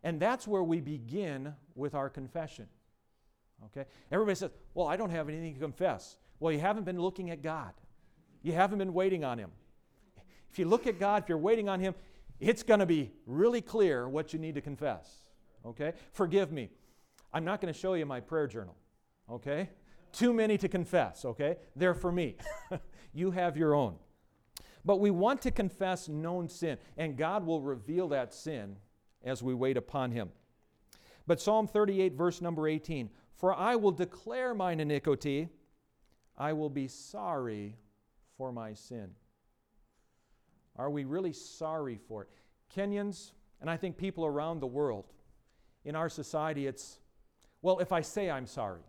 And 0.03 0.21
that's 0.21 0.47
where 0.47 0.63
we 0.63 0.81
begin 0.81 1.55
with 1.75 1.95
our 1.95 2.09
confession. 2.09 2.67
Okay? 3.67 3.89
Everybody 4.13 4.37
says, 4.37 4.51
Well, 4.75 4.87
I 4.87 4.97
don't 4.97 5.11
have 5.11 5.29
anything 5.29 5.55
to 5.55 5.61
confess. 5.61 6.17
Well, 6.39 6.53
you 6.53 6.61
haven't 6.61 6.85
been 6.85 7.01
looking 7.01 7.31
at 7.31 7.43
God, 7.43 7.73
you 8.43 8.53
haven't 8.53 8.79
been 8.79 8.93
waiting 8.93 9.25
on 9.25 9.39
Him. 9.39 9.51
If 10.51 10.59
you 10.59 10.65
look 10.65 10.87
at 10.87 10.99
God, 10.99 11.25
if 11.25 11.29
you're 11.29 11.37
waiting 11.37 11.69
on 11.69 11.81
Him, 11.81 11.95
it's 12.41 12.63
going 12.63 12.81
to 12.81 12.87
be 12.87 13.13
really 13.27 13.61
clear 13.61 14.09
what 14.09 14.33
you 14.33 14.39
need 14.39 14.55
to 14.55 14.61
confess. 14.61 15.25
Okay? 15.65 15.93
Forgive 16.13 16.53
me. 16.53 16.71
I'm 17.33 17.45
not 17.45 17.61
going 17.61 17.73
to 17.73 17.79
show 17.79 17.95
you 17.95 18.07
my 18.07 18.21
prayer 18.21 18.47
journal. 18.47 18.77
Okay? 19.31 19.71
Too 20.13 20.33
many 20.33 20.57
to 20.59 20.69
confess. 20.69 21.25
Okay? 21.25 21.57
They're 21.77 21.95
for 21.95 22.13
me. 22.13 22.37
you 23.13 23.31
have 23.33 23.57
your 23.57 23.75
own. 23.75 23.97
But 24.85 25.01
we 25.01 25.11
want 25.11 25.43
to 25.43 25.51
confess 25.51 26.09
known 26.09 26.49
sin, 26.49 26.79
and 26.97 27.17
God 27.17 27.45
will 27.45 27.61
reveal 27.61 28.09
that 28.09 28.33
sin 28.33 28.77
as 29.23 29.43
we 29.43 29.53
wait 29.53 29.77
upon 29.77 30.13
Him. 30.13 30.31
But 31.27 31.41
Psalm 31.41 31.67
38, 31.67 32.15
verse 32.15 32.41
number 32.41 32.67
18 32.67 33.11
For 33.35 33.55
I 33.55 33.77
will 33.77 33.91
declare 33.91 34.55
mine 34.55 34.81
iniquity, 34.81 35.49
I 36.39 36.53
will 36.53 36.71
be 36.71 36.89
sorry 36.89 37.77
for 38.37 38.53
my 38.53 38.73
sin. 38.73 39.11
Are 40.79 40.91
we 40.91 41.05
really 41.05 41.33
sorry 41.33 41.99
for 42.09 42.23
it? 42.23 42.29
Kenyans, 42.75 43.33
and 43.61 43.69
I 43.69 43.77
think 43.77 43.97
people 43.97 44.25
around 44.25 44.61
the 44.61 44.67
world, 44.67 45.13
in 45.85 45.97
our 45.97 46.09
society, 46.09 46.67
it's, 46.67 46.99
well, 47.63 47.79
if 47.81 47.93
I 47.93 48.01
say 48.01 48.31
I'm 48.31 48.47
sorry, 48.47 48.83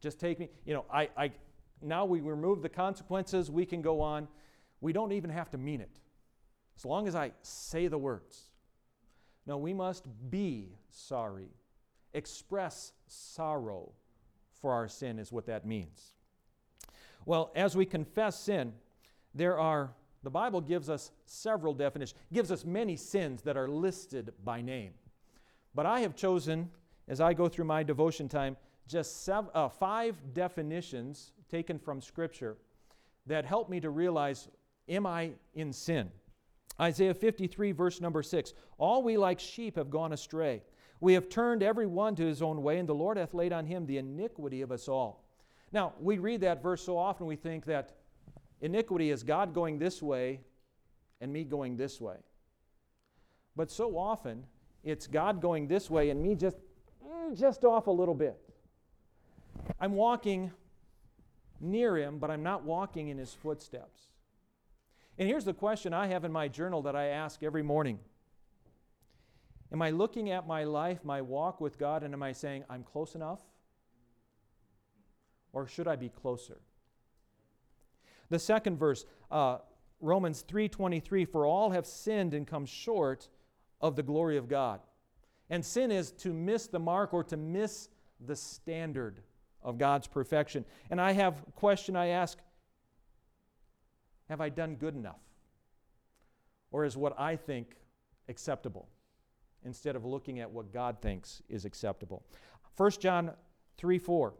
just 0.00 0.18
take 0.18 0.38
me, 0.38 0.48
you 0.64 0.72
know, 0.72 0.84
I, 0.90 1.08
I 1.16 1.32
now 1.82 2.04
we 2.04 2.20
remove 2.20 2.62
the 2.62 2.68
consequences, 2.68 3.50
we 3.50 3.64
can 3.64 3.82
go 3.82 4.00
on. 4.00 4.28
We 4.80 4.92
don't 4.92 5.12
even 5.12 5.30
have 5.30 5.50
to 5.50 5.58
mean 5.58 5.80
it. 5.80 6.00
As 6.76 6.84
long 6.84 7.06
as 7.06 7.14
I 7.14 7.32
say 7.42 7.88
the 7.88 7.98
words. 7.98 8.50
No, 9.46 9.56
we 9.58 9.74
must 9.74 10.06
be 10.30 10.76
sorry. 10.90 11.48
Express 12.12 12.92
sorrow 13.06 13.92
for 14.60 14.72
our 14.72 14.88
sin, 14.88 15.18
is 15.18 15.32
what 15.32 15.46
that 15.46 15.66
means. 15.66 16.14
Well, 17.24 17.50
as 17.54 17.76
we 17.76 17.86
confess 17.86 18.38
sin, 18.38 18.72
there 19.34 19.58
are, 19.58 19.92
the 20.22 20.30
Bible 20.30 20.60
gives 20.60 20.90
us 20.90 21.12
several 21.24 21.72
definitions, 21.72 22.18
gives 22.32 22.50
us 22.52 22.64
many 22.64 22.96
sins 22.96 23.42
that 23.42 23.56
are 23.56 23.68
listed 23.68 24.32
by 24.44 24.60
name. 24.60 24.92
But 25.74 25.86
I 25.86 26.00
have 26.00 26.14
chosen, 26.14 26.70
as 27.08 27.20
I 27.20 27.32
go 27.32 27.48
through 27.48 27.64
my 27.64 27.82
devotion 27.82 28.28
time, 28.28 28.56
just 28.86 29.24
seven, 29.24 29.50
uh, 29.54 29.68
five 29.68 30.16
definitions 30.34 31.32
taken 31.48 31.78
from 31.78 32.00
Scripture 32.00 32.56
that 33.26 33.44
help 33.44 33.70
me 33.70 33.80
to 33.80 33.90
realize 33.90 34.48
am 34.88 35.06
I 35.06 35.30
in 35.54 35.72
sin? 35.72 36.10
Isaiah 36.80 37.14
53, 37.14 37.72
verse 37.72 38.00
number 38.00 38.22
6 38.22 38.54
All 38.78 39.02
we 39.02 39.16
like 39.16 39.38
sheep 39.38 39.76
have 39.76 39.90
gone 39.90 40.12
astray. 40.12 40.62
We 41.00 41.14
have 41.14 41.28
turned 41.28 41.62
every 41.62 41.86
one 41.86 42.14
to 42.16 42.26
his 42.26 42.42
own 42.42 42.62
way, 42.62 42.78
and 42.78 42.88
the 42.88 42.94
Lord 42.94 43.16
hath 43.16 43.32
laid 43.32 43.52
on 43.52 43.64
him 43.64 43.86
the 43.86 43.98
iniquity 43.98 44.60
of 44.60 44.70
us 44.70 44.86
all. 44.86 45.24
Now, 45.72 45.94
we 46.00 46.18
read 46.18 46.42
that 46.42 46.62
verse 46.62 46.82
so 46.82 46.98
often 46.98 47.26
we 47.26 47.36
think 47.36 47.64
that 47.66 47.99
iniquity 48.60 49.10
is 49.10 49.22
God 49.22 49.54
going 49.54 49.78
this 49.78 50.02
way 50.02 50.40
and 51.20 51.32
me 51.32 51.44
going 51.44 51.76
this 51.76 52.00
way. 52.00 52.16
But 53.56 53.70
so 53.70 53.96
often, 53.98 54.44
it's 54.82 55.06
God 55.06 55.40
going 55.42 55.66
this 55.66 55.90
way 55.90 56.10
and 56.10 56.22
me 56.22 56.34
just, 56.34 56.56
mm, 57.04 57.36
just 57.36 57.64
off 57.64 57.86
a 57.86 57.90
little 57.90 58.14
bit. 58.14 58.38
I'm 59.78 59.94
walking 59.94 60.50
near 61.60 61.96
him, 61.96 62.18
but 62.18 62.30
I'm 62.30 62.42
not 62.42 62.64
walking 62.64 63.08
in 63.08 63.18
his 63.18 63.34
footsteps. 63.34 64.00
And 65.18 65.28
here's 65.28 65.44
the 65.44 65.52
question 65.52 65.92
I 65.92 66.06
have 66.06 66.24
in 66.24 66.32
my 66.32 66.48
journal 66.48 66.82
that 66.82 66.96
I 66.96 67.06
ask 67.06 67.42
every 67.42 67.62
morning 67.62 67.98
Am 69.72 69.82
I 69.82 69.90
looking 69.90 70.30
at 70.30 70.48
my 70.48 70.64
life, 70.64 71.04
my 71.04 71.20
walk 71.20 71.60
with 71.60 71.78
God, 71.78 72.02
and 72.02 72.12
am 72.12 72.22
I 72.22 72.32
saying, 72.32 72.64
I'm 72.68 72.82
close 72.82 73.14
enough? 73.14 73.40
Or 75.52 75.68
should 75.68 75.86
I 75.86 75.94
be 75.94 76.08
closer? 76.08 76.58
The 78.30 78.38
second 78.38 78.78
verse, 78.78 79.04
uh, 79.30 79.58
Romans 80.00 80.42
3:23, 80.42 81.24
for 81.24 81.44
all 81.44 81.70
have 81.70 81.86
sinned 81.86 82.32
and 82.32 82.46
come 82.46 82.64
short 82.64 83.28
of 83.80 83.96
the 83.96 84.02
glory 84.02 84.36
of 84.36 84.48
God. 84.48 84.80
And 85.50 85.64
sin 85.64 85.90
is 85.90 86.12
to 86.12 86.32
miss 86.32 86.68
the 86.68 86.78
mark 86.78 87.12
or 87.12 87.24
to 87.24 87.36
miss 87.36 87.88
the 88.20 88.36
standard 88.36 89.22
of 89.62 89.78
God's 89.78 90.06
perfection. 90.06 90.64
And 90.90 91.00
I 91.00 91.12
have 91.12 91.42
a 91.46 91.52
question 91.52 91.96
I 91.96 92.08
ask 92.08 92.38
Have 94.28 94.40
I 94.40 94.48
done 94.48 94.76
good 94.76 94.94
enough? 94.94 95.20
Or 96.70 96.84
is 96.84 96.96
what 96.96 97.18
I 97.18 97.34
think 97.34 97.74
acceptable 98.28 98.88
instead 99.64 99.96
of 99.96 100.04
looking 100.04 100.38
at 100.38 100.50
what 100.50 100.72
God 100.72 101.02
thinks 101.02 101.42
is 101.48 101.64
acceptable? 101.64 102.22
1 102.76 102.92
John 102.92 103.32
3 103.76 103.98
4. 103.98 104.34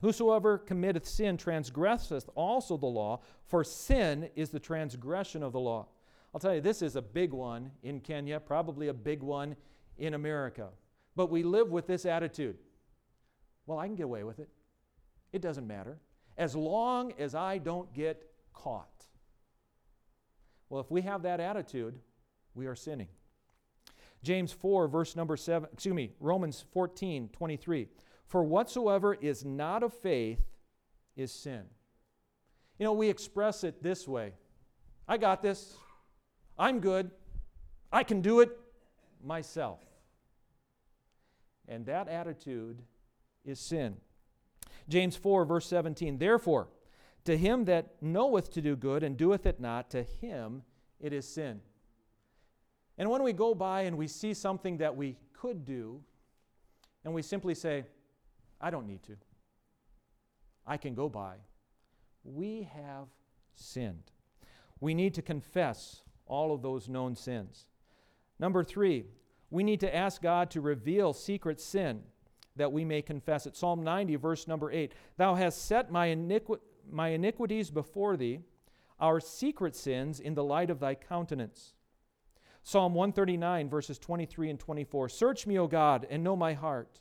Whosoever 0.00 0.58
committeth 0.58 1.06
sin 1.06 1.36
transgresseth 1.36 2.28
also 2.34 2.76
the 2.76 2.86
law, 2.86 3.20
for 3.46 3.64
sin 3.64 4.30
is 4.36 4.50
the 4.50 4.60
transgression 4.60 5.42
of 5.42 5.52
the 5.52 5.60
law. 5.60 5.88
I'll 6.32 6.40
tell 6.40 6.54
you, 6.54 6.60
this 6.60 6.82
is 6.82 6.94
a 6.94 7.02
big 7.02 7.32
one 7.32 7.70
in 7.82 8.00
Kenya, 8.00 8.38
probably 8.38 8.88
a 8.88 8.94
big 8.94 9.22
one 9.22 9.56
in 9.96 10.14
America. 10.14 10.68
But 11.16 11.30
we 11.30 11.42
live 11.42 11.70
with 11.70 11.86
this 11.86 12.06
attitude 12.06 12.58
well, 13.68 13.78
I 13.78 13.86
can 13.86 13.96
get 13.96 14.04
away 14.04 14.24
with 14.24 14.38
it. 14.38 14.48
It 15.30 15.42
doesn't 15.42 15.66
matter. 15.66 15.98
As 16.38 16.56
long 16.56 17.12
as 17.18 17.34
I 17.34 17.58
don't 17.58 17.92
get 17.92 18.30
caught. 18.54 19.06
Well, 20.70 20.80
if 20.80 20.90
we 20.90 21.02
have 21.02 21.22
that 21.22 21.38
attitude, 21.38 21.98
we 22.54 22.66
are 22.66 22.74
sinning. 22.74 23.08
James 24.22 24.52
4, 24.52 24.88
verse 24.88 25.14
number 25.14 25.36
7, 25.36 25.68
excuse 25.70 25.94
me, 25.94 26.12
Romans 26.18 26.64
14, 26.72 27.28
23. 27.28 27.88
For 28.28 28.42
whatsoever 28.42 29.14
is 29.14 29.44
not 29.44 29.82
of 29.82 29.92
faith 29.92 30.40
is 31.16 31.32
sin. 31.32 31.64
You 32.78 32.84
know, 32.84 32.92
we 32.92 33.08
express 33.08 33.64
it 33.64 33.82
this 33.82 34.06
way 34.06 34.34
I 35.08 35.16
got 35.16 35.42
this. 35.42 35.74
I'm 36.58 36.80
good. 36.80 37.10
I 37.90 38.04
can 38.04 38.20
do 38.20 38.40
it 38.40 38.50
myself. 39.24 39.80
And 41.66 41.86
that 41.86 42.08
attitude 42.08 42.82
is 43.44 43.58
sin. 43.58 43.96
James 44.88 45.16
4, 45.16 45.44
verse 45.44 45.66
17. 45.66 46.18
Therefore, 46.18 46.68
to 47.24 47.36
him 47.36 47.64
that 47.66 47.94
knoweth 48.02 48.52
to 48.52 48.62
do 48.62 48.76
good 48.76 49.02
and 49.02 49.16
doeth 49.16 49.46
it 49.46 49.60
not, 49.60 49.90
to 49.90 50.02
him 50.02 50.62
it 51.00 51.12
is 51.12 51.26
sin. 51.26 51.60
And 52.98 53.08
when 53.08 53.22
we 53.22 53.32
go 53.32 53.54
by 53.54 53.82
and 53.82 53.96
we 53.96 54.08
see 54.08 54.34
something 54.34 54.78
that 54.78 54.96
we 54.96 55.16
could 55.32 55.64
do, 55.64 56.02
and 57.04 57.14
we 57.14 57.22
simply 57.22 57.54
say, 57.54 57.84
I 58.60 58.70
don't 58.70 58.86
need 58.86 59.02
to, 59.04 59.16
I 60.66 60.76
can 60.76 60.94
go 60.94 61.08
by, 61.08 61.36
we 62.24 62.68
have 62.74 63.08
sinned. 63.54 64.10
We 64.80 64.94
need 64.94 65.14
to 65.14 65.22
confess 65.22 66.02
all 66.26 66.52
of 66.52 66.62
those 66.62 66.88
known 66.88 67.16
sins. 67.16 67.66
Number 68.38 68.62
three, 68.62 69.06
we 69.50 69.64
need 69.64 69.80
to 69.80 69.94
ask 69.94 70.20
God 70.22 70.50
to 70.50 70.60
reveal 70.60 71.12
secret 71.12 71.60
sin 71.60 72.02
that 72.56 72.72
we 72.72 72.84
may 72.84 73.02
confess 73.02 73.46
it. 73.46 73.56
Psalm 73.56 73.82
90, 73.82 74.16
verse 74.16 74.46
number 74.46 74.70
8 74.70 74.92
Thou 75.16 75.34
hast 75.34 75.64
set 75.64 75.90
my, 75.90 76.08
iniqui- 76.08 76.60
my 76.90 77.08
iniquities 77.08 77.70
before 77.70 78.16
thee, 78.16 78.40
our 79.00 79.20
secret 79.20 79.74
sins 79.74 80.20
in 80.20 80.34
the 80.34 80.44
light 80.44 80.70
of 80.70 80.80
thy 80.80 80.94
countenance. 80.94 81.74
Psalm 82.62 82.94
139, 82.94 83.68
verses 83.70 83.98
23 83.98 84.50
and 84.50 84.60
24 84.60 85.08
Search 85.08 85.46
me, 85.46 85.58
O 85.58 85.66
God, 85.66 86.06
and 86.10 86.22
know 86.22 86.36
my 86.36 86.52
heart. 86.52 87.00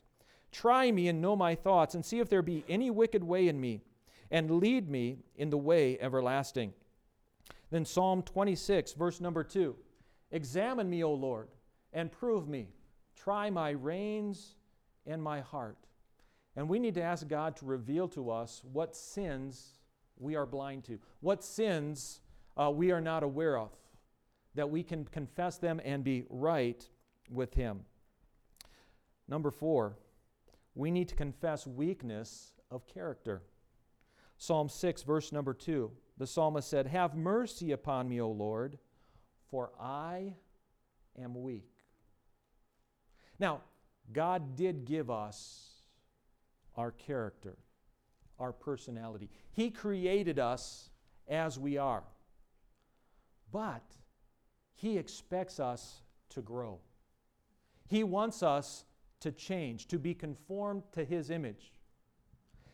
Try 0.52 0.92
me 0.92 1.08
and 1.08 1.22
know 1.22 1.36
my 1.36 1.56
thoughts, 1.56 1.96
and 1.96 2.06
see 2.06 2.20
if 2.20 2.30
there 2.30 2.42
be 2.42 2.64
any 2.70 2.90
wicked 2.90 3.24
way 3.24 3.48
in 3.48 3.60
me, 3.60 3.82
and 4.32 4.50
lead 4.52 4.90
me 4.90 5.20
in 5.36 5.50
the 5.50 5.58
way 5.58 6.00
everlasting. 6.00 6.74
Then 7.70 7.86
Psalm 7.86 8.22
26, 8.22 8.94
verse 8.94 9.20
number 9.20 9.44
2 9.44 9.76
Examine 10.32 10.90
me, 10.90 11.04
O 11.04 11.14
Lord, 11.14 11.50
and 11.94 12.12
prove 12.12 12.48
me. 12.48 12.70
Try 13.16 13.50
my 13.50 13.72
reins 13.72 14.56
and 15.06 15.22
my 15.22 15.42
heart. 15.42 15.78
And 16.56 16.68
we 16.68 16.80
need 16.80 16.96
to 16.96 17.02
ask 17.02 17.28
God 17.28 17.56
to 17.58 17.66
reveal 17.66 18.08
to 18.10 18.32
us 18.32 18.62
what 18.72 18.96
sins 18.96 19.78
we 20.18 20.36
are 20.36 20.46
blind 20.46 20.84
to, 20.86 21.00
what 21.20 21.44
sins 21.44 22.22
uh, 22.58 22.72
we 22.74 22.92
are 22.92 23.02
not 23.02 23.24
aware 23.24 23.58
of, 23.58 23.70
that 24.56 24.70
we 24.70 24.84
can 24.84 25.06
confess 25.06 25.58
them 25.58 25.80
and 25.86 26.04
be 26.04 26.24
right 26.30 26.84
with 27.32 27.54
Him. 27.54 27.82
Number 29.28 29.52
four, 29.52 29.98
we 30.78 30.92
need 30.92 31.10
to 31.10 31.16
confess 31.16 31.66
weakness 31.66 32.54
of 32.70 32.86
character. 32.88 33.42
Psalm 34.38 34.70
6, 34.70 35.02
verse 35.02 35.32
number 35.32 35.54
2, 35.54 35.92
the 36.20 36.28
psalmist 36.28 36.70
said, 36.70 36.86
Have 36.86 37.16
mercy 37.16 37.72
upon 37.72 38.08
me, 38.08 38.22
O 38.22 38.30
Lord, 38.30 38.78
for 39.50 39.72
I 39.82 40.36
am 41.20 41.42
weak. 41.42 41.72
Now, 43.40 43.62
God 44.14 44.56
did 44.56 44.86
give 44.86 45.10
us 45.10 45.72
our 46.76 46.92
character, 46.92 47.58
our 48.38 48.54
personality. 48.54 49.32
He 49.52 49.72
created 49.72 50.38
us 50.38 50.92
as 51.28 51.58
we 51.58 51.80
are. 51.80 52.04
But 53.52 53.84
He 54.76 55.00
expects 55.00 55.60
us 55.60 56.02
to 56.30 56.42
grow. 56.44 56.80
He 57.88 58.04
wants 58.04 58.44
us 58.44 58.84
to 59.22 59.32
change, 59.32 59.88
to 59.88 59.98
be 59.98 60.14
conformed 60.14 60.84
to 60.94 61.04
His 61.04 61.30
image. 61.30 61.72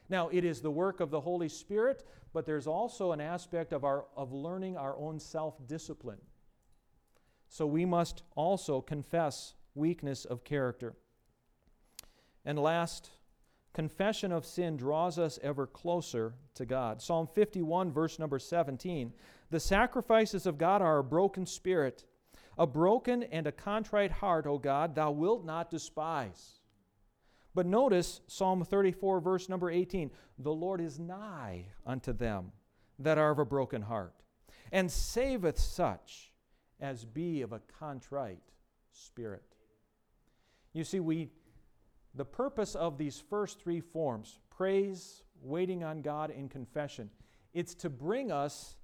Now, 0.10 0.30
it 0.30 0.44
is 0.44 0.62
the 0.62 0.72
work 0.72 1.00
of 1.00 1.10
the 1.10 1.22
Holy 1.22 1.50
Spirit, 1.50 2.04
but 2.34 2.46
there's 2.46 2.68
also 2.68 3.12
an 3.12 3.22
aspect 3.22 3.74
of, 3.74 3.84
our, 3.84 4.06
of 4.16 4.32
learning 4.32 4.78
our 4.78 4.98
own 4.98 5.20
self 5.20 5.56
discipline. 5.68 6.20
So 7.48 7.66
we 7.66 7.86
must 7.86 8.24
also 8.36 8.82
confess 8.82 9.54
weakness 9.76 10.26
of 10.26 10.44
character. 10.44 10.96
And 12.46 12.60
last, 12.60 13.12
confession 13.74 14.32
of 14.32 14.46
sin 14.46 14.78
draws 14.78 15.18
us 15.18 15.40
ever 15.42 15.66
closer 15.66 16.34
to 16.56 16.66
God. 16.66 17.02
Psalm 17.02 17.28
51, 17.34 17.92
verse 17.92 18.20
number 18.20 18.40
17 18.40 19.14
The 19.50 19.60
sacrifices 19.60 20.46
of 20.46 20.58
God 20.58 20.82
are 20.82 21.00
a 21.00 21.04
broken 21.04 21.46
spirit, 21.46 22.06
a 22.58 22.68
broken 22.68 23.24
and 23.24 23.48
a 23.48 23.52
contrite 23.52 24.12
heart, 24.12 24.46
O 24.46 24.58
God, 24.58 24.96
thou 24.96 25.12
wilt 25.12 25.46
not 25.46 25.70
despise. 25.70 26.60
But 27.56 27.66
notice 27.66 28.22
Psalm 28.28 28.64
34, 28.64 29.20
verse 29.20 29.50
number 29.50 29.70
18 29.70 30.12
The 30.40 30.52
Lord 30.52 30.82
is 30.82 31.00
nigh 31.00 31.68
unto 31.86 32.14
them 32.14 32.52
that 33.00 33.18
are 33.18 33.32
of 33.32 33.40
a 33.40 33.46
broken 33.46 33.82
heart, 33.82 34.16
and 34.72 34.92
saveth 34.92 35.60
such 35.60 36.32
as 36.80 37.06
be 37.06 37.42
of 37.42 37.52
a 37.52 37.62
contrite 37.80 38.52
spirit. 38.92 39.56
You 40.74 40.84
see, 40.84 41.00
we 41.00 41.30
the 42.16 42.26
purpose 42.26 42.76
of 42.76 42.98
these 42.98 43.24
first 43.30 43.60
three 43.60 43.80
forms 43.80 44.40
praise, 44.50 45.24
waiting 45.42 45.84
on 45.84 46.02
God, 46.02 46.30
and 46.30 46.50
confession 46.50 47.10
it's 47.54 47.76
to 47.76 47.90
bring 47.90 48.32
us 48.32 48.76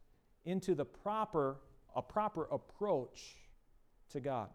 into 0.45 0.75
the 0.75 0.85
proper, 0.85 1.57
a 1.95 2.01
proper 2.01 2.45
approach 2.51 3.35
to 4.09 4.19
God. 4.19 4.49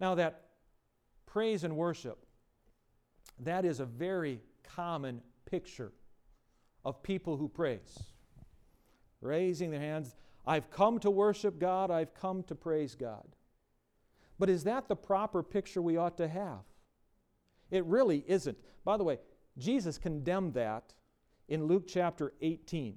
Now, 0.00 0.14
that 0.14 0.42
praise 1.26 1.64
and 1.64 1.76
worship, 1.76 2.24
that 3.40 3.64
is 3.64 3.80
a 3.80 3.84
very 3.84 4.40
common 4.62 5.20
picture 5.46 5.92
of 6.84 7.02
people 7.02 7.36
who 7.36 7.48
praise. 7.48 7.98
Raising 9.20 9.70
their 9.70 9.80
hands, 9.80 10.14
I've 10.46 10.70
come 10.70 10.98
to 11.00 11.10
worship 11.10 11.58
God, 11.58 11.90
I've 11.90 12.14
come 12.14 12.42
to 12.44 12.54
praise 12.54 12.94
God. 12.94 13.26
But 14.38 14.48
is 14.48 14.64
that 14.64 14.88
the 14.88 14.96
proper 14.96 15.42
picture 15.42 15.82
we 15.82 15.96
ought 15.96 16.16
to 16.18 16.28
have? 16.28 16.62
It 17.70 17.84
really 17.84 18.24
isn't. 18.26 18.56
By 18.84 18.96
the 18.96 19.04
way, 19.04 19.18
Jesus 19.58 19.98
condemned 19.98 20.54
that 20.54 20.94
in 21.48 21.66
Luke 21.66 21.84
chapter 21.86 22.32
18. 22.40 22.96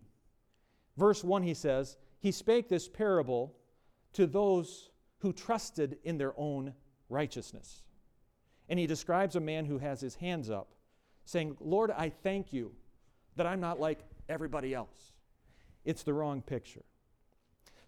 Verse 0.98 1.24
1, 1.24 1.44
he 1.44 1.54
says, 1.54 1.98
He 2.20 2.32
spake 2.32 2.70
this 2.70 2.88
parable 2.88 3.56
to 4.14 4.28
those 4.28 4.91
who 5.22 5.34
trusted 5.34 5.98
in 6.04 6.18
their 6.18 6.34
own 6.38 6.74
righteousness. 7.10 7.84
And 8.70 8.80
he 8.80 8.88
describes 8.88 9.36
a 9.36 9.40
man 9.40 9.66
who 9.66 9.78
has 9.78 10.02
his 10.02 10.16
hands 10.16 10.50
up, 10.50 10.70
saying, 11.26 11.58
Lord, 11.60 11.92
I 11.92 12.10
thank 12.10 12.54
you 12.54 12.72
that 13.36 13.46
I'm 13.46 13.60
not 13.60 13.80
like 13.80 14.00
everybody 14.30 14.74
else. 14.74 15.14
It's 15.86 16.04
the 16.04 16.14
wrong 16.14 16.42
picture. 16.42 16.84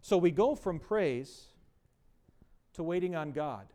So 0.02 0.18
we 0.18 0.32
go 0.32 0.56
from 0.56 0.80
praise 0.80 1.46
to 2.74 2.84
waiting 2.84 3.16
on 3.16 3.32
God. 3.32 3.68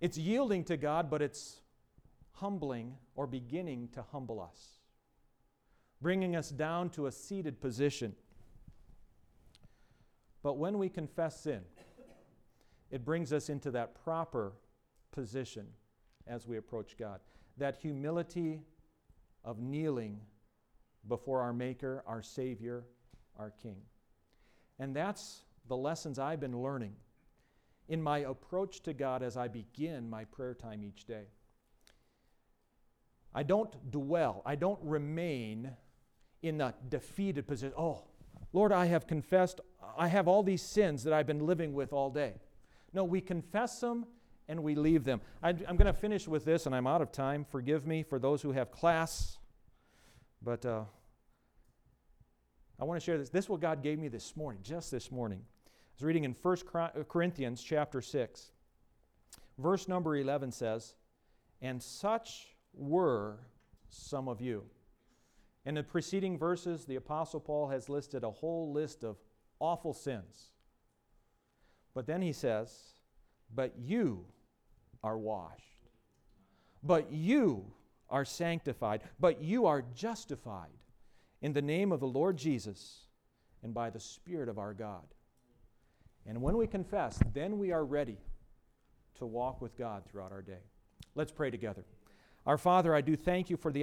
It's 0.00 0.16
yielding 0.18 0.64
to 0.64 0.76
God, 0.76 1.10
but 1.10 1.22
it's 1.22 1.60
humbling 2.32 2.96
or 3.14 3.26
beginning 3.26 3.88
to 3.92 4.04
humble 4.10 4.40
us, 4.40 4.78
bringing 6.00 6.34
us 6.34 6.50
down 6.50 6.90
to 6.90 7.06
a 7.06 7.12
seated 7.12 7.60
position. 7.60 8.14
But 10.42 10.56
when 10.56 10.78
we 10.78 10.88
confess 10.88 11.42
sin, 11.42 11.60
it 12.92 13.04
brings 13.04 13.32
us 13.32 13.48
into 13.48 13.70
that 13.72 13.94
proper 14.04 14.52
position 15.10 15.66
as 16.28 16.46
we 16.46 16.58
approach 16.58 16.96
God. 16.96 17.20
That 17.56 17.78
humility 17.80 18.60
of 19.44 19.58
kneeling 19.58 20.20
before 21.08 21.40
our 21.40 21.52
Maker, 21.52 22.04
our 22.06 22.22
Savior, 22.22 22.84
our 23.38 23.50
King. 23.50 23.78
And 24.78 24.94
that's 24.94 25.42
the 25.68 25.76
lessons 25.76 26.18
I've 26.18 26.38
been 26.38 26.62
learning 26.62 26.94
in 27.88 28.00
my 28.00 28.18
approach 28.18 28.82
to 28.82 28.92
God 28.92 29.22
as 29.22 29.36
I 29.36 29.48
begin 29.48 30.08
my 30.08 30.24
prayer 30.24 30.54
time 30.54 30.84
each 30.84 31.06
day. 31.06 31.24
I 33.34 33.42
don't 33.42 33.90
dwell, 33.90 34.42
I 34.44 34.54
don't 34.54 34.80
remain 34.82 35.70
in 36.42 36.60
a 36.60 36.74
defeated 36.90 37.46
position. 37.46 37.72
Oh, 37.78 38.04
Lord, 38.52 38.70
I 38.70 38.86
have 38.86 39.06
confessed, 39.06 39.60
I 39.96 40.08
have 40.08 40.28
all 40.28 40.42
these 40.42 40.60
sins 40.60 41.04
that 41.04 41.14
I've 41.14 41.26
been 41.26 41.46
living 41.46 41.72
with 41.72 41.94
all 41.94 42.10
day. 42.10 42.34
No, 42.92 43.04
we 43.04 43.20
confess 43.20 43.80
them 43.80 44.06
and 44.48 44.62
we 44.62 44.74
leave 44.74 45.04
them. 45.04 45.20
I'm, 45.42 45.58
I'm 45.68 45.76
going 45.76 45.86
to 45.86 45.98
finish 45.98 46.28
with 46.28 46.44
this, 46.44 46.66
and 46.66 46.74
I'm 46.74 46.86
out 46.86 47.00
of 47.00 47.12
time. 47.12 47.46
Forgive 47.48 47.86
me 47.86 48.02
for 48.02 48.18
those 48.18 48.42
who 48.42 48.52
have 48.52 48.70
class. 48.70 49.38
But 50.42 50.66
uh, 50.66 50.84
I 52.78 52.84
want 52.84 53.00
to 53.00 53.04
share 53.04 53.16
this. 53.16 53.30
This 53.30 53.46
is 53.46 53.48
what 53.48 53.60
God 53.60 53.82
gave 53.82 53.98
me 53.98 54.08
this 54.08 54.36
morning, 54.36 54.60
just 54.62 54.90
this 54.90 55.10
morning 55.10 55.42
I 55.92 55.94
was 55.96 56.06
reading 56.06 56.24
in 56.24 56.34
1 56.40 56.56
uh, 56.74 56.88
Corinthians 57.06 57.62
chapter 57.62 58.00
6. 58.00 58.50
Verse 59.58 59.88
number 59.88 60.16
11 60.16 60.50
says, 60.50 60.94
And 61.60 61.82
such 61.82 62.56
were 62.72 63.40
some 63.90 64.26
of 64.26 64.40
you. 64.40 64.64
In 65.66 65.74
the 65.74 65.82
preceding 65.82 66.38
verses, 66.38 66.86
the 66.86 66.96
Apostle 66.96 67.40
Paul 67.40 67.68
has 67.68 67.90
listed 67.90 68.24
a 68.24 68.30
whole 68.30 68.72
list 68.72 69.04
of 69.04 69.18
awful 69.60 69.92
sins. 69.92 70.51
But 71.94 72.06
then 72.06 72.22
he 72.22 72.32
says, 72.32 72.72
But 73.54 73.74
you 73.78 74.24
are 75.02 75.18
washed. 75.18 75.60
But 76.82 77.12
you 77.12 77.72
are 78.08 78.24
sanctified. 78.24 79.02
But 79.20 79.42
you 79.42 79.66
are 79.66 79.84
justified 79.94 80.70
in 81.40 81.52
the 81.52 81.62
name 81.62 81.92
of 81.92 82.00
the 82.00 82.06
Lord 82.06 82.36
Jesus 82.36 83.06
and 83.62 83.74
by 83.74 83.90
the 83.90 84.00
Spirit 84.00 84.48
of 84.48 84.58
our 84.58 84.74
God. 84.74 85.06
And 86.26 86.40
when 86.40 86.56
we 86.56 86.66
confess, 86.66 87.18
then 87.32 87.58
we 87.58 87.72
are 87.72 87.84
ready 87.84 88.18
to 89.18 89.26
walk 89.26 89.60
with 89.60 89.76
God 89.76 90.04
throughout 90.06 90.32
our 90.32 90.42
day. 90.42 90.62
Let's 91.14 91.32
pray 91.32 91.50
together. 91.50 91.84
Our 92.46 92.58
Father, 92.58 92.94
I 92.94 93.00
do 93.00 93.16
thank 93.16 93.50
you 93.50 93.56
for 93.56 93.72
the 93.72 93.82